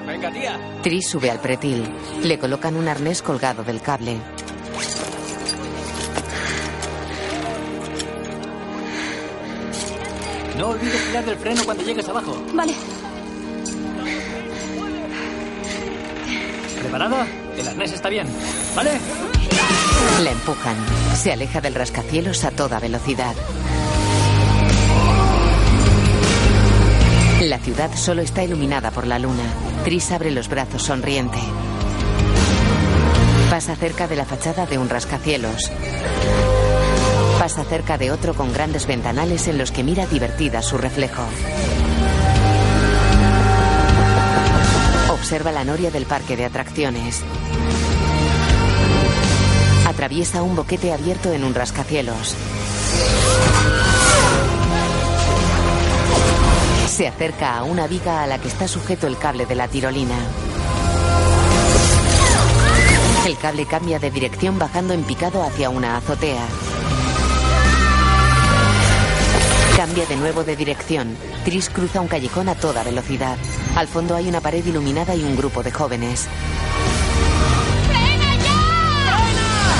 [0.05, 0.59] Venga, tía.
[0.81, 1.83] Tris sube al pretil.
[2.23, 4.17] Le colocan un arnés colgado del cable.
[10.57, 12.41] No olvides tirar del freno cuando llegues abajo.
[12.53, 12.73] Vale.
[16.79, 17.27] ¿Preparada?
[17.57, 18.27] El arnés está bien.
[18.75, 18.91] ¿Vale?
[20.23, 20.75] La empujan.
[21.15, 23.35] Se aleja del rascacielos a toda velocidad.
[27.41, 29.43] La ciudad solo está iluminada por la luna.
[29.83, 31.37] Tris abre los brazos sonriente.
[33.49, 35.71] Pasa cerca de la fachada de un rascacielos.
[37.39, 41.23] Pasa cerca de otro con grandes ventanales en los que mira divertida su reflejo.
[45.11, 47.23] Observa la noria del parque de atracciones.
[49.97, 52.35] Atraviesa un boquete abierto en un rascacielos.
[56.87, 60.13] Se acerca a una viga a la que está sujeto el cable de la tirolina.
[63.25, 66.45] El cable cambia de dirección bajando en picado hacia una azotea.
[69.77, 71.17] Cambia de nuevo de dirección.
[71.43, 73.35] Tris cruza un callejón a toda velocidad.
[73.75, 76.27] Al fondo hay una pared iluminada y un grupo de jóvenes.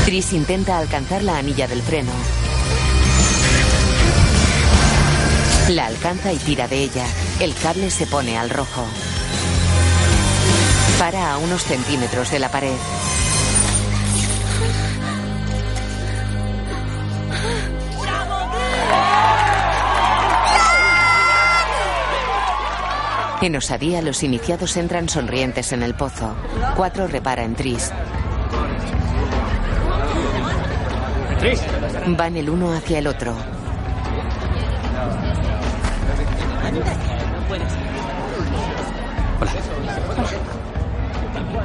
[0.08, 2.14] Tris intenta alcanzar la anilla del freno.
[5.68, 7.06] La alcanza y tira de ella.
[7.42, 8.86] El cable se pone al rojo.
[10.98, 12.78] Para a unos centímetros de la pared.
[23.42, 26.34] En Osadía, los iniciados entran sonrientes en el pozo.
[26.78, 27.92] Cuatro repara en Tris.
[32.18, 33.36] Van el uno hacia el otro.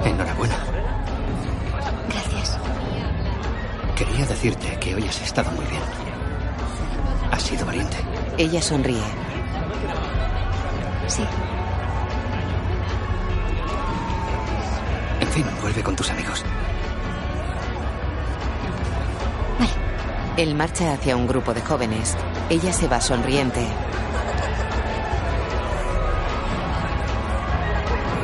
[0.04, 0.56] Enhorabuena.
[2.10, 2.58] Gracias.
[3.96, 5.82] Quería decirte que hoy has estado muy bien.
[7.30, 7.96] Has sido valiente.
[8.36, 9.02] Ella sonríe.
[11.06, 11.24] Sí.
[15.20, 16.44] En fin, vuelve con tus amigos.
[20.36, 22.16] Él marcha hacia un grupo de jóvenes.
[22.48, 23.66] Ella se va sonriente.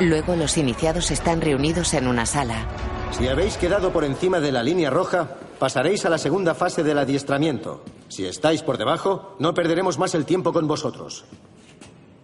[0.00, 2.66] Luego los iniciados están reunidos en una sala.
[3.10, 5.28] Si habéis quedado por encima de la línea roja,
[5.58, 7.84] pasaréis a la segunda fase del adiestramiento.
[8.08, 11.24] Si estáis por debajo, no perderemos más el tiempo con vosotros.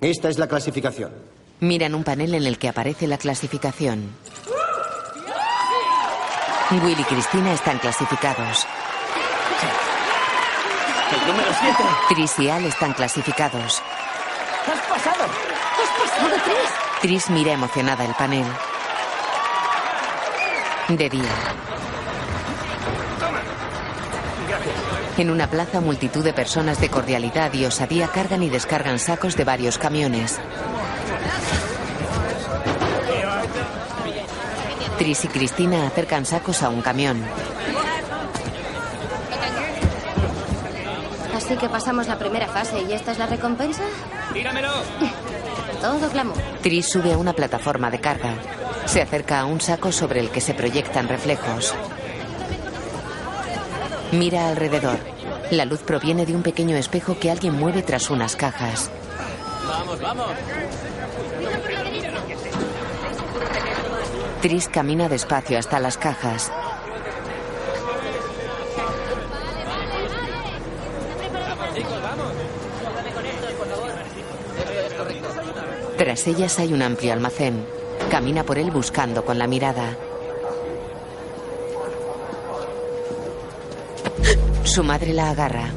[0.00, 1.12] Esta es la clasificación.
[1.60, 4.10] Miran un panel en el que aparece la clasificación.
[6.70, 8.66] Will y Cristina están clasificados.
[11.12, 11.76] El número 7.
[12.08, 13.82] Tris y Al están clasificados.
[14.66, 15.24] ¡Has pasado!
[15.24, 16.70] ¡Has pasado, Tris!
[17.02, 18.46] Tris mira emocionada el panel.
[20.88, 21.22] De día.
[25.16, 29.44] En una plaza, multitud de personas de cordialidad y osadía cargan y descargan sacos de
[29.44, 30.40] varios camiones.
[34.98, 37.22] Tris y Cristina acercan sacos a un camión.
[41.44, 43.82] Así que pasamos la primera fase y esta es la recompensa.
[44.32, 44.70] ¡Tíramelo!
[45.82, 46.38] Todo glamour.
[46.62, 48.34] Tris sube a una plataforma de carga.
[48.86, 51.74] Se acerca a un saco sobre el que se proyectan reflejos.
[54.12, 54.96] Mira alrededor.
[55.50, 58.90] La luz proviene de un pequeño espejo que alguien mueve tras unas cajas.
[59.68, 60.30] ¡Vamos, vamos!
[64.40, 66.50] Tris camina despacio hasta las cajas.
[75.98, 77.64] Tras ellas hay un amplio almacén.
[78.10, 79.96] Camina por él buscando con la mirada.
[84.64, 85.68] Su madre la agarra.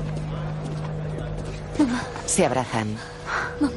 [1.77, 2.97] Mamá, Se abrazan.
[3.59, 3.73] mamá,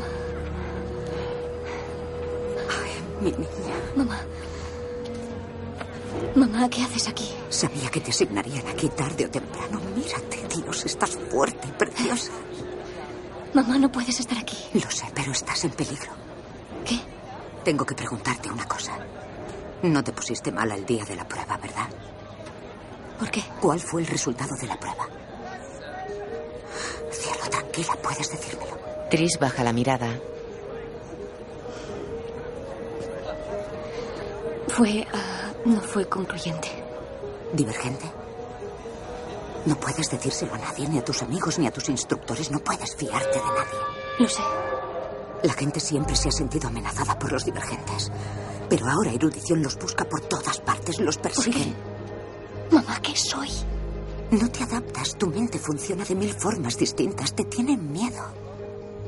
[3.21, 3.47] Mi niña,
[3.97, 4.21] mamá.
[6.35, 7.31] Mamá, ¿qué haces aquí?
[7.51, 9.81] sabía que te asignarían aquí tarde o temprano.
[9.95, 12.33] Mírate, Dios, estás fuerte y preciosa.
[13.53, 14.57] Mamá, no puedes estar aquí.
[14.73, 16.11] Lo sé, pero estás en peligro.
[16.85, 17.01] ¿Qué?
[17.65, 18.93] Tengo que preguntarte una cosa.
[19.83, 21.89] No te pusiste mal el día de la prueba, ¿verdad?
[23.19, 23.43] ¿Por qué?
[23.61, 25.07] ¿Cuál fue el resultado de la prueba?
[27.11, 28.79] Cielo, tranquila, puedes decírmelo.
[29.11, 30.09] Tris baja la mirada.
[34.69, 35.07] Fue.
[35.13, 36.69] ah, no fue concluyente.
[37.53, 38.11] ¿Divergente?
[39.67, 42.51] No puedes decírselo a nadie, ni a tus amigos, ni a tus instructores.
[42.51, 43.79] No puedes fiarte de nadie.
[44.19, 44.43] Lo sé.
[45.43, 48.11] La gente siempre se ha sentido amenazada por los divergentes.
[48.69, 51.75] Pero ahora erudición los busca por todas partes, los persiguen.
[52.71, 53.49] Mamá, ¿qué soy?
[54.31, 58.23] No te adaptas, tu mente funciona de mil formas distintas, te tienen miedo.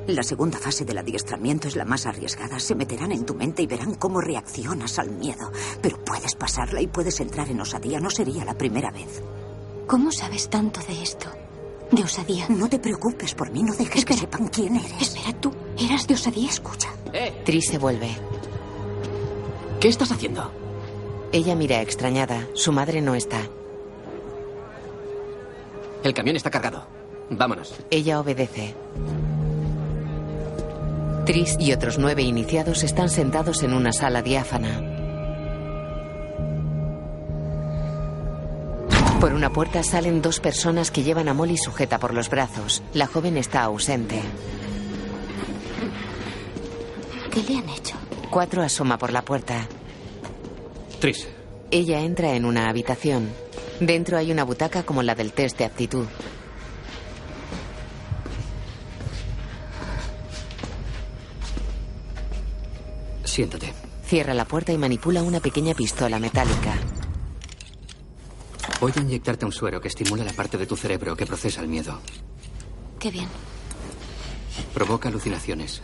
[0.08, 2.58] La segunda fase del adiestramiento es la más arriesgada.
[2.58, 5.52] Se meterán en tu mente y verán cómo reaccionas al miedo.
[5.80, 8.00] Pero puedes pasarla y puedes entrar en osadía.
[8.00, 9.22] No sería la primera vez.
[9.86, 11.28] ¿Cómo sabes tanto de esto?
[11.92, 12.46] De osadía.
[12.48, 14.92] No te preocupes por mí, no dejes que sepan quién eres.
[15.00, 16.48] Espera, tú eras de osadía.
[16.48, 16.88] Escucha.
[17.44, 18.08] Tris se vuelve.
[19.78, 20.50] ¿Qué estás haciendo?
[21.32, 22.46] Ella mira extrañada.
[22.54, 23.40] Su madre no está.
[26.02, 26.84] El camión está cargado.
[27.30, 27.74] Vámonos.
[27.90, 28.74] Ella obedece.
[31.26, 34.91] Tris y otros nueve iniciados están sentados en una sala diáfana.
[39.22, 42.82] Por una puerta salen dos personas que llevan a Molly sujeta por los brazos.
[42.92, 44.20] La joven está ausente.
[47.30, 47.94] ¿Qué le han hecho?
[48.30, 49.68] Cuatro asoma por la puerta.
[50.98, 51.28] Tris,
[51.70, 53.30] Ella entra en una habitación.
[53.78, 56.06] Dentro hay una butaca como la del test de aptitud.
[63.22, 63.72] siéntate.
[64.04, 66.74] Cierra la puerta y manipula una pequeña pistola metálica.
[68.82, 71.68] Voy a inyectarte un suero que estimula la parte de tu cerebro que procesa el
[71.68, 72.00] miedo.
[72.98, 73.28] Qué bien.
[74.74, 75.80] Provoca alucinaciones.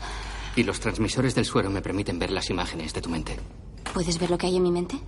[0.56, 3.36] Y los transmisores del suero me permiten ver las imágenes de tu mente.
[3.94, 4.98] ¿Puedes ver lo que hay en mi mente?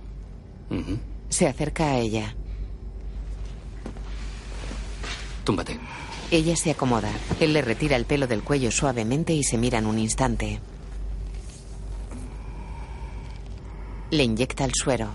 [1.27, 2.33] Se acerca a ella.
[5.43, 5.77] Túmbate.
[6.31, 7.11] Ella se acomoda.
[7.41, 10.61] Él le retira el pelo del cuello suavemente y se miran un instante.
[14.11, 15.09] Le inyecta el suero.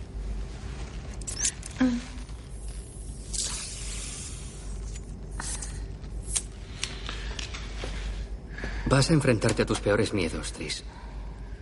[8.89, 10.85] Vas a enfrentarte a tus peores miedos, Tris.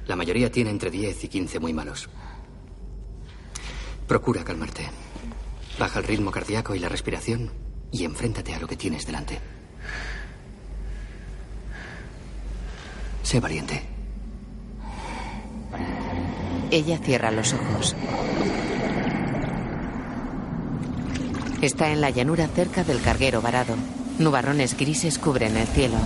[0.07, 2.09] La mayoría tiene entre 10 y 15 muy malos.
[4.07, 4.87] Procura calmarte.
[5.79, 7.51] Baja el ritmo cardíaco y la respiración
[7.91, 9.41] y enfréntate a lo que tienes delante.
[13.23, 13.83] Sé valiente.
[16.71, 17.97] Ella cierra los ojos.
[21.63, 23.75] Está en la llanura cerca del carguero varado.
[24.19, 25.97] Nubarrones grises cubren el cielo.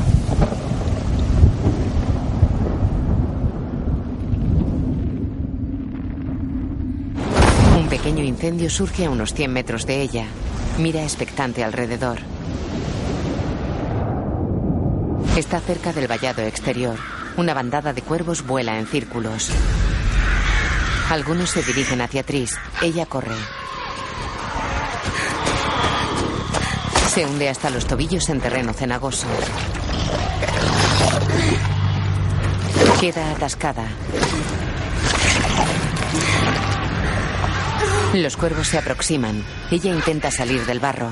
[7.76, 10.24] Un pequeño incendio surge a unos 100 metros de ella.
[10.78, 12.16] Mira expectante alrededor.
[15.36, 16.96] Está cerca del vallado exterior.
[17.36, 19.50] Una bandada de cuervos vuela en círculos.
[21.10, 22.56] Algunos se dirigen hacia Tris.
[22.80, 23.36] Ella corre.
[27.12, 29.26] Se hunde hasta los tobillos en terreno cenagoso.
[33.02, 33.84] Queda atascada.
[38.14, 39.44] Los cuervos se aproximan.
[39.70, 41.10] Ella intenta salir del barro.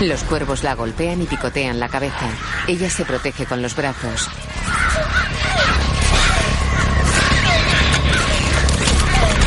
[0.00, 2.28] Los cuervos la golpean y picotean la cabeza.
[2.68, 4.28] Ella se protege con los brazos.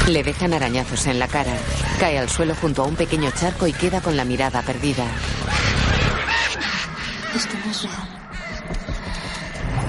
[0.08, 1.54] Le dejan arañazos en la cara.
[2.00, 5.06] Cae al suelo junto a un pequeño charco y queda con la mirada perdida.
[7.34, 8.10] Esto no es real.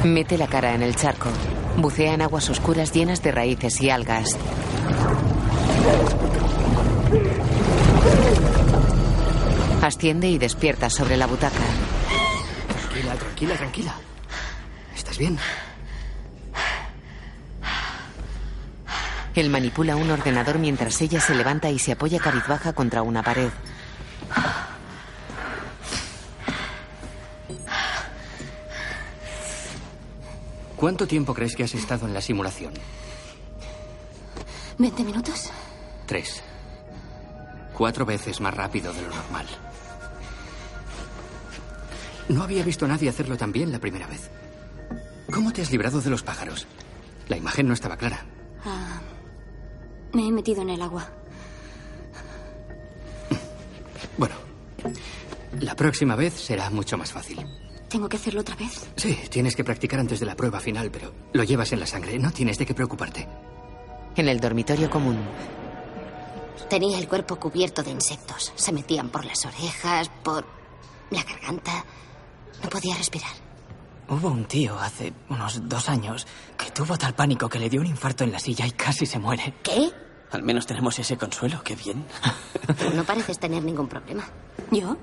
[0.05, 1.31] Mete la cara en el charco.
[1.77, 4.37] Bucea en aguas oscuras llenas de raíces y algas.
[9.83, 11.57] Asciende y despierta sobre la butaca.
[12.69, 13.95] Tranquila, tranquila, tranquila.
[14.95, 15.39] ¿Estás bien?
[19.35, 23.51] Él manipula un ordenador mientras ella se levanta y se apoya cabizbaja contra una pared.
[30.83, 32.73] ¿Cuánto tiempo crees que has estado en la simulación?
[34.81, 35.49] ¿20 minutos?
[36.07, 36.43] Tres.
[37.73, 39.47] Cuatro veces más rápido de lo normal.
[42.31, 44.29] No había visto a nadie hacerlo tan bien la primera vez.
[45.33, 46.67] ¿Cómo te has librado de los pájaros?
[47.29, 48.27] La imagen no estaba clara.
[48.65, 49.01] Ah,
[50.15, 51.09] me he metido en el agua.
[54.19, 54.35] Bueno,
[55.61, 57.47] la próxima vez será mucho más fácil.
[57.93, 58.91] ¿Tengo que hacerlo otra vez?
[58.97, 62.19] Sí, tienes que practicar antes de la prueba final, pero lo llevas en la sangre.
[62.19, 63.29] No tienes de qué preocuparte.
[64.17, 65.19] En el dormitorio común,
[66.71, 68.51] Tenía el cuerpo cubierto de insectos.
[68.57, 70.47] Se metían por las orejas, por
[71.11, 71.85] la garganta.
[72.63, 73.31] No podía respirar.
[74.09, 77.87] Hubo un tío hace unos dos años que tuvo tal pánico que le dio un
[77.89, 79.53] infarto en la silla y casi se muere.
[79.63, 79.91] ¿Qué?
[80.31, 82.07] Al menos tenemos ese consuelo, qué bien.
[82.95, 84.25] No pareces tener ningún problema.
[84.71, 84.97] ¿Yo?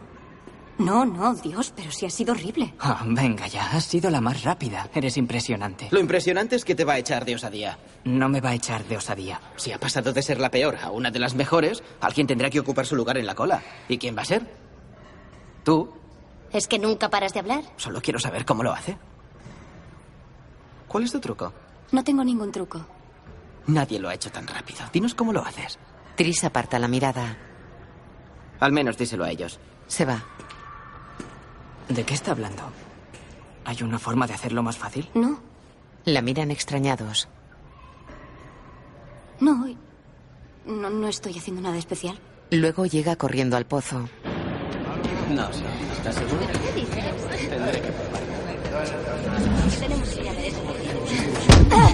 [0.80, 2.74] No, no, Dios, pero sí ha sido horrible.
[2.80, 4.90] Ah, venga ya, has sido la más rápida.
[4.96, 5.90] Eres impresionante.
[5.92, 7.78] Lo impresionante es que te va a echar de osadía.
[8.06, 9.42] No me va a echar de osadía.
[9.58, 12.62] Si ha pasado de ser la peor a una de las mejores, alguien tendrá que
[12.62, 13.62] ocupar su lugar en la cola.
[13.90, 14.50] ¿Y quién va a ser?
[15.66, 15.92] Tú.
[16.54, 17.64] ¿Es que nunca paras de hablar?
[17.76, 18.98] Solo quiero saber cómo lo hace.
[20.88, 21.54] ¿Cuál es tu truco?
[21.92, 22.86] No tengo ningún truco.
[23.68, 24.80] Nadie lo ha hecho tan rápido.
[24.94, 25.78] Dinos cómo lo haces.
[26.16, 27.38] Tris aparta la mirada.
[28.62, 29.60] Al menos díselo a ellos.
[29.88, 30.24] Se va.
[31.90, 32.64] ¿De qué está hablando?
[33.66, 35.10] ¿Hay una forma de hacerlo más fácil?
[35.14, 35.40] No,
[36.06, 37.28] La miran extrañados.
[39.40, 39.68] no.
[40.66, 42.20] No, no estoy haciendo nada especial.
[42.52, 44.08] Luego llega corriendo al pozo.
[45.32, 45.64] No sé.
[45.94, 46.46] ¿Estás seguro?
[47.50, 47.90] Tendré que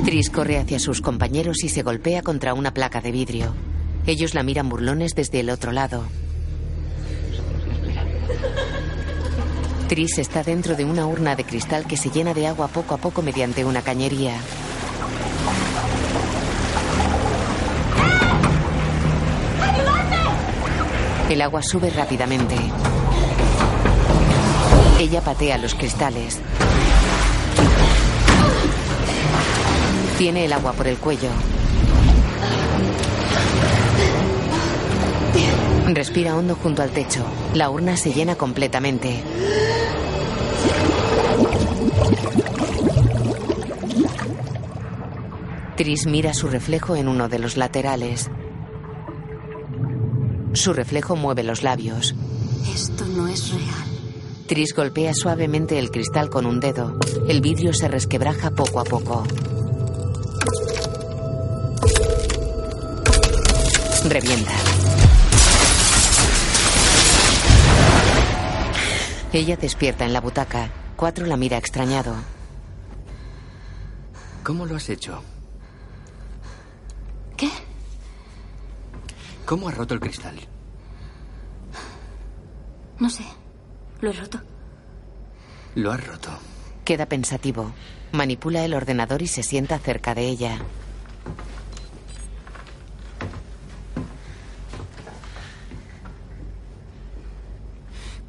[0.03, 3.53] Tris corre hacia sus compañeros y se golpea contra una placa de vidrio.
[4.05, 6.03] Ellos la miran burlones desde el otro lado.
[9.87, 12.97] Tris está dentro de una urna de cristal que se llena de agua poco a
[12.97, 14.35] poco mediante una cañería.
[21.29, 22.55] El agua sube rápidamente.
[24.99, 26.39] Ella patea los cristales.
[30.17, 31.29] Tiene el agua por el cuello.
[35.87, 37.23] Respira hondo junto al techo.
[37.53, 39.21] La urna se llena completamente.
[45.77, 48.31] Tris mira su reflejo en uno de los laterales.
[50.53, 52.15] Su reflejo mueve los labios.
[52.73, 53.95] Esto no es real.
[54.47, 56.97] Tris golpea suavemente el cristal con un dedo.
[57.27, 59.23] El vidrio se resquebraja poco a poco.
[64.07, 64.74] Revienta.
[69.35, 70.69] Ella despierta en la butaca.
[70.95, 72.15] Cuatro la mira extrañado.
[74.45, 75.21] ¿Cómo lo has hecho?
[77.35, 77.49] ¿Qué?
[79.45, 80.39] ¿Cómo has roto el cristal?
[82.97, 83.25] No sé.
[83.99, 84.39] Lo he roto.
[85.75, 86.29] Lo has roto.
[86.85, 87.73] Queda pensativo.
[88.13, 90.59] Manipula el ordenador y se sienta cerca de ella.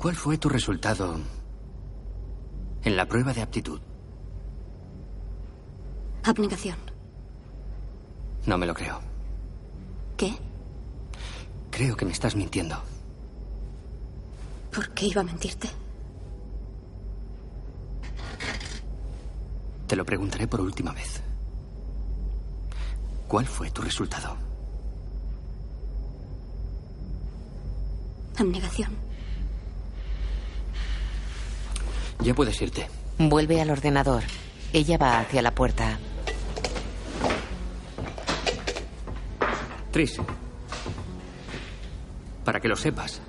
[0.07, 1.19] ¿Cuál fue tu resultado
[2.85, 3.81] en la prueba de aptitud?
[6.23, 6.77] Abnegación.
[8.47, 9.01] No me lo creo.
[10.17, 10.33] ¿Qué?
[11.73, 12.81] Creo que me estás mintiendo.
[14.73, 15.69] ¿Por qué iba a mentirte?
[19.89, 21.21] Te lo preguntaré por última vez.
[23.27, 24.37] ¿Cuál fue tu resultado?
[28.39, 29.06] Abnegación.
[32.21, 32.89] Ya puedes irte.
[33.19, 34.23] Vuelve al ordenador.
[34.73, 35.99] Ella va hacia la puerta.
[39.91, 40.21] Tris.
[42.45, 43.21] Para que lo sepas,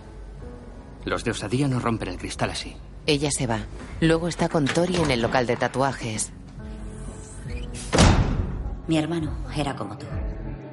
[1.05, 2.76] los de osadía no rompen el cristal así.
[3.05, 3.59] Ella se va.
[4.01, 6.31] Luego está con Tori en el local de tatuajes.
[8.88, 10.05] Mi hermano era como tú.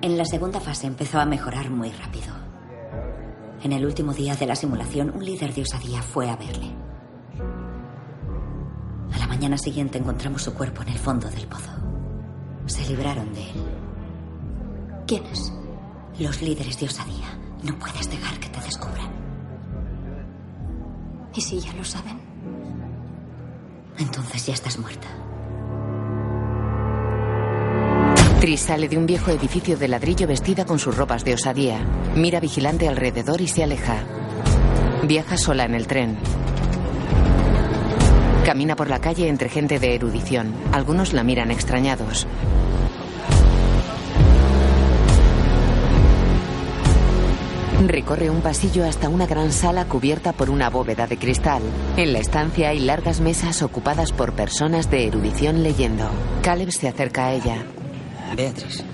[0.03, 2.35] En la segunda fase empezó a mejorar muy rápido.
[3.63, 6.84] En el último día de la simulación, un líder de osadía fue a verle.
[9.15, 11.71] A la mañana siguiente encontramos su cuerpo en el fondo del pozo.
[12.67, 13.65] Se libraron de él.
[15.07, 15.53] ¿Quiénes?
[16.19, 17.39] Los líderes de osadía.
[17.63, 19.11] No puedes dejar que te descubran.
[21.35, 22.19] ¿Y si ya lo saben?
[23.99, 25.09] Entonces ya estás muerta.
[28.41, 31.79] Tris sale de un viejo edificio de ladrillo vestida con sus ropas de osadía.
[32.15, 34.05] Mira vigilante alrededor y se aleja.
[35.05, 36.19] Viaja sola en el tren.
[38.45, 40.53] Camina por la calle entre gente de erudición.
[40.71, 42.27] Algunos la miran extrañados.
[47.87, 51.63] Recorre un pasillo hasta una gran sala cubierta por una bóveda de cristal.
[51.97, 56.11] En la estancia hay largas mesas ocupadas por personas de erudición leyendo.
[56.43, 57.65] Caleb se acerca a ella.
[58.37, 58.85] Beatriz.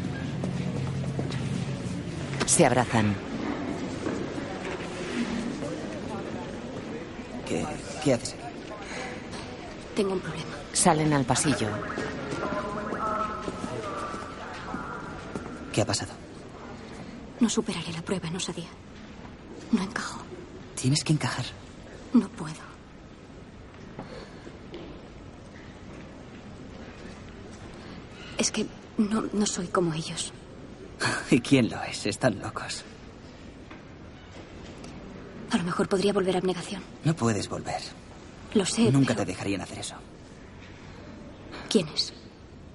[2.46, 3.16] Se abrazan.
[7.48, 7.64] ¿Qué,
[8.04, 8.49] qué haces aquí?
[10.00, 10.56] Tengo un problema.
[10.72, 11.68] Salen al pasillo.
[15.74, 16.14] ¿Qué ha pasado?
[17.38, 18.70] No superaré la prueba en osadía.
[19.70, 20.22] No encajo.
[20.74, 21.44] Tienes que encajar.
[22.14, 22.54] No puedo.
[28.38, 28.66] Es que
[28.96, 30.32] no, no soy como ellos.
[31.30, 32.06] ¿Y quién lo es?
[32.06, 32.84] Están locos.
[35.50, 36.82] A lo mejor podría volver a abnegación.
[37.04, 37.82] No puedes volver.
[38.54, 38.90] Lo sé.
[38.90, 39.94] Nunca pero- te dejarían hacer eso.
[41.68, 42.12] ¿Quiénes?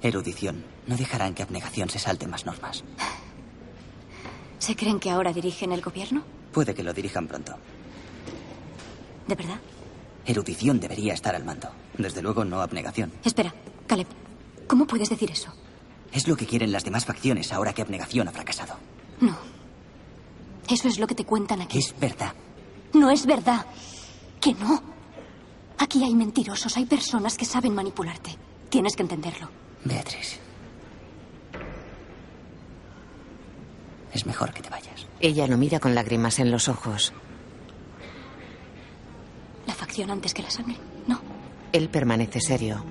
[0.02, 0.64] Erudición.
[0.88, 2.84] No dejarán que abnegación se salte más normas.
[4.60, 6.24] ¿Se creen que ahora dirigen el gobierno?
[6.54, 7.56] Puede que lo dirijan pronto.
[9.28, 9.60] ¿De verdad?
[10.26, 11.70] Erudición debería estar al mando.
[11.98, 13.12] Desde luego no abnegación.
[13.24, 13.54] Espera,
[13.88, 14.08] Caleb.
[14.68, 15.54] ¿Cómo puedes decir eso?
[16.12, 18.76] Es lo que quieren las demás facciones ahora que abnegación ha fracasado.
[19.20, 19.38] No.
[20.70, 21.78] Eso es lo que te cuentan aquí.
[21.78, 22.34] Es verdad.
[22.94, 23.66] No es verdad.
[24.40, 24.82] Que no.
[25.78, 28.36] Aquí hay mentirosos, hay personas que saben manipularte.
[28.70, 29.50] Tienes que entenderlo.
[29.84, 30.40] Beatriz.
[34.14, 35.08] Es mejor que te vayas.
[35.20, 37.14] Ella lo mira con lágrimas en los ojos.
[39.68, 40.78] La facción antes que la sangre.
[41.08, 41.20] No.
[41.74, 42.84] Él permanece serio.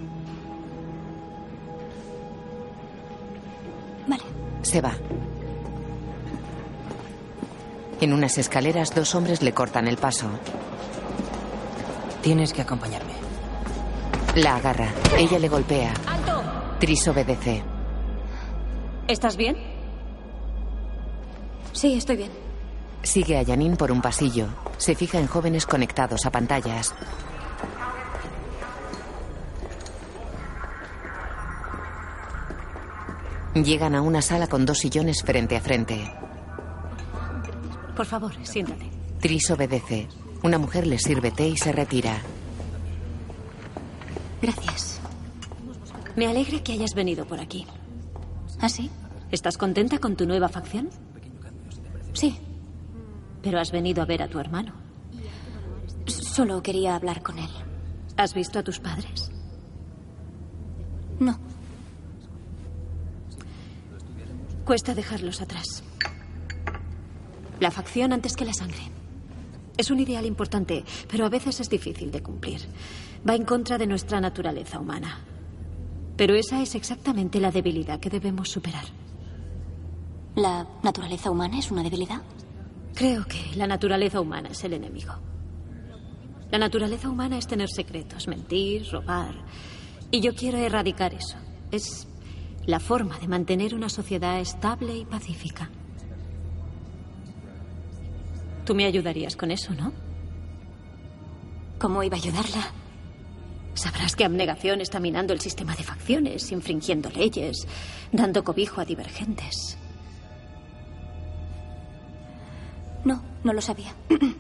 [4.07, 4.23] Vale.
[4.63, 4.95] Se va.
[8.01, 10.29] En unas escaleras dos hombres le cortan el paso.
[12.25, 13.13] Tienes que acompañarme.
[14.37, 14.89] La agarra.
[15.19, 15.93] Ella le golpea.
[16.07, 16.43] ¡Alto!
[16.81, 17.63] Tris obedece.
[19.07, 19.59] ¿Estás bien?
[21.75, 22.31] Sí, estoy bien.
[23.03, 24.47] Sigue a Janine por un pasillo.
[24.79, 26.95] Se fija en jóvenes conectados a pantallas.
[33.55, 36.11] Llegan a una sala con dos sillones frente a frente.
[37.95, 38.91] Por favor, siéntate.
[39.21, 40.09] Tris obedece.
[40.45, 42.21] Una mujer le sirve té y se retira.
[44.43, 45.01] Gracias.
[46.17, 47.67] Me alegra que hayas venido por aquí.
[48.61, 48.91] ¿Ah, sí?
[49.31, 50.91] ¿Estás contenta con tu nueva facción?
[52.13, 52.39] Sí.
[53.43, 54.75] Pero has venido a ver a tu hermano.
[56.07, 57.51] Solo quería hablar con él.
[58.19, 59.31] ¿Has visto a tus padres?
[61.21, 61.39] No.
[64.67, 65.83] Cuesta dejarlos atrás.
[67.61, 68.91] La facción antes que la sangre.
[69.77, 72.61] Es un ideal importante, pero a veces es difícil de cumplir.
[73.29, 75.19] Va en contra de nuestra naturaleza humana.
[76.17, 78.85] Pero esa es exactamente la debilidad que debemos superar.
[80.37, 82.23] ¿La naturaleza humana es una debilidad?
[82.95, 85.15] Creo que la naturaleza humana es el enemigo.
[86.51, 89.35] La naturaleza humana es tener secretos, mentir, robar.
[90.13, 91.37] Y yo quiero erradicar eso.
[91.73, 92.07] Es
[92.67, 95.71] la forma de mantener una sociedad estable y pacífica.
[98.65, 99.93] Tú me ayudarías con eso, ¿no?
[101.79, 102.73] ¿Cómo iba a ayudarla?
[103.75, 107.67] Sabrás que abnegación está minando el sistema de facciones, infringiendo leyes,
[108.13, 109.77] dando cobijo a divergentes.
[113.05, 113.95] No, no lo sabía.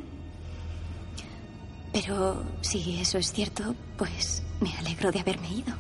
[1.93, 5.75] Pero si eso es cierto, pues me alegro de haberme ido.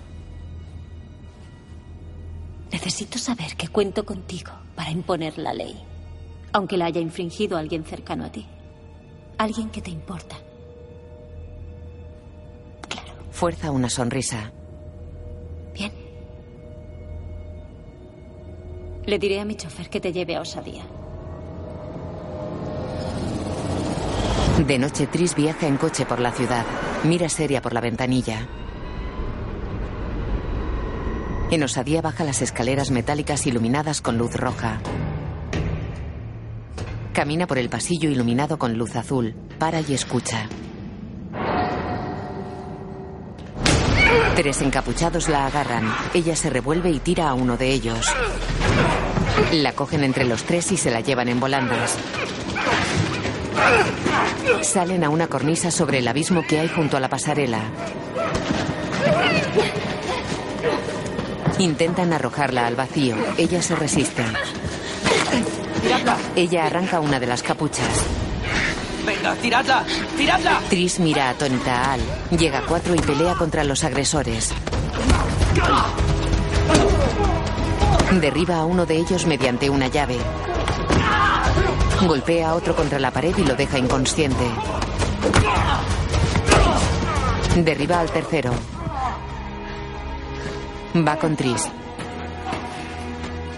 [2.70, 5.80] Necesito saber que cuento contigo para imponer la ley,
[6.54, 8.46] aunque la haya infringido alguien cercano a ti.
[9.36, 10.36] Alguien que te importa.
[13.32, 14.52] Fuerza una sonrisa.
[15.74, 15.92] Bien.
[19.04, 20.84] Le diré a mi chofer que te lleve a Osadía.
[24.64, 26.64] De noche, Tris viaja en coche por la ciudad.
[27.02, 28.46] Mira seria por la ventanilla.
[31.50, 34.80] En Osadía baja las escaleras metálicas iluminadas con luz roja.
[37.14, 39.36] Camina por el pasillo iluminado con luz azul.
[39.60, 40.48] Para y escucha.
[44.34, 45.94] Tres encapuchados la agarran.
[46.12, 48.12] Ella se revuelve y tira a uno de ellos.
[49.52, 51.96] La cogen entre los tres y se la llevan en volandas.
[54.62, 57.60] Salen a una cornisa sobre el abismo que hay junto a la pasarela.
[61.60, 63.14] Intentan arrojarla al vacío.
[63.38, 64.24] Ella se resiste.
[66.36, 68.04] Ella arranca una de las capuchas.
[69.06, 69.84] Venga, tiradla,
[70.16, 70.60] tiradla.
[70.68, 72.00] Tris mira atónita a Al.
[72.38, 74.52] Llega a cuatro y pelea contra los agresores.
[78.20, 80.16] Derriba a uno de ellos mediante una llave.
[82.06, 84.44] Golpea a otro contra la pared y lo deja inconsciente.
[87.56, 88.52] Derriba al tercero.
[90.96, 91.68] Va con Tris.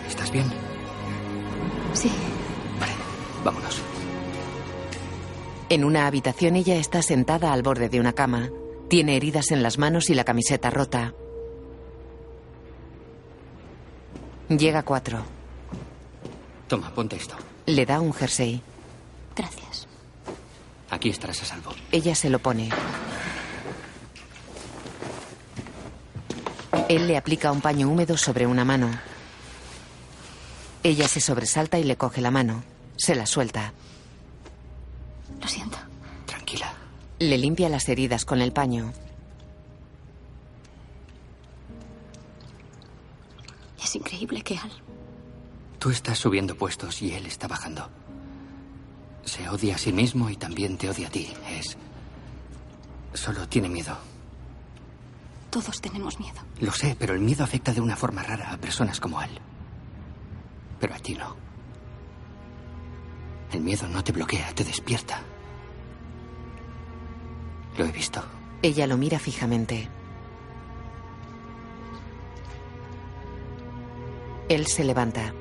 [0.09, 0.66] ¿Estás bien?
[5.69, 8.51] En una habitación ella está sentada al borde de una cama.
[8.89, 11.13] Tiene heridas en las manos y la camiseta rota.
[14.49, 15.25] Llega cuatro.
[16.69, 17.35] Toma, ponte esto.
[17.67, 18.63] Le da un jersey.
[19.35, 19.89] Gracias.
[20.89, 21.73] Aquí estarás a salvo.
[21.91, 22.71] Ella se lo pone.
[26.89, 28.89] Él le aplica un paño húmedo sobre una mano.
[30.85, 32.63] Ella se sobresalta y le coge la mano.
[32.97, 33.73] Se la suelta.
[35.47, 35.79] Lo siento.
[36.27, 36.75] Tranquila.
[37.21, 38.93] Le limpia las heridas con el paño.
[43.81, 44.73] Es increíble que Al.
[45.79, 47.89] Tú estás subiendo puestos y él está bajando.
[49.25, 51.33] Se odia a sí mismo y también te odia a ti.
[51.49, 51.79] Es...
[53.15, 53.97] Solo tiene miedo.
[55.51, 56.41] Todos tenemos miedo.
[56.59, 59.31] Lo sé, pero el miedo afecta de una forma rara a personas como él.
[60.81, 61.37] Pero a ti no.
[63.53, 65.23] El miedo no te bloquea, te despierta.
[67.77, 68.23] Lo he visto.
[68.63, 69.89] Ella lo mira fijamente.
[74.49, 75.33] Él se levanta.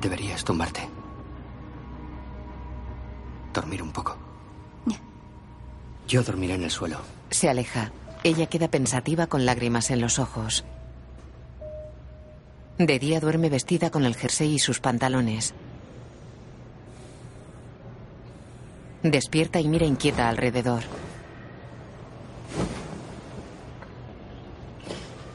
[0.00, 0.88] Deberías tumbarte.
[3.54, 4.16] Dormir un poco.
[6.08, 6.98] Yo dormiré en el suelo.
[7.30, 7.92] Se aleja.
[8.24, 10.64] Ella queda pensativa con lágrimas en los ojos.
[12.78, 15.54] De día duerme vestida con el jersey y sus pantalones.
[19.02, 20.82] Despierta y mira inquieta alrededor.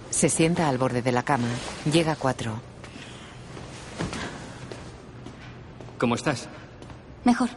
[0.10, 1.48] Se sienta al borde de la cama.
[1.92, 2.60] Llega a cuatro.
[6.00, 6.48] ¿Cómo estás?
[7.24, 7.50] Mejor.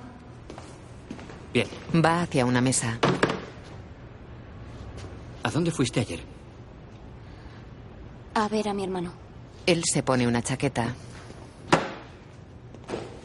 [1.54, 1.68] Bien.
[1.94, 2.98] Va hacia una mesa.
[5.42, 6.20] ¿A dónde fuiste ayer?
[8.34, 9.19] A ver a mi hermano.
[9.66, 10.94] Él se pone una chaqueta.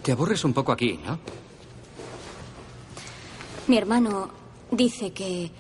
[0.04, 1.20] Te aburres un poco aquí, ¿no?
[3.68, 4.30] Mi hermano
[4.70, 5.52] dice que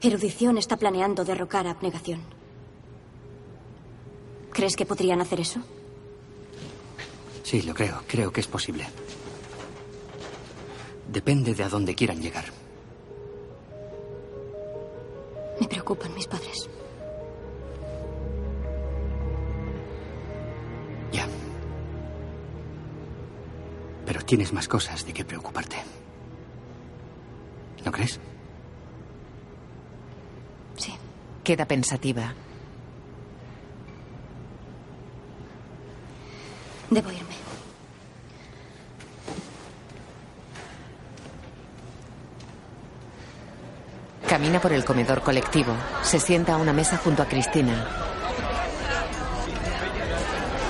[0.00, 2.20] Erudición está planeando derrocar a abnegación.
[4.52, 5.60] ¿Crees que podrían hacer eso?
[7.42, 8.02] Sí, lo creo.
[8.06, 8.86] Creo que es posible.
[11.10, 12.44] Depende de a dónde quieran llegar.
[15.60, 16.68] Me preocupan mis padres.
[24.34, 25.76] Tienes más cosas de qué preocuparte.
[27.84, 28.18] ¿No crees?
[30.76, 30.92] Sí.
[31.44, 32.34] Queda pensativa.
[36.90, 37.36] Debo irme.
[44.28, 45.76] Camina por el comedor colectivo.
[46.02, 47.86] Se sienta a una mesa junto a Cristina.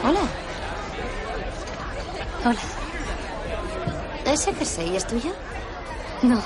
[0.04, 0.20] Hola.
[2.44, 2.83] Hola.
[4.34, 5.32] ¿Ese jersey es tuyo?
[6.22, 6.42] No.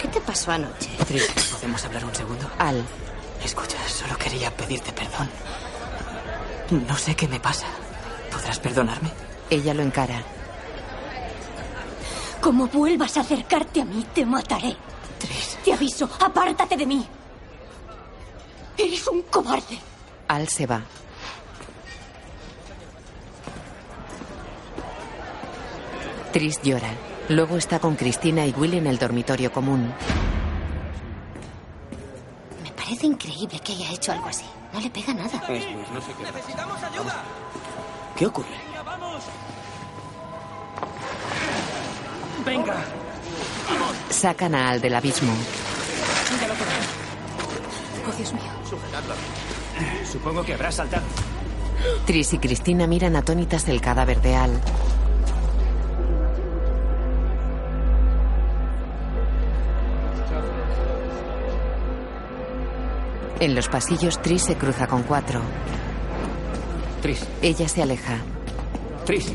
[0.00, 0.88] ¿Qué te pasó anoche?
[1.06, 2.50] Tris, ¿podemos hablar un segundo?
[2.58, 2.82] Al.
[3.44, 5.28] Escucha, solo quería pedirte perdón.
[6.88, 7.66] No sé qué me pasa.
[8.32, 9.10] ¿Podrás perdonarme?
[9.50, 10.22] Ella lo encara.
[12.40, 14.74] Como vuelvas a acercarte a mí, te mataré.
[15.18, 15.58] Tris.
[15.62, 17.06] Te aviso, apártate de mí.
[18.78, 19.78] Eres un cobarde.
[20.26, 20.80] Al se va.
[26.32, 26.90] Tris llora.
[27.28, 29.92] Luego está con Cristina y Will en el dormitorio común.
[32.62, 34.44] Me parece increíble que haya hecho algo así.
[34.72, 35.42] No le pega nada.
[35.48, 37.22] Necesitamos ayuda.
[38.16, 38.48] ¿Qué ocurre?
[42.44, 42.76] Venga.
[44.10, 45.32] Sacan a Al del abismo.
[48.08, 48.42] Oh, Dios mío.
[50.10, 51.04] Supongo que habrá saltado.
[52.06, 54.60] Tris y Cristina miran atónitas el cadáver de Al.
[63.40, 65.40] En los pasillos, Tris se cruza con cuatro.
[67.00, 67.24] Tris.
[67.40, 68.16] Ella se aleja.
[69.06, 69.32] Tris.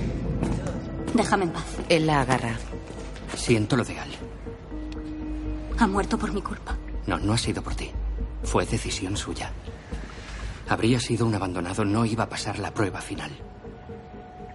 [1.14, 1.66] Déjame en paz.
[1.88, 2.56] Él la agarra.
[3.36, 4.10] Siento lo de Al.
[5.80, 6.76] Ha muerto por mi culpa.
[7.08, 7.92] No, no ha sido por ti.
[8.44, 9.52] Fue decisión suya.
[10.68, 13.32] Habría sido un abandonado, no iba a pasar la prueba final.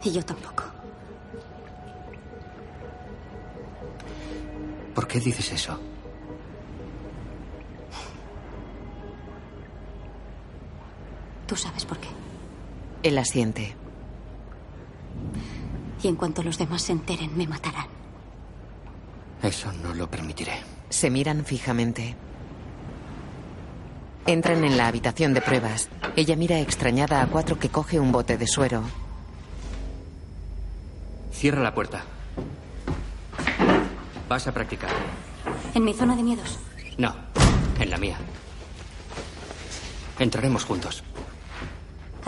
[0.04, 0.64] Y yo tampoco.
[4.94, 5.78] ¿Por qué dices eso?
[11.48, 12.08] Tú sabes por qué.
[13.02, 13.74] Él asiente.
[16.02, 17.86] Y en cuanto los demás se enteren, me matarán.
[19.42, 20.60] Eso no lo permitiré.
[20.90, 22.14] Se miran fijamente.
[24.26, 25.88] Entran en la habitación de pruebas.
[26.16, 28.82] Ella mira extrañada a cuatro que coge un bote de suero.
[31.32, 32.04] Cierra la puerta.
[34.28, 34.90] Vas a practicar.
[35.74, 36.58] ¿En mi zona de miedos?
[36.98, 37.14] No,
[37.80, 38.18] en la mía.
[40.18, 41.04] Entraremos juntos.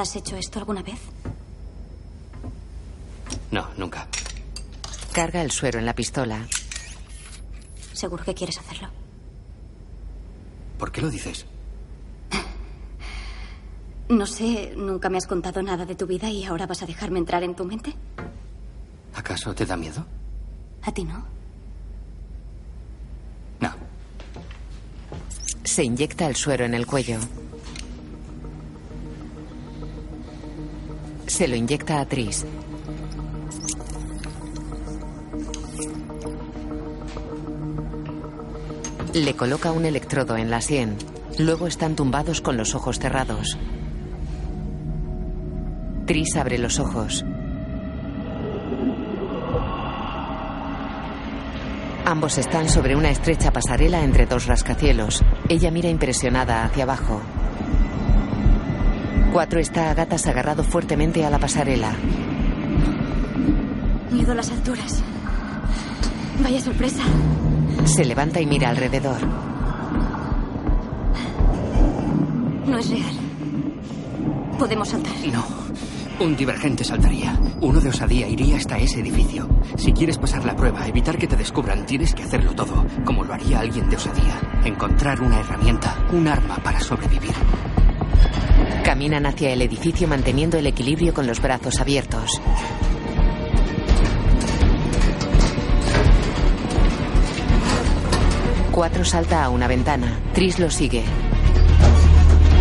[0.00, 0.98] ¿Has hecho esto alguna vez?
[3.50, 4.08] No, nunca.
[5.12, 6.46] Carga el suero en la pistola.
[7.92, 8.88] ¿Seguro que quieres hacerlo?
[10.78, 11.44] ¿Por qué lo dices?
[14.08, 17.18] No sé, nunca me has contado nada de tu vida y ahora vas a dejarme
[17.20, 17.94] entrar en tu mente.
[19.14, 20.04] ¿Acaso te da miedo?
[20.82, 21.24] ¿A ti no?
[23.60, 23.72] No.
[25.62, 27.18] Se inyecta el suero en el cuello.
[31.30, 32.44] Se lo inyecta a Tris.
[39.14, 40.96] Le coloca un electrodo en la sien.
[41.38, 43.56] Luego están tumbados con los ojos cerrados.
[46.04, 47.24] Tris abre los ojos.
[52.06, 55.22] Ambos están sobre una estrecha pasarela entre dos rascacielos.
[55.48, 57.22] Ella mira impresionada hacia abajo.
[59.32, 61.92] Cuatro está a gatas agarrado fuertemente a la pasarela.
[64.10, 65.02] Miedo a las alturas.
[66.42, 67.02] Vaya sorpresa.
[67.84, 69.18] Se levanta y mira alrededor.
[72.66, 73.12] No es real.
[74.58, 75.12] Podemos saltar.
[75.32, 75.44] No.
[76.24, 77.38] Un divergente saltaría.
[77.60, 79.48] Uno de osadía iría hasta ese edificio.
[79.76, 83.32] Si quieres pasar la prueba, evitar que te descubran, tienes que hacerlo todo, como lo
[83.32, 84.38] haría alguien de osadía.
[84.64, 87.32] Encontrar una herramienta, un arma para sobrevivir.
[88.84, 92.40] Caminan hacia el edificio manteniendo el equilibrio con los brazos abiertos.
[98.72, 100.18] Cuatro salta a una ventana.
[100.32, 101.04] Tris lo sigue.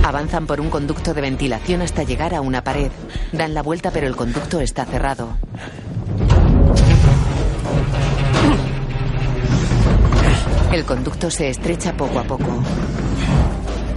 [0.04, 2.92] Avanzan por un conducto de ventilación hasta llegar a una pared.
[3.32, 5.38] Dan la vuelta pero el conducto está cerrado.
[10.72, 12.62] El conducto se estrecha poco a poco.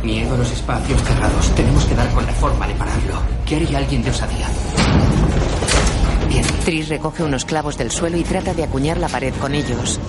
[0.03, 1.55] Miedo a los espacios cerrados.
[1.55, 3.23] Tenemos que dar con la forma de pararlo.
[3.47, 4.49] ¿Qué haría alguien de osadía?
[6.29, 6.45] Bien.
[6.65, 10.01] Tris recoge unos clavos del suelo y trata de acuñar la pared con ellos.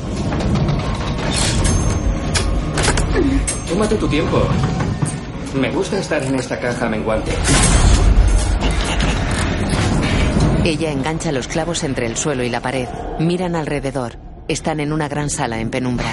[3.70, 4.42] Tómate tu tiempo.
[5.60, 7.32] Me gusta estar en esta caja menguante.
[10.64, 12.88] Ella engancha los clavos entre el suelo y la pared.
[13.20, 14.14] Miran alrededor.
[14.48, 16.12] Están en una gran sala en penumbra.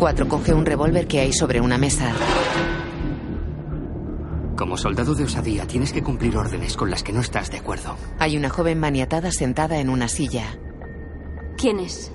[0.00, 2.10] Cuatro coge un revólver que hay sobre una mesa.
[4.56, 7.96] Como soldado de osadía, tienes que cumplir órdenes con las que no estás de acuerdo.
[8.18, 10.58] Hay una joven maniatada sentada en una silla.
[11.58, 12.10] ¿Quién es?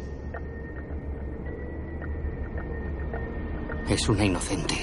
[3.88, 4.78] Es una inocente.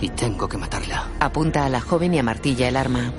[0.00, 1.10] Y tengo que matarla.
[1.20, 3.12] Apunta a la joven y amartilla el arma.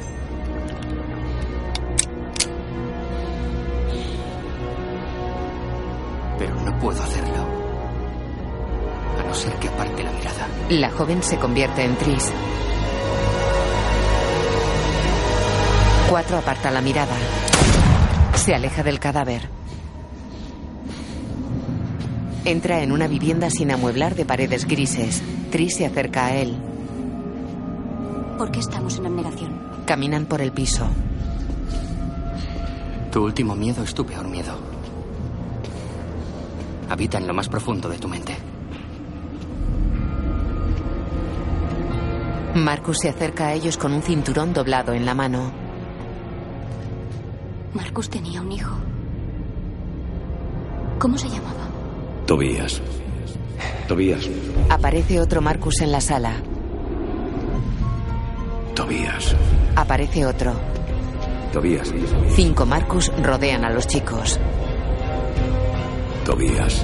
[6.63, 7.45] No puedo hacerlo.
[9.19, 10.47] A no ser que aparte la mirada.
[10.69, 12.31] La joven se convierte en Tris.
[16.09, 17.15] Cuatro aparta la mirada.
[18.35, 19.49] Se aleja del cadáver.
[22.45, 25.21] Entra en una vivienda sin amueblar de paredes grises.
[25.51, 26.57] Tris se acerca a él.
[28.37, 29.61] ¿Por qué estamos en abnegación?
[29.85, 30.85] Caminan por el piso.
[33.11, 34.72] Tu último miedo es tu peor miedo.
[36.93, 38.37] Habita en lo más profundo de tu mente.
[42.53, 45.51] Marcus se acerca a ellos con un cinturón doblado en la mano.
[47.73, 48.75] Marcus tenía un hijo.
[50.99, 51.65] ¿Cómo se llamaba?
[52.27, 52.79] Tobías.
[53.87, 54.29] Tobías.
[54.69, 56.35] Aparece otro Marcus en la sala.
[58.75, 59.35] Tobías.
[59.75, 60.53] Aparece otro.
[61.51, 61.91] Tobías.
[62.35, 64.39] Cinco Marcus rodean a los chicos.
[66.25, 66.83] Tobías.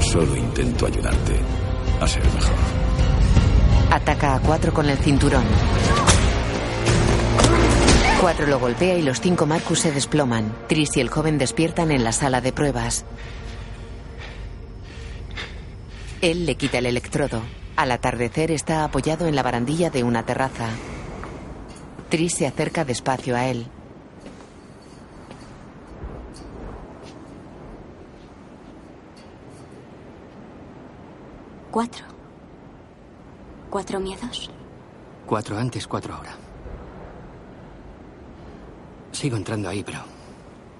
[0.00, 1.38] Solo intento ayudarte
[2.00, 2.56] a ser mejor.
[3.90, 5.44] Ataca a cuatro con el cinturón.
[8.20, 10.56] Cuatro lo golpea y los cinco Marcus se desploman.
[10.66, 13.04] Tris y el joven despiertan en la sala de pruebas.
[16.22, 17.42] Él le quita el electrodo.
[17.76, 20.70] Al atardecer está apoyado en la barandilla de una terraza.
[22.08, 23.66] Tris se acerca despacio a él.
[31.74, 32.04] Cuatro.
[33.68, 34.48] ¿Cuatro miedos?
[35.26, 36.30] Cuatro antes, cuatro ahora.
[39.10, 39.98] Sigo entrando ahí, pero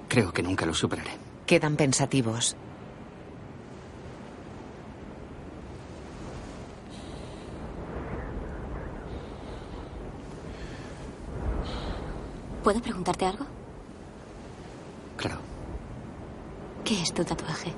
[0.06, 1.10] creo que nunca lo superaré.
[1.46, 2.54] Quedan pensativos.
[12.62, 13.46] ¿Puedo preguntarte algo?
[15.16, 15.40] Claro.
[16.84, 17.72] ¿Qué es tu tatuaje?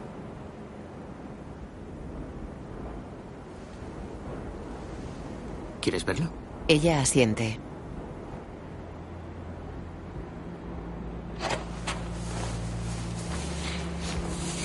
[5.86, 6.32] ¿Quieres verlo?
[6.66, 7.60] Ella asiente.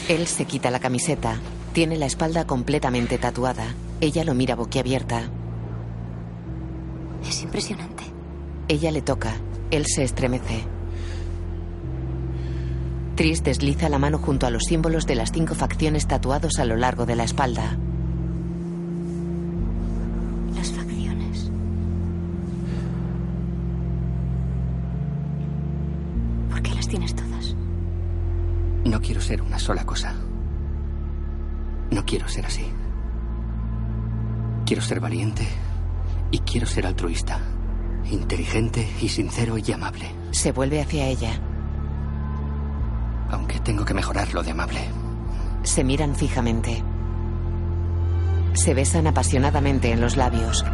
[0.09, 1.39] Él se quita la camiseta.
[1.73, 3.75] Tiene la espalda completamente tatuada.
[3.99, 5.29] Ella lo mira boquiabierta.
[7.29, 8.03] Es impresionante.
[8.67, 9.35] Ella le toca.
[9.69, 10.63] Él se estremece.
[13.15, 16.77] Tris desliza la mano junto a los símbolos de las cinco facciones tatuados a lo
[16.77, 17.77] largo de la espalda.
[28.91, 30.13] No quiero ser una sola cosa.
[31.91, 32.69] No quiero ser así.
[34.65, 35.47] Quiero ser valiente
[36.29, 37.39] y quiero ser altruista.
[38.11, 40.11] Inteligente y sincero y amable.
[40.31, 41.39] Se vuelve hacia ella.
[43.29, 44.81] Aunque tengo que mejorar lo de amable.
[45.63, 46.83] Se miran fijamente.
[48.51, 50.65] Se besan apasionadamente en los labios.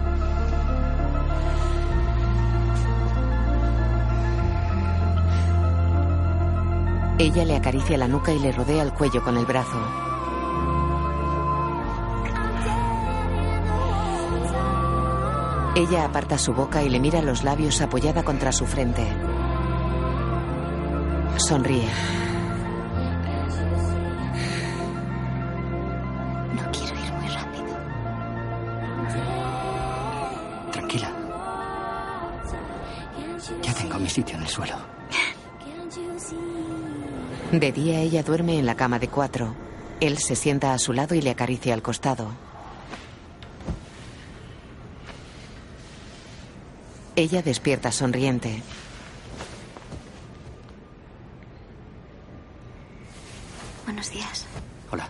[7.19, 9.79] Ella le acaricia la nuca y le rodea el cuello con el brazo.
[15.75, 19.03] Ella aparta su boca y le mira los labios apoyada contra su frente.
[21.37, 21.89] Sonríe.
[26.53, 27.77] No quiero ir muy rápido.
[30.71, 31.11] Tranquila.
[33.63, 34.75] Ya tengo mi sitio en el suelo.
[37.51, 39.55] De día ella duerme en la cama de cuatro.
[40.01, 42.29] Él se sienta a su lado y le acaricia al costado.
[47.15, 48.61] Ella despierta sonriente.
[53.85, 54.45] Buenos días.
[54.91, 55.07] Hola.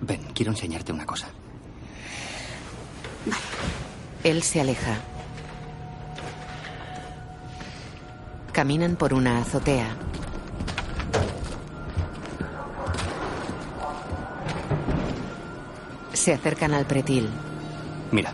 [0.00, 1.26] Ven, quiero enseñarte una cosa.
[4.22, 4.96] Él se aleja.
[8.66, 9.94] Caminan por una azotea.
[16.12, 17.28] Se acercan al pretil.
[18.10, 18.32] Mira,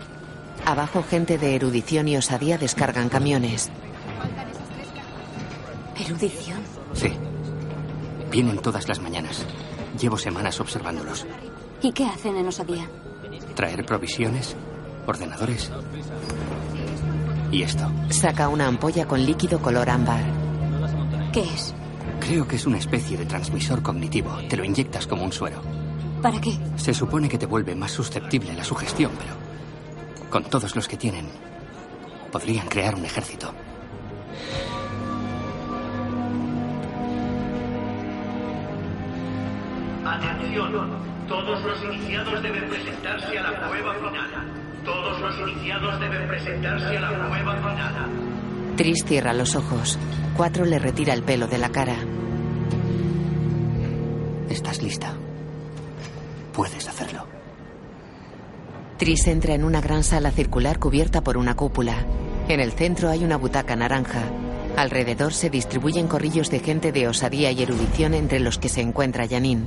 [0.65, 3.69] Abajo gente de erudición y osadía descargan camiones.
[6.03, 6.61] Erudición.
[6.93, 7.13] sí.
[8.31, 9.45] Vienen todas las mañanas.
[10.01, 11.27] Llevo semanas observándolos.
[11.83, 12.89] ¿Y qué hacen en Osadía?
[13.53, 14.55] Traer provisiones,
[15.05, 15.69] ordenadores.
[17.53, 17.87] Y esto.
[18.09, 20.23] Saca una ampolla con líquido color ámbar.
[21.31, 21.75] ¿Qué es?
[22.19, 24.35] Creo que es una especie de transmisor cognitivo.
[24.49, 25.61] Te lo inyectas como un suero.
[26.23, 26.57] ¿Para qué?
[26.77, 29.35] Se supone que te vuelve más susceptible a la sugestión, pero
[30.31, 31.27] con todos los que tienen,
[32.31, 33.53] podrían crear un ejército.
[40.03, 40.73] Atención,
[41.27, 44.42] todos los iniciados deben presentarse a la prueba final.
[44.83, 48.75] Todos los iniciados deben presentarse a la prueba final.
[48.75, 49.97] Tris cierra los ojos.
[50.35, 51.95] Cuatro le retira el pelo de la cara.
[54.49, 55.13] Estás lista.
[56.53, 57.27] Puedes hacerlo.
[58.97, 62.05] Tris entra en una gran sala circular cubierta por una cúpula.
[62.47, 64.23] En el centro hay una butaca naranja.
[64.75, 69.27] Alrededor se distribuyen corrillos de gente de osadía y erudición entre los que se encuentra
[69.27, 69.65] Janine.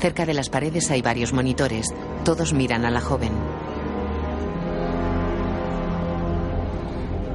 [0.00, 1.94] Cerca de las paredes hay varios monitores.
[2.24, 3.32] Todos miran a la joven.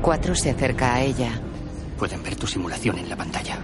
[0.05, 1.31] Cuatro se acerca a ella.
[1.97, 3.57] Pueden ver tu simulación en la pantalla.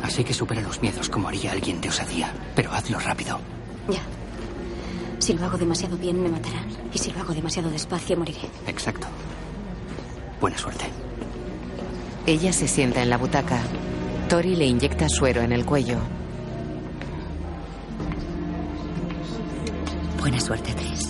[0.00, 2.32] Así que supera los miedos como haría alguien de osadía.
[2.54, 3.40] Pero hazlo rápido.
[3.88, 4.02] Ya.
[5.18, 6.68] Si lo hago demasiado bien, me matarán.
[6.94, 8.48] Y si lo hago demasiado despacio, moriré.
[8.68, 9.08] Exacto.
[10.40, 10.84] Buena suerte.
[12.26, 13.58] Ella se sienta en la butaca.
[14.28, 15.98] Tori le inyecta suero en el cuello.
[20.20, 21.05] Buena suerte, Tris.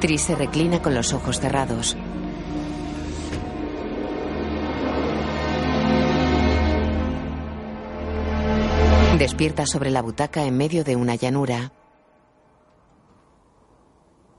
[0.00, 1.96] Tris se reclina con los ojos cerrados.
[9.18, 11.72] Despierta sobre la butaca en medio de una llanura.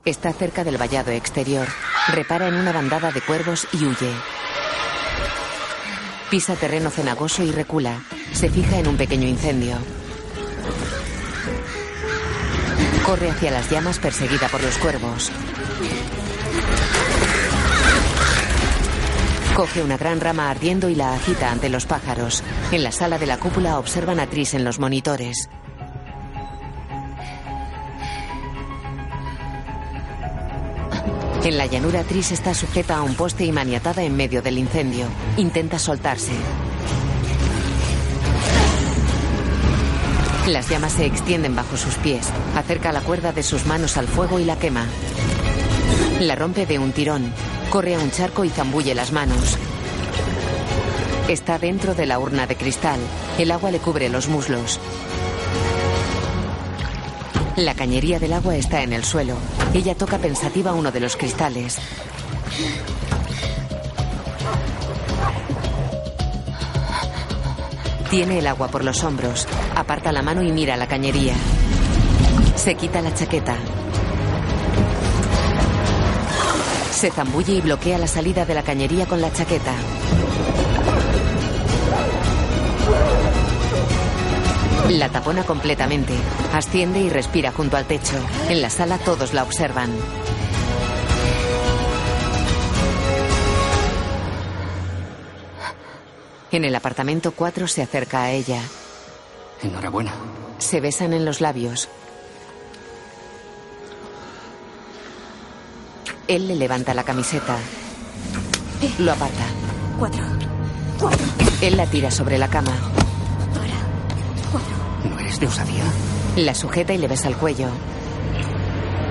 [0.05, 1.67] Está cerca del vallado exterior.
[2.07, 4.13] Repara en una bandada de cuervos y huye.
[6.31, 8.01] Pisa terreno cenagoso y recula.
[8.31, 9.75] Se fija en un pequeño incendio.
[13.09, 15.31] Corre hacia las llamas perseguida por los cuervos.
[19.55, 22.43] Coge una gran rama ardiendo y la agita ante los pájaros.
[22.71, 25.49] En la sala de la cúpula observan a Tris en los monitores.
[31.43, 35.07] En la llanura, Tris está sujeta a un poste y maniatada en medio del incendio.
[35.35, 36.33] Intenta soltarse.
[40.49, 42.27] Las llamas se extienden bajo sus pies.
[42.55, 44.87] Acerca la cuerda de sus manos al fuego y la quema.
[46.21, 47.31] La rompe de un tirón.
[47.69, 49.57] Corre a un charco y zambulle las manos.
[51.27, 52.99] Está dentro de la urna de cristal.
[53.37, 54.79] El agua le cubre los muslos.
[57.55, 59.35] La cañería del agua está en el suelo.
[59.75, 61.77] Ella toca pensativa uno de los cristales.
[68.09, 69.47] Tiene el agua por los hombros.
[69.75, 71.35] Aparta la mano y mira la cañería.
[72.55, 73.55] Se quita la chaqueta.
[76.91, 79.73] Se zambulle y bloquea la salida de la cañería con la chaqueta.
[84.89, 86.13] La tapona completamente.
[86.51, 88.17] Asciende y respira junto al techo.
[88.49, 89.91] En la sala todos la observan.
[96.51, 98.61] En el apartamento 4 se acerca a ella.
[99.61, 100.13] Enhorabuena.
[100.57, 101.89] Se besan en los labios.
[106.27, 107.57] Él le levanta la camiseta.
[108.99, 109.45] Lo aparta.
[109.97, 110.23] Cuatro.
[111.61, 112.71] Él la tira sobre la cama.
[115.03, 115.83] ¿No eres de osadía?
[116.35, 117.67] La sujeta y le besa el cuello.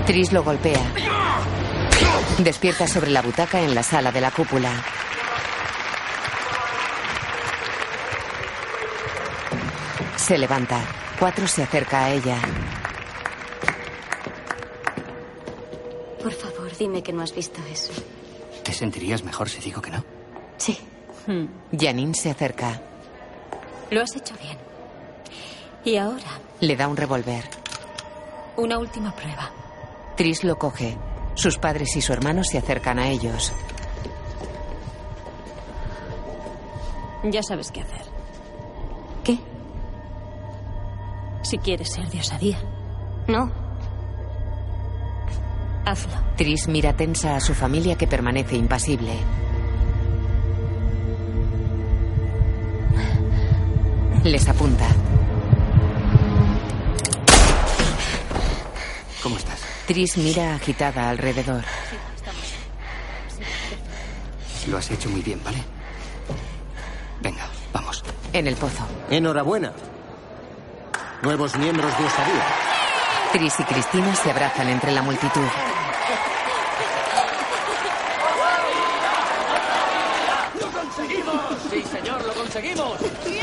[0.06, 0.92] Tris lo golpea.
[2.38, 4.70] Despierta sobre la butaca en la sala de la cúpula.
[10.28, 10.80] Se levanta.
[11.18, 12.36] Cuatro se acerca a ella.
[16.22, 17.92] Por favor, dime que no has visto eso.
[18.62, 20.04] ¿Te sentirías mejor si digo que no?
[20.58, 20.78] Sí.
[21.78, 22.80] Janine se acerca.
[23.90, 24.58] Lo has hecho bien.
[25.84, 27.44] Y ahora, Le da un revólver.
[28.56, 29.50] una última prueba.
[30.16, 30.96] Tris lo coge.
[31.36, 33.52] Sus padres y su hermano se acercan a ellos.
[37.24, 38.02] Ya sabes qué hacer.
[39.24, 39.38] ¿Qué?
[41.48, 42.58] Si quieres ser de osadía,
[43.26, 43.50] No.
[45.86, 46.12] hazlo.
[46.36, 49.14] Tris mira tensa a su familia que permanece impasible.
[54.24, 54.86] Les apunta.
[59.22, 59.60] ¿Cómo estás?
[59.86, 61.64] Tris mira agitada alrededor.
[64.68, 65.58] Lo has hecho muy bien, ¿vale?
[67.22, 68.04] Venga, vamos.
[68.34, 68.84] En el pozo.
[69.08, 69.72] Enhorabuena.
[71.22, 72.44] Nuevos miembros de Osadía.
[73.32, 75.40] Tris y Cristina se abrazan entre la multitud.
[80.60, 81.42] ¡Lo conseguimos!
[81.70, 83.00] ¡Sí, señor, lo conseguimos!
[83.24, 83.42] Venga,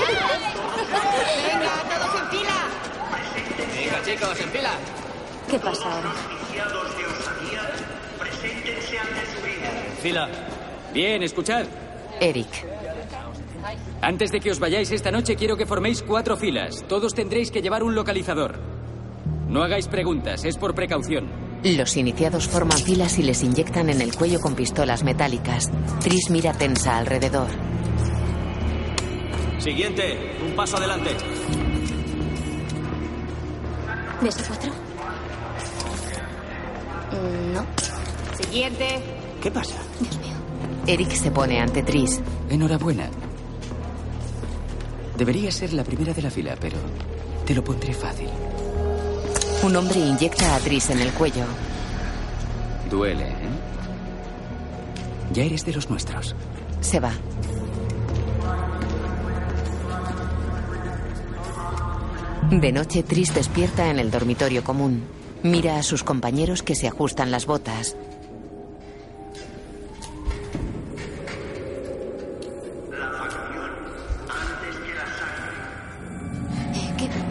[1.90, 2.58] todos en fila.
[3.76, 4.72] Venga, chicos, en fila.
[5.50, 6.12] ¿Qué pasa ahora?
[9.92, 10.30] En fila.
[10.94, 11.66] Bien, escuchad.
[12.22, 12.75] Eric.
[14.02, 16.84] Antes de que os vayáis esta noche, quiero que forméis cuatro filas.
[16.88, 18.60] Todos tendréis que llevar un localizador.
[19.48, 21.30] No hagáis preguntas, es por precaución.
[21.64, 25.72] Los iniciados forman filas y les inyectan en el cuello con pistolas metálicas.
[26.02, 27.48] Tris mira tensa alrededor.
[29.58, 31.10] Siguiente, un paso adelante.
[34.22, 34.72] ¿Ves a cuatro?
[37.54, 37.66] No.
[38.44, 39.02] Siguiente.
[39.42, 39.76] ¿Qué pasa?
[40.86, 42.22] Eric se pone ante Tris.
[42.50, 43.10] Enhorabuena.
[45.18, 46.78] Debería ser la primera de la fila, pero
[47.46, 48.30] te lo pondré fácil.
[49.64, 51.46] Un hombre inyecta a Tris en el cuello.
[52.90, 53.50] Duele, ¿eh?
[55.34, 56.36] Ya eres de los nuestros.
[56.82, 57.12] Se va.
[62.52, 65.04] De noche, Tris despierta en el dormitorio común.
[65.42, 67.96] Mira a sus compañeros que se ajustan las botas.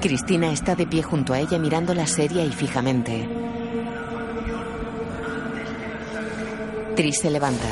[0.05, 3.26] Cristina está de pie junto a ella mirándola seria y fijamente.
[6.94, 7.64] Tris se levanta.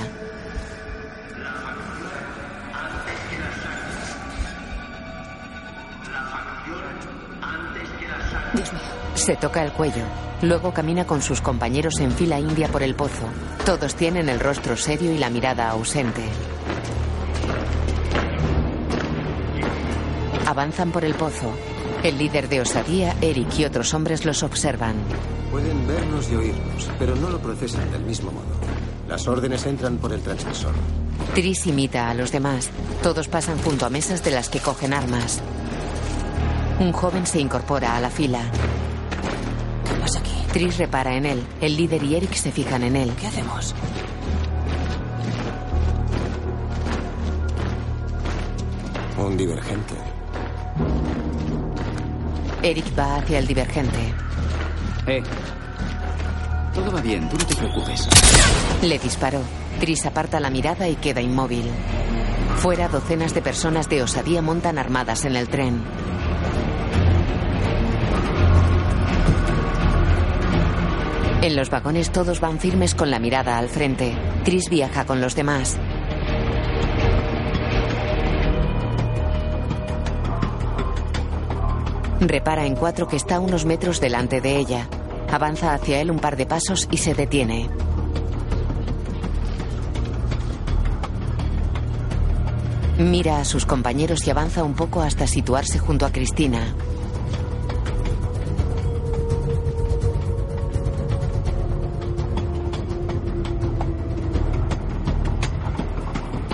[8.55, 8.83] Dios mío.
[9.13, 10.05] Se toca el cuello.
[10.41, 13.29] Luego camina con sus compañeros en fila india por el pozo.
[13.67, 16.23] Todos tienen el rostro serio y la mirada ausente.
[20.47, 21.53] Avanzan por el pozo.
[22.03, 24.97] El líder de osadía, Eric y otros hombres los observan.
[25.53, 28.57] Pueden vernos y oírnos, pero no lo procesan del mismo modo.
[29.09, 30.73] Las órdenes entran por el transmisor.
[31.33, 32.71] Tris imita a los demás.
[33.05, 35.41] Todos pasan junto a mesas de las que cogen armas.
[36.81, 38.51] Un joven se incorpora a la fila.
[39.85, 40.35] ¿Qué pasa aquí?
[40.53, 41.43] Tris repara en él.
[41.61, 43.13] El líder y Eric se fijan en él.
[43.15, 43.77] ¿Qué hacemos?
[49.19, 50.12] Un divergente.
[52.63, 53.99] Eric va hacia el divergente.
[55.07, 55.23] Eh.
[56.75, 58.09] Todo va bien, tú no te preocupes.
[58.83, 59.41] Le disparó.
[59.81, 61.69] Tris aparta la mirada y queda inmóvil.
[62.59, 65.83] Fuera, docenas de personas de osadía montan armadas en el tren.
[71.43, 74.15] En los vagones todos van firmes con la mirada al frente.
[74.45, 75.77] Tris viaja con los demás.
[82.25, 84.87] Repara en cuatro que está unos metros delante de ella.
[85.29, 87.69] Avanza hacia él un par de pasos y se detiene.
[92.99, 96.61] Mira a sus compañeros y avanza un poco hasta situarse junto a Cristina.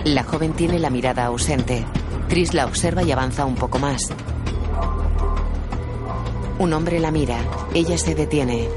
[0.05, 1.85] La joven tiene la mirada ausente.
[2.29, 4.11] Tris la observa y avanza un poco más.
[6.59, 7.39] Un hombre la mira.
[7.73, 8.69] Ella se detiene.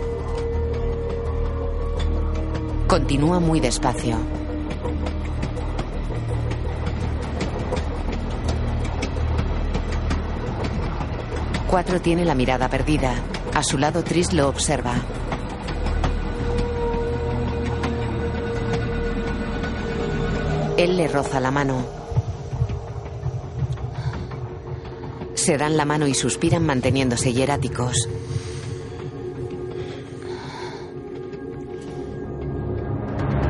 [2.87, 4.17] Continúa muy despacio.
[11.67, 13.15] Cuatro tiene la mirada perdida.
[13.55, 14.93] A su lado Tris lo observa.
[20.77, 22.00] Él le roza la mano.
[25.43, 28.07] Se dan la mano y suspiran manteniéndose hieráticos.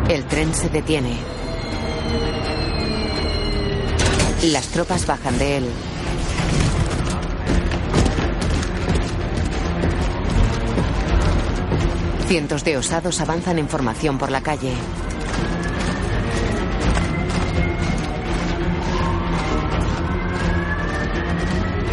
[0.07, 1.17] El tren se detiene.
[4.43, 5.65] Las tropas bajan de él.
[12.29, 14.71] Cientos de osados avanzan en formación por la calle.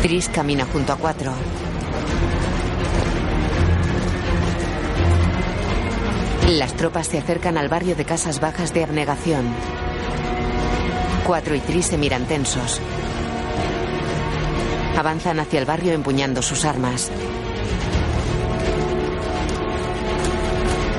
[0.08, 1.30] Tris camina junto a cuatro.
[6.48, 9.44] Las tropas se acercan al barrio de casas bajas de abnegación.
[11.26, 12.80] Cuatro y Tris se miran tensos.
[14.96, 17.10] Avanzan hacia el barrio empuñando sus armas.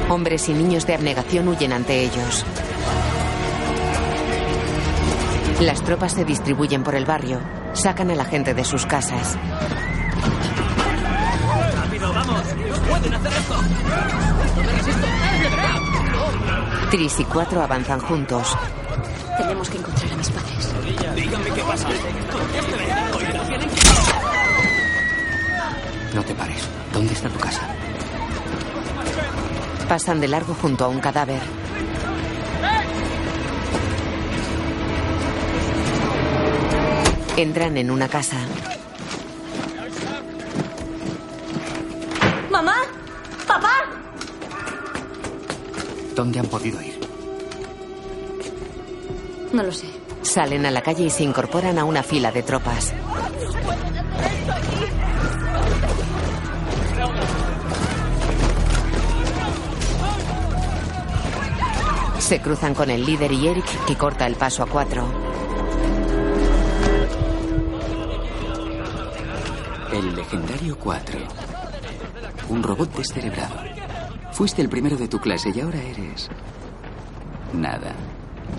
[0.07, 2.45] Hombres y niños de abnegación huyen ante ellos.
[5.61, 7.58] Las tropas se distribuyen por el barrio.
[7.81, 9.37] Sacan a la gente de sus casas.
[11.75, 12.43] ¡Rápido, vamos!
[12.89, 13.55] ¡Pueden hacer esto!
[16.11, 16.89] ¡No!
[16.89, 18.57] Tris y cuatro avanzan juntos.
[19.37, 20.73] Tenemos que encontrar a mis padres.
[21.15, 21.87] Díganme qué pasa.
[26.13, 26.67] No te pares.
[26.91, 27.61] ¿Dónde está tu casa?
[29.87, 31.58] Pasan de largo junto a un cadáver.
[37.39, 38.35] Entran en una casa.
[42.51, 42.75] ¡Mamá!
[43.47, 43.75] ¡Papá!
[46.13, 46.99] ¿Dónde han podido ir?
[49.53, 49.87] No lo sé.
[50.21, 52.93] Salen a la calle y se incorporan a una fila de tropas.
[62.19, 65.28] Se cruzan con el líder y Eric, que corta el paso a cuatro.
[70.31, 71.19] legendario 4.
[72.49, 73.55] Un robot descerebrado.
[74.31, 76.29] Fuiste el primero de tu clase y ahora eres...
[77.51, 77.93] Nada.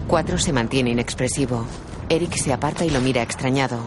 [0.08, 1.64] 4 se mantiene inexpresivo.
[2.08, 3.78] Eric se aparta y lo mira extrañado.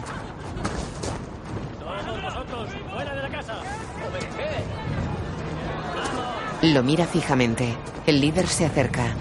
[6.62, 7.76] Lo mira fijamente.
[8.06, 9.14] El líder se acerca.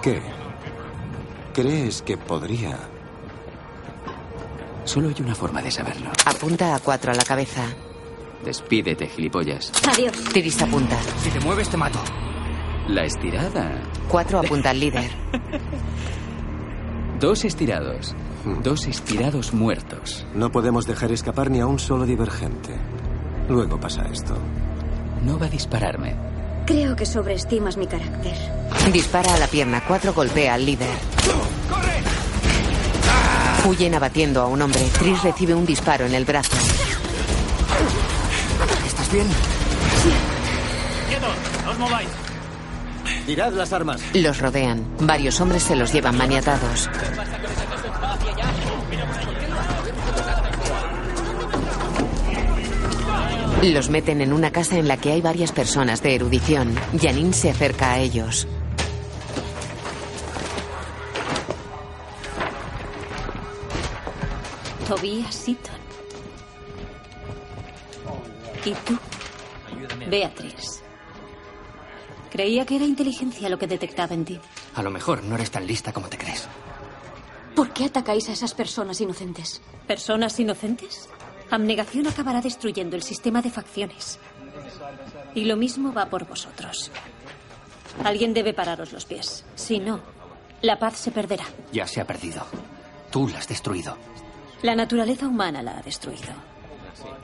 [0.00, 0.22] ¿Qué?
[1.52, 2.78] ¿Crees que podría
[4.84, 6.10] Solo hay una forma de saberlo.
[6.24, 7.62] Apunta a cuatro a la cabeza.
[8.44, 9.72] Despídete, gilipollas.
[9.88, 10.12] Adiós.
[10.32, 10.96] Tris apunta.
[11.22, 12.00] Si te mueves, te mato.
[12.88, 13.80] La estirada.
[14.08, 15.10] Cuatro apunta al líder.
[17.20, 18.16] Dos estirados.
[18.64, 20.26] Dos estirados muertos.
[20.34, 22.76] No podemos dejar escapar ni a un solo divergente.
[23.48, 24.36] Luego pasa esto.
[25.24, 26.16] No va a dispararme.
[26.66, 28.34] Creo que sobreestimas mi carácter.
[28.92, 29.84] Dispara a la pierna.
[29.86, 30.88] Cuatro golpea al líder.
[33.64, 34.80] Huyen abatiendo a un hombre.
[34.98, 36.56] Tris recibe un disparo en el brazo.
[38.86, 39.26] ¿Estás bien?
[41.08, 41.36] ¡Quietos!
[41.64, 42.08] ¡No os mováis!
[43.26, 44.00] Tirad las armas.
[44.14, 44.84] Los rodean.
[45.00, 46.88] Varios hombres se los llevan maniatados.
[53.62, 56.74] Los meten en una casa en la que hay varias personas de erudición.
[57.00, 58.48] Janine se acerca a ellos.
[64.94, 65.80] Tobias Seaton.
[68.62, 68.98] ¿Y tú?
[70.10, 70.82] Beatriz.
[72.30, 74.38] Creía que era inteligencia lo que detectaba en ti.
[74.74, 76.46] A lo mejor no eres tan lista como te crees.
[77.56, 79.62] ¿Por qué atacáis a esas personas inocentes?
[79.86, 81.08] ¿Personas inocentes?
[81.50, 84.18] Abnegación acabará destruyendo el sistema de facciones.
[85.34, 86.90] Y lo mismo va por vosotros.
[88.04, 89.46] Alguien debe pararos los pies.
[89.54, 90.00] Si no,
[90.60, 91.46] la paz se perderá.
[91.72, 92.44] Ya se ha perdido.
[93.10, 93.96] Tú la has destruido.
[94.62, 96.32] La naturaleza humana la ha destruido.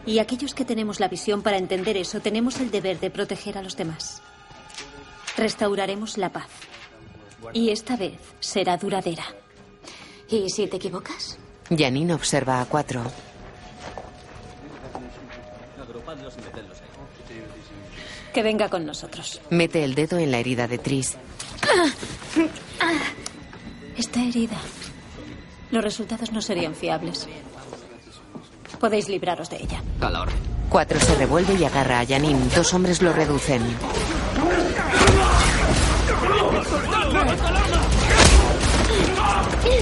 [0.05, 3.63] Y aquellos que tenemos la visión para entender eso tenemos el deber de proteger a
[3.63, 4.23] los demás.
[5.37, 6.49] Restauraremos la paz.
[7.53, 9.25] Y esta vez será duradera.
[10.29, 11.39] ¿Y si te equivocas?
[11.71, 13.03] Janine observa a cuatro.
[18.35, 19.41] Que venga con nosotros.
[19.51, 21.17] Mete el dedo en la herida de Tris.
[23.97, 24.57] Está herida.
[25.71, 27.29] Los resultados no serían fiables.
[28.81, 29.83] Podéis libraros de ella.
[30.01, 30.37] A la orden.
[30.69, 32.49] Cuatro se revuelve y agarra a Janine.
[32.55, 33.63] Dos hombres lo reducen.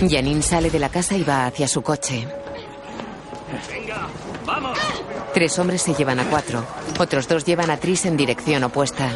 [0.09, 2.27] Janine sale de la casa y va hacia su coche.
[3.69, 4.07] ¡Venga!
[4.45, 4.79] ¡Vamos!
[5.35, 6.65] Tres hombres se llevan a cuatro.
[6.99, 9.11] Otros dos llevan a Tris en dirección opuesta.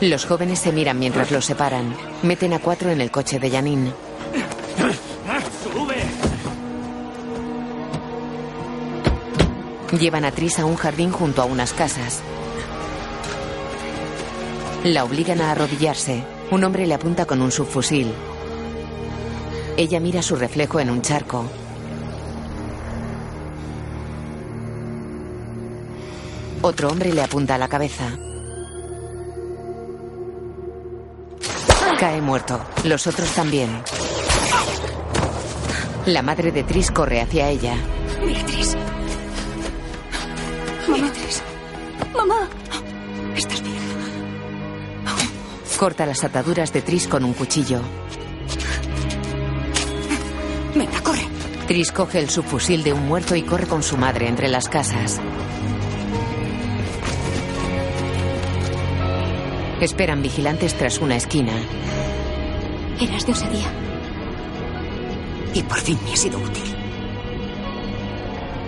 [0.00, 1.94] Los jóvenes se miran mientras los separan.
[2.22, 3.92] Meten a cuatro en el coche de Janine.
[5.62, 5.94] ¡Sube!
[9.98, 12.20] Llevan a Tris a un jardín junto a unas casas.
[14.84, 16.24] La obligan a arrodillarse.
[16.50, 18.10] Un hombre le apunta con un subfusil.
[19.76, 21.44] Ella mira su reflejo en un charco.
[26.62, 28.18] Otro hombre le apunta a la cabeza.
[32.00, 32.58] Cae muerto.
[32.84, 33.68] Los otros también.
[36.06, 37.74] La madre de Tris corre hacia ella.
[38.24, 38.74] Beatriz.
[40.88, 41.42] Beatriz.
[42.16, 42.48] Mamá.
[43.36, 43.76] ¿Estás bien?
[45.78, 47.82] Corta las ataduras de Tris con un cuchillo.
[50.74, 51.28] Venga, corre.
[51.66, 55.20] Tris coge el subfusil de un muerto y corre con su madre entre las casas.
[59.80, 61.52] Esperan vigilantes tras una esquina.
[63.00, 63.72] Eras de osadía.
[65.54, 66.74] Y por fin me ha sido útil.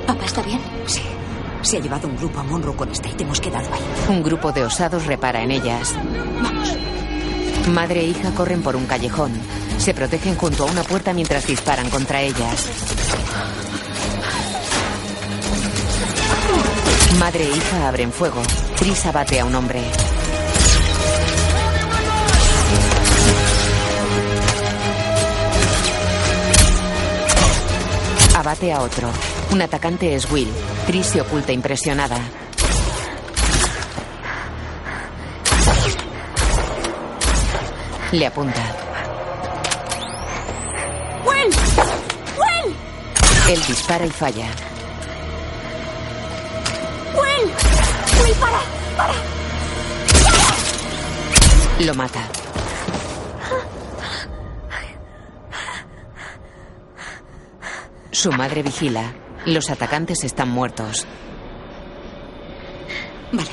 [0.06, 0.58] ¿Papá está bien?
[0.86, 1.02] Sí.
[1.60, 3.80] Se ha llevado un grupo a Monroe con esta y te hemos quedado ahí.
[4.08, 5.94] Un grupo de osados repara en ellas.
[6.42, 6.76] Vamos.
[7.68, 9.32] Madre e hija corren por un callejón.
[9.76, 12.68] Se protegen junto a una puerta mientras disparan contra ellas.
[17.20, 18.42] Madre e hija abren fuego.
[18.78, 19.82] Tris abate a un hombre.
[28.62, 29.10] Abate a otro.
[29.50, 30.48] Un atacante es Will.
[30.86, 32.16] Tris se oculta impresionada.
[38.12, 38.62] Le apunta.
[41.24, 41.50] ¡Will!
[42.38, 42.76] ¡Will!
[43.48, 44.46] Él dispara y falla.
[47.14, 47.50] ¡Will!
[48.22, 48.60] ¡Will, para!
[48.96, 49.14] ¡Para!
[51.80, 52.28] Lo mata.
[58.22, 59.12] Su madre vigila.
[59.46, 61.04] Los atacantes están muertos.
[63.32, 63.50] Vale.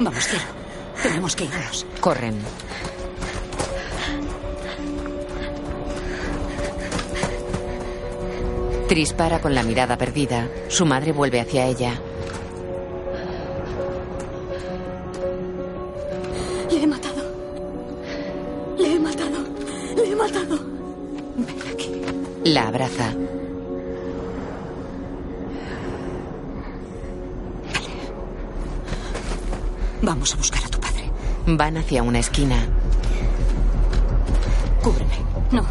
[0.00, 0.40] Vamos, tío.
[1.00, 1.86] Tenemos que irnos.
[2.00, 2.36] Corren.
[8.88, 10.48] Tris para con la mirada perdida.
[10.66, 11.92] Su madre vuelve hacia ella.
[16.72, 17.22] Le he matado.
[18.78, 19.38] Le he matado.
[19.94, 20.58] Le he matado.
[21.36, 21.92] Ven aquí.
[22.42, 23.05] La abraza.
[31.56, 32.56] Van hacia una esquina.
[34.82, 35.14] Cúbreme.
[35.50, 35.64] No.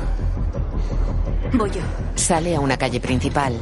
[1.53, 1.81] Voy yo.
[2.15, 3.55] Sale a una calle principal.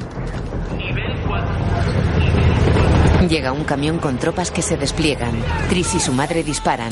[3.27, 5.33] Llega un camión con tropas que se despliegan.
[5.67, 6.91] Tris y su madre disparan.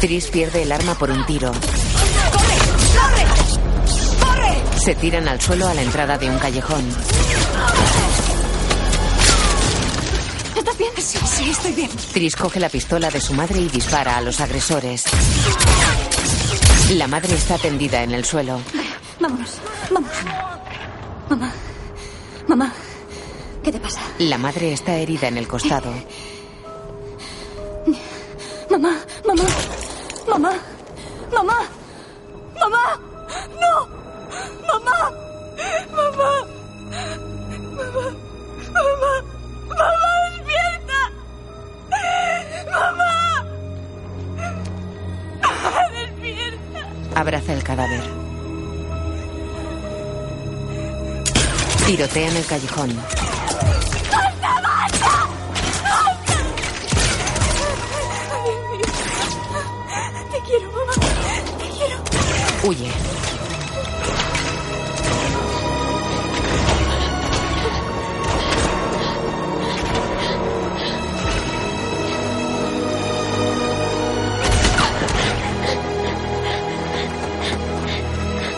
[0.00, 1.50] Tris pierde el arma por un tiro.
[1.50, 3.24] ¡Corre!
[4.20, 4.78] ¡Corre!
[4.78, 6.84] Se tiran al suelo a la entrada de un callejón.
[10.62, 10.92] ¿Estás bien?
[10.96, 11.90] Sí, sí, estoy bien.
[12.12, 15.06] Tris coge la pistola de su madre y dispara a los agresores.
[16.90, 18.60] La madre está tendida en el suelo.
[19.18, 19.56] Vámonos.
[19.90, 20.12] Vamos.
[21.28, 21.52] Mamá.
[22.46, 22.72] Mamá.
[23.64, 24.02] ¿Qué te pasa?
[24.18, 25.92] La madre está herida en el costado.
[52.52, 52.94] Callejón.
[54.10, 55.28] ¡Basta, basta!
[60.30, 60.92] Te quiero, mamá.
[61.58, 61.96] Te quiero.
[62.64, 62.90] Huye.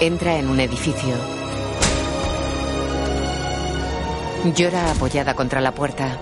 [0.00, 1.33] Entra en un edificio.
[4.52, 6.18] Llora apoyada contra la puerta.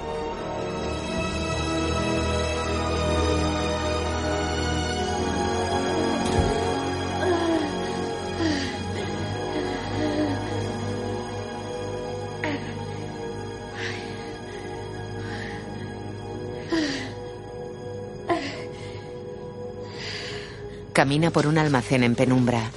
[20.93, 22.71] Camina por un almacén en penumbra.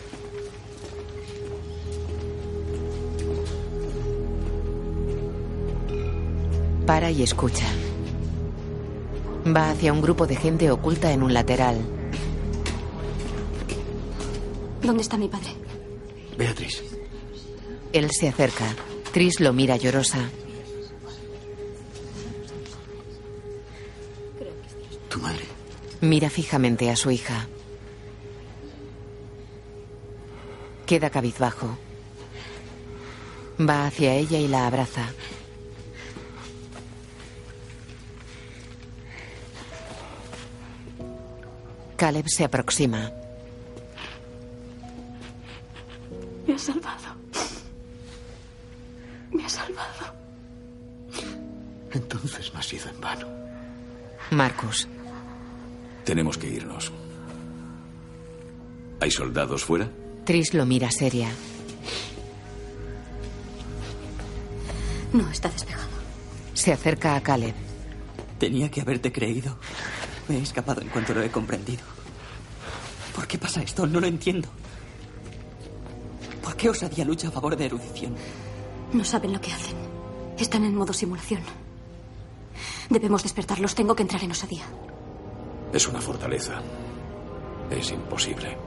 [7.06, 7.68] Para y escucha.
[9.45, 11.77] Va hacia un grupo de gente oculta en un lateral.
[14.82, 15.52] ¿Dónde está mi padre?
[16.36, 16.82] Beatriz.
[17.94, 18.76] Él se acerca.
[19.14, 20.18] Tris lo mira llorosa.
[25.07, 25.45] Tu madre.
[26.02, 27.45] Mira fijamente a su hija.
[30.88, 31.77] Queda cabizbajo.
[33.60, 35.11] Va hacia ella y la abraza.
[42.06, 43.11] Caleb se aproxima.
[46.45, 47.15] Me ha salvado.
[49.32, 50.14] Me ha salvado.
[51.94, 53.27] Entonces no ha sido en vano.
[54.30, 54.88] Marcus.
[56.03, 56.91] Tenemos que irnos.
[58.99, 59.90] ¿Hay soldados fuera?
[60.26, 61.30] Tris lo mira seria.
[65.11, 65.90] No, está despejado.
[66.53, 67.56] Se acerca a Caleb.
[68.38, 69.57] Tenía que haberte creído.
[70.27, 71.95] Me he escapado en cuanto lo he comprendido.
[73.16, 73.88] ¿Por qué pasa esto?
[73.88, 74.50] No lo entiendo.
[76.44, 78.14] ¿Por qué osadía lucha a favor de erudición?
[78.92, 79.76] No saben lo que hacen.
[80.38, 81.42] Están en modo simulación.
[82.90, 83.74] Debemos despertarlos.
[83.74, 84.64] Tengo que entrar en osadía.
[85.74, 86.62] Es una fortaleza.
[87.72, 88.58] Es imposible.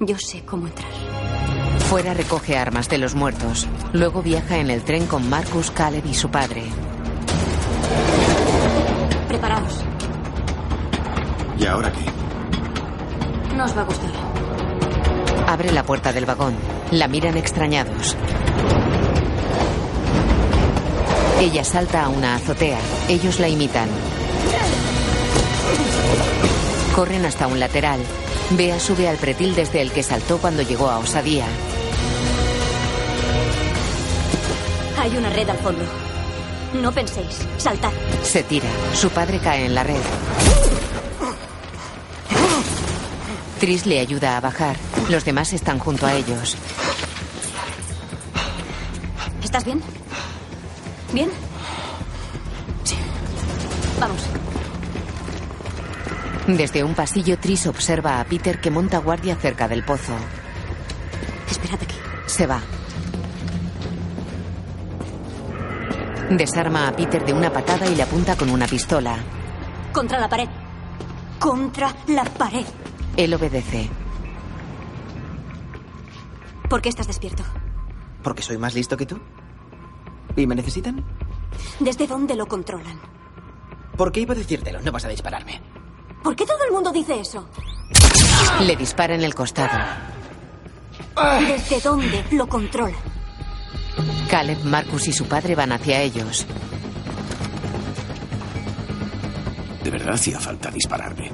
[0.00, 0.90] Yo sé cómo entrar.
[1.88, 3.66] Fuera recoge armas de los muertos.
[3.92, 6.64] Luego viaja en el tren con Marcus, Caleb y su padre.
[9.28, 9.84] Preparaos.
[11.58, 12.07] ¿Y ahora qué?
[13.58, 14.10] No os va a gustar.
[15.48, 16.54] Abre la puerta del vagón.
[16.92, 18.16] La miran extrañados.
[21.40, 22.78] Ella salta a una azotea.
[23.08, 23.88] Ellos la imitan.
[26.94, 27.98] Corren hasta un lateral.
[28.50, 31.46] Bea sube al pretil desde el que saltó cuando llegó a Osadía.
[35.00, 35.82] Hay una red al fondo.
[36.80, 37.40] No penséis.
[37.56, 37.90] Saltad.
[38.22, 38.68] Se tira.
[38.94, 40.47] Su padre cae en la red.
[43.58, 44.76] Tris le ayuda a bajar.
[45.08, 46.56] Los demás están junto a ellos.
[49.42, 49.82] ¿Estás bien?
[51.12, 51.28] ¿Bien?
[52.84, 52.96] Sí.
[54.00, 54.22] Vamos.
[56.46, 60.14] Desde un pasillo, Tris observa a Peter que monta guardia cerca del pozo.
[61.50, 61.96] Esperad aquí.
[62.26, 62.60] Se va.
[66.30, 69.16] Desarma a Peter de una patada y le apunta con una pistola.
[69.92, 70.48] Contra la pared.
[71.38, 72.64] Contra la pared.
[73.18, 73.90] Él obedece.
[76.70, 77.42] ¿Por qué estás despierto?
[78.22, 79.18] ¿Porque soy más listo que tú?
[80.36, 81.04] ¿Y me necesitan?
[81.80, 83.00] ¿Desde dónde lo controlan?
[83.96, 84.80] ¿Por qué iba a decírtelo?
[84.82, 85.60] No vas a dispararme.
[86.22, 87.48] ¿Por qué todo el mundo dice eso?
[88.60, 89.76] Le dispara en el costado.
[91.40, 93.00] ¿Desde dónde lo controlan?
[94.30, 96.46] Caleb, Marcus y su padre van hacia ellos.
[99.82, 101.32] De verdad hacía falta dispararme.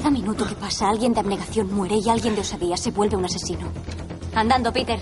[0.00, 3.26] Cada minuto que pasa, alguien de abnegación muere y alguien de osadía se vuelve un
[3.26, 3.70] asesino.
[4.34, 4.98] Andando, Peter.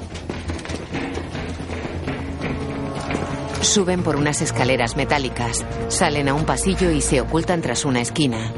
[3.60, 8.52] Suben por unas escaleras metálicas, salen a un pasillo y se ocultan tras una esquina.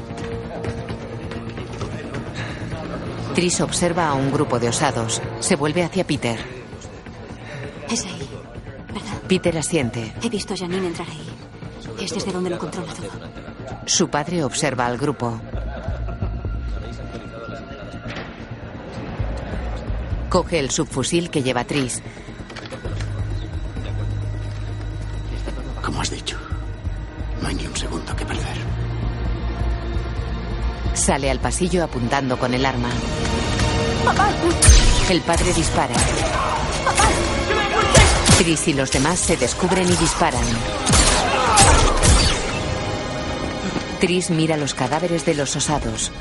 [3.34, 5.20] Tris observa a un grupo de osados.
[5.40, 6.40] Se vuelve hacia Peter.
[7.90, 8.30] Es ahí.
[8.86, 9.20] ¿Verdad?
[9.28, 10.14] Peter asiente.
[10.22, 12.02] He visto a Janine entrar ahí.
[12.02, 13.10] Es desde donde lo controla todo.
[13.84, 15.38] Su padre observa al grupo.
[20.30, 22.00] Coge el subfusil que lleva Tris.
[25.82, 26.38] Como has dicho,
[27.42, 28.56] no hay ni un segundo que perder.
[30.94, 32.90] Sale al pasillo apuntando con el arma.
[34.04, 34.28] ¡Papá!
[35.10, 35.94] El padre dispara.
[38.38, 40.44] Tris y los demás se descubren y disparan.
[43.98, 46.12] Tris mira los cadáveres de los osados.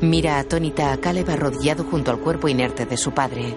[0.00, 3.56] Mira atónita a Caleb arrodillado junto al cuerpo inerte de su padre.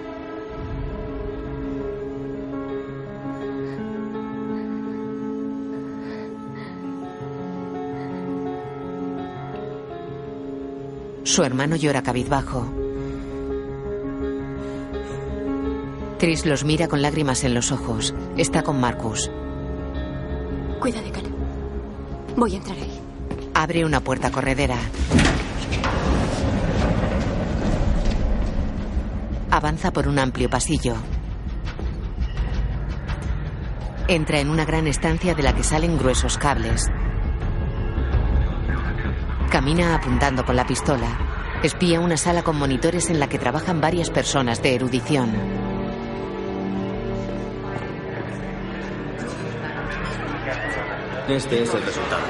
[11.24, 12.66] Su hermano llora cabizbajo.
[16.20, 18.14] Tris los mira con lágrimas en los ojos.
[18.38, 19.30] Está con Marcus.
[20.80, 21.32] Cuida de Caleb.
[22.38, 22.99] Voy a entrar ahí.
[23.53, 24.78] Abre una puerta corredera.
[29.51, 30.95] Avanza por un amplio pasillo.
[34.07, 36.85] Entra en una gran estancia de la que salen gruesos cables.
[39.49, 41.07] Camina apuntando con la pistola.
[41.63, 45.31] Espía una sala con monitores en la que trabajan varias personas de erudición.
[51.27, 52.21] Este es el resultado.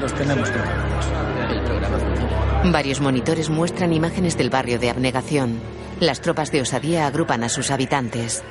[0.00, 1.06] Los tenemos controlados.
[1.50, 2.70] El programa funciona.
[2.70, 5.77] Varios monitores muestran imágenes del barrio de abnegación.
[6.00, 8.44] Las tropas de osadía agrupan a sus habitantes.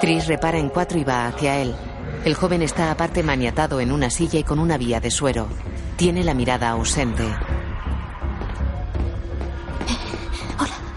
[0.00, 1.74] Tris repara en cuatro y va hacia él.
[2.24, 5.48] El joven está aparte maniatado en una silla y con una vía de suero.
[5.96, 7.24] Tiene la mirada ausente.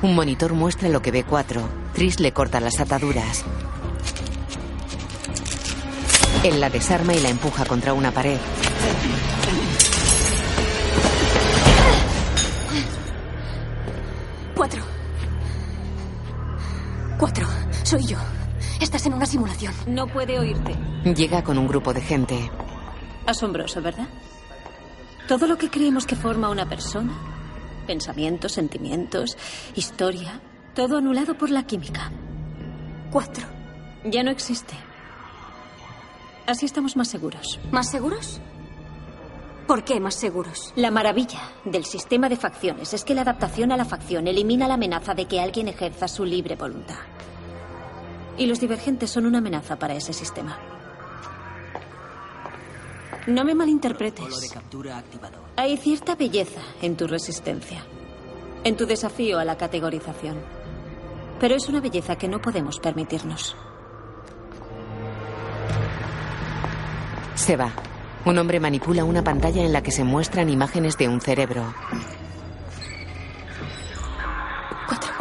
[0.04, 1.68] Un monitor muestra lo que ve cuatro.
[1.94, 3.44] Tris le corta las ataduras.
[6.44, 8.38] Él la desarma y la empuja contra una pared.
[19.88, 20.76] No puede oírte.
[21.16, 22.50] Llega con un grupo de gente.
[23.26, 24.08] Asombroso, ¿verdad?
[25.28, 27.14] Todo lo que creemos que forma una persona,
[27.88, 29.38] pensamientos, sentimientos,
[29.76, 30.42] historia,
[30.74, 32.12] todo anulado por la química.
[33.12, 33.46] Cuatro.
[34.06, 34.74] Ya no existe.
[36.46, 37.60] Así estamos más seguros.
[37.72, 38.42] ¿Más seguros?
[39.68, 40.74] ¿Por qué más seguros?
[40.76, 44.74] La maravilla del sistema de facciones es que la adaptación a la facción elimina la
[44.74, 46.98] amenaza de que alguien ejerza su libre voluntad.
[48.38, 50.58] Y los divergentes son una amenaza para ese sistema.
[53.28, 54.54] No me malinterpretes.
[55.56, 57.86] Hay cierta belleza en tu resistencia,
[58.64, 60.38] en tu desafío a la categorización.
[61.40, 63.56] Pero es una belleza que no podemos permitirnos.
[67.36, 67.72] Se va.
[68.26, 71.74] Un hombre manipula una pantalla en la que se muestran imágenes de un cerebro.
[74.88, 75.12] Cuatro.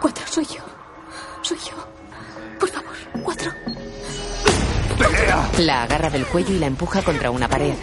[0.00, 0.63] Cuatro, soy yo.
[5.58, 7.74] La agarra del cuello y la empuja contra una pared.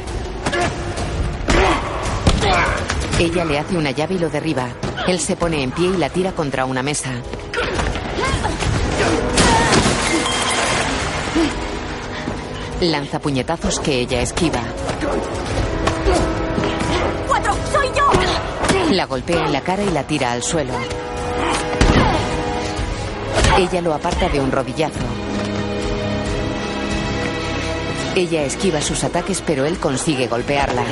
[3.17, 4.67] Ella le hace una llave y lo derriba.
[5.07, 7.11] Él se pone en pie y la tira contra una mesa.
[12.81, 14.61] Lanza puñetazos que ella esquiva.
[17.27, 17.53] ¡Cuatro!
[17.71, 18.91] ¡Soy yo!
[18.91, 20.73] La golpea en la cara y la tira al suelo.
[23.57, 24.99] Ella lo aparta de un rodillazo.
[28.15, 30.83] Ella esquiva sus ataques, pero él consigue golpearla.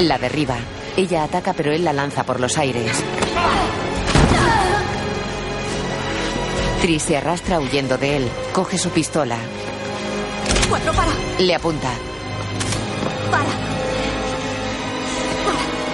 [0.00, 0.56] La derriba.
[0.96, 2.90] Ella ataca pero él la lanza por los aires.
[6.80, 8.28] Tris se arrastra huyendo de él.
[8.52, 9.36] Coge su pistola.
[10.68, 11.12] Cuatro, para.
[11.38, 11.90] Le apunta.
[13.30, 13.50] Para.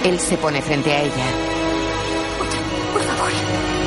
[0.03, 1.25] Él se pone frente a ella.
[2.93, 3.82] Por favor.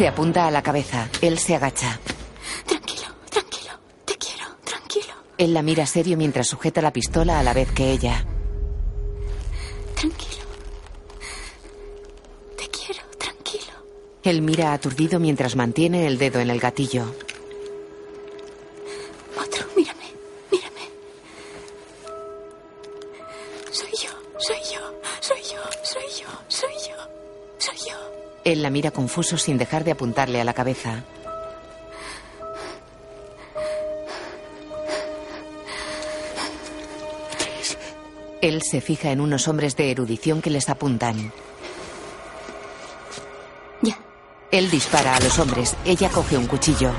[0.00, 1.10] Se apunta a la cabeza.
[1.20, 2.00] Él se agacha.
[2.64, 3.72] Tranquilo, tranquilo.
[4.06, 5.12] Te quiero, tranquilo.
[5.36, 8.24] Él la mira serio mientras sujeta la pistola a la vez que ella.
[9.94, 10.46] Tranquilo.
[12.56, 13.74] Te quiero, tranquilo.
[14.22, 17.14] Él mira aturdido mientras mantiene el dedo en el gatillo.
[28.50, 31.04] Él la mira confuso sin dejar de apuntarle a la cabeza.
[38.40, 41.30] Él se fija en unos hombres de erudición que les apuntan.
[43.82, 43.96] Ya.
[44.50, 45.76] Él dispara a los hombres.
[45.84, 46.90] Ella coge un cuchillo.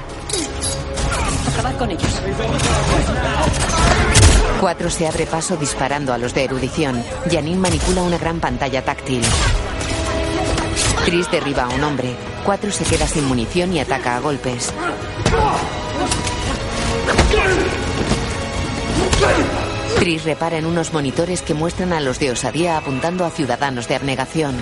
[1.52, 2.22] Acabad con ellos.
[4.62, 7.04] Cuatro se abre paso disparando a los de erudición.
[7.30, 9.22] Janine manipula una gran pantalla táctil.
[11.06, 12.16] Tris derriba a un hombre.
[12.46, 14.72] Cuatro se queda sin munición y ataca a golpes.
[20.00, 23.96] Tris repara en unos monitores que muestran a los de osadía apuntando a ciudadanos de
[23.96, 24.56] abnegación.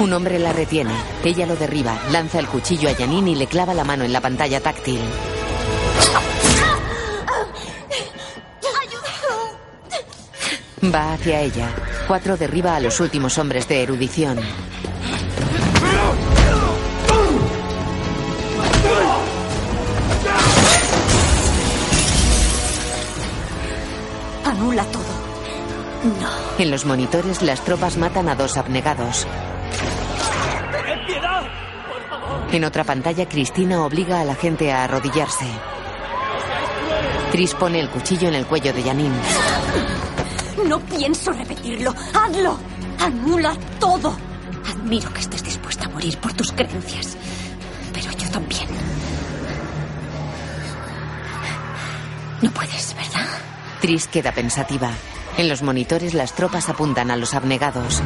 [0.00, 0.94] Un hombre la retiene.
[1.24, 4.20] Ella lo derriba, lanza el cuchillo a Janine y le clava la mano en la
[4.20, 5.00] pantalla táctil.
[10.92, 11.68] Va hacia ella.
[12.06, 14.38] Cuatro derriba a los últimos hombres de erudición.
[24.44, 25.02] Anula todo.
[26.20, 26.28] No.
[26.58, 29.26] En los monitores las tropas matan a dos abnegados.
[32.52, 35.46] En otra pantalla Cristina obliga a la gente a arrodillarse.
[37.32, 39.16] Tris pone el cuchillo en el cuello de Janine.
[40.68, 41.94] No pienso repetirlo.
[42.14, 42.58] Hazlo.
[42.98, 44.16] Anula todo.
[44.70, 47.16] Admiro que estés dispuesta a morir por tus creencias.
[47.92, 48.68] Pero yo también.
[52.40, 53.26] No puedes, ¿verdad?
[53.80, 54.90] Tris queda pensativa.
[55.36, 58.02] En los monitores las tropas apuntan a los abnegados.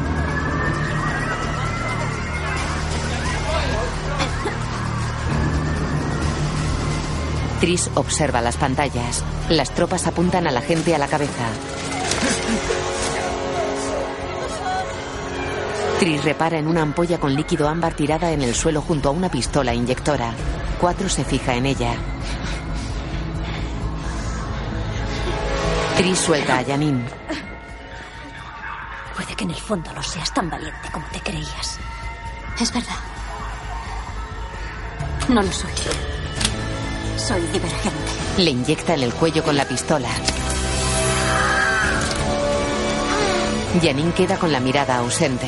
[7.60, 9.24] Tris observa las pantallas.
[9.48, 11.48] Las tropas apuntan a la gente a la cabeza.
[15.98, 19.28] Tris repara en una ampolla con líquido ámbar tirada en el suelo junto a una
[19.28, 20.32] pistola inyectora.
[20.80, 21.94] Cuatro se fija en ella.
[25.96, 27.04] Tris suelta a Janine.
[29.16, 31.80] Puede que en el fondo no seas tan valiente como te creías.
[32.60, 32.96] Es verdad.
[35.28, 35.72] No lo soy.
[37.16, 38.12] Soy divergente.
[38.36, 40.08] Le inyecta en el cuello con la pistola.
[43.80, 45.46] Janine queda con la mirada ausente.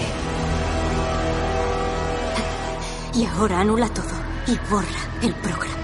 [3.15, 4.07] Y ahora anula todo
[4.47, 4.87] y borra
[5.23, 5.77] el programa.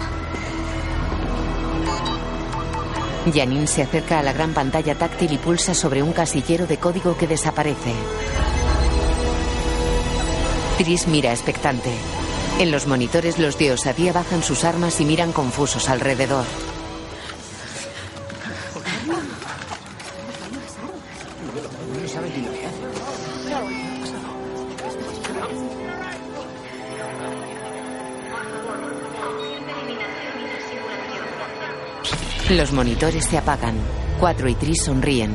[3.35, 7.16] Janine se acerca a la gran pantalla táctil y pulsa sobre un casillero de código
[7.16, 7.93] que desaparece.
[10.78, 11.90] Tris mira expectante.
[12.60, 16.44] En los monitores los de osadía bajan sus armas y miran confusos alrededor.
[32.56, 33.74] Los monitores se apagan.
[34.18, 35.34] Cuatro y Tris sonríen.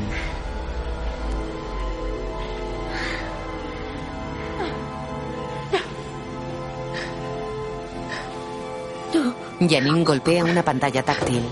[9.59, 11.43] Janine golpea una pantalla táctil.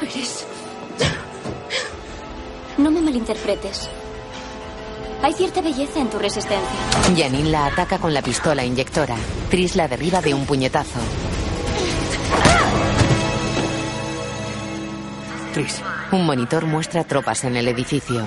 [0.00, 0.46] Eres.
[2.78, 3.90] No me malinterpretes.
[5.22, 6.80] Hay cierta belleza en tu resistencia.
[7.14, 9.16] Janine la ataca con la pistola inyectora.
[9.50, 11.00] Tris la derriba de un puñetazo.
[16.10, 18.26] Un monitor muestra tropas en el edificio.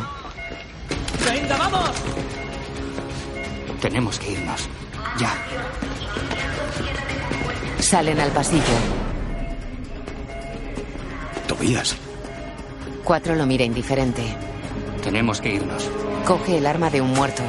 [1.29, 1.91] ¡Venga, vamos!
[3.81, 4.69] Tenemos que irnos.
[5.19, 5.33] Ya.
[7.79, 8.63] Salen al pasillo.
[11.47, 11.97] Tobías.
[13.03, 14.23] Cuatro lo mira indiferente.
[15.03, 15.89] Tenemos que irnos.
[16.25, 17.43] Coge el arma de un muerto.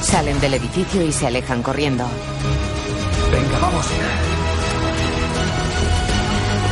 [0.00, 2.04] Salen del edificio y se alejan corriendo.
[3.30, 3.86] Venga, vamos.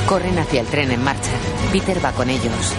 [0.06, 1.30] Corren hacia el tren en marcha.
[1.72, 2.72] Peter va con ellos.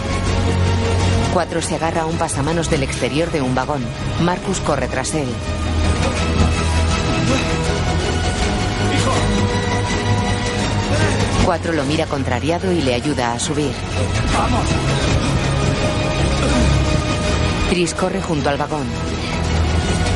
[1.34, 3.84] Cuatro se agarra a un pasamanos del exterior de un vagón.
[4.22, 5.28] Marcus corre tras él.
[11.46, 13.74] Cuatro lo mira contrariado y le ayuda a subir.
[14.38, 14.68] ¡Vamos!
[17.70, 18.86] Tris corre junto al vagón.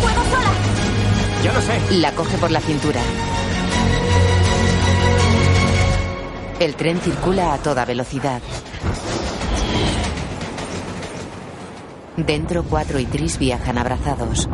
[0.01, 0.51] ¡Puedo sola!
[1.43, 1.99] Ya lo sé.
[1.99, 3.01] La coge por la cintura.
[6.59, 8.41] El tren circula a toda velocidad.
[12.15, 14.49] Dentro, Cuatro y Tris viajan abrazados.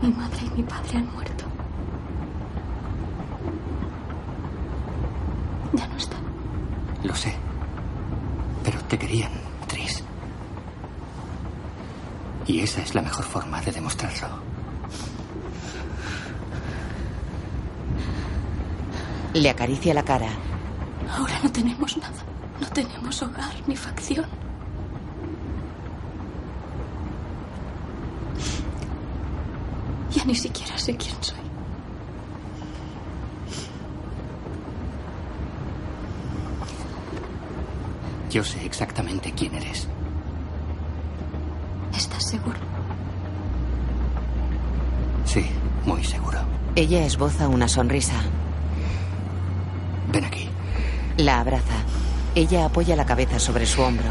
[0.00, 1.44] Mi madre y mi padre han muerto.
[5.72, 6.22] Ya no están.
[7.02, 7.34] Lo sé.
[8.62, 9.32] Pero te querían,
[9.66, 10.04] Tris.
[12.46, 14.28] Y esa es la mejor forma de demostrarlo.
[19.38, 20.26] Le acaricia la cara.
[21.16, 22.24] Ahora no tenemos nada.
[22.60, 24.26] No tenemos hogar ni facción.
[30.10, 31.38] Ya ni siquiera sé quién soy.
[38.30, 39.86] Yo sé exactamente quién eres.
[41.96, 42.58] ¿Estás seguro?
[45.24, 45.46] Sí,
[45.84, 46.40] muy seguro.
[46.74, 48.20] Ella esboza una sonrisa.
[50.24, 50.48] Aquí.
[51.16, 51.84] La abraza.
[52.34, 54.08] Ella apoya la cabeza sobre su hombro.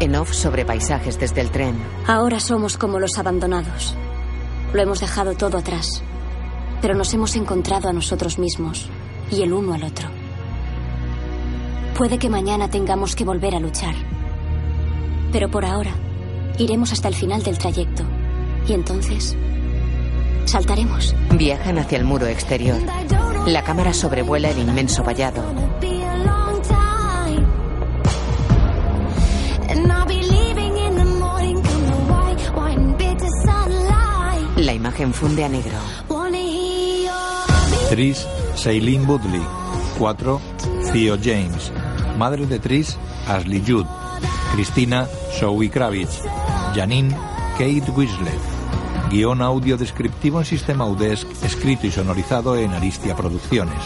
[0.00, 1.76] En off sobre paisajes desde el tren.
[2.06, 3.96] Ahora somos como los abandonados.
[4.72, 6.02] Lo hemos dejado todo atrás.
[6.80, 8.88] Pero nos hemos encontrado a nosotros mismos
[9.30, 10.08] y el uno al otro.
[11.96, 13.94] Puede que mañana tengamos que volver a luchar.
[15.30, 15.92] Pero por ahora,
[16.58, 18.02] iremos hasta el final del trayecto.
[18.68, 19.36] Y entonces,
[20.44, 21.14] saltaremos.
[21.32, 22.78] Viajan hacia el muro exterior.
[23.46, 25.42] La cámara sobrevuela el inmenso vallado.
[34.56, 35.76] La imagen funde a negro.
[37.90, 38.26] Tris
[38.56, 39.42] Shailene Woodley.
[39.98, 40.40] 4.
[40.92, 41.72] Theo James.
[42.16, 43.86] Madre de Tris, Ashley Judd.
[44.52, 45.08] Cristina,
[45.38, 46.22] Zoe Kravitz.
[46.74, 47.10] Janine,
[47.58, 48.51] Kate Winslet.
[49.12, 53.76] Guión audio descriptivo en sistema UDESC, escrito y sonorizado en Aristia Producciones.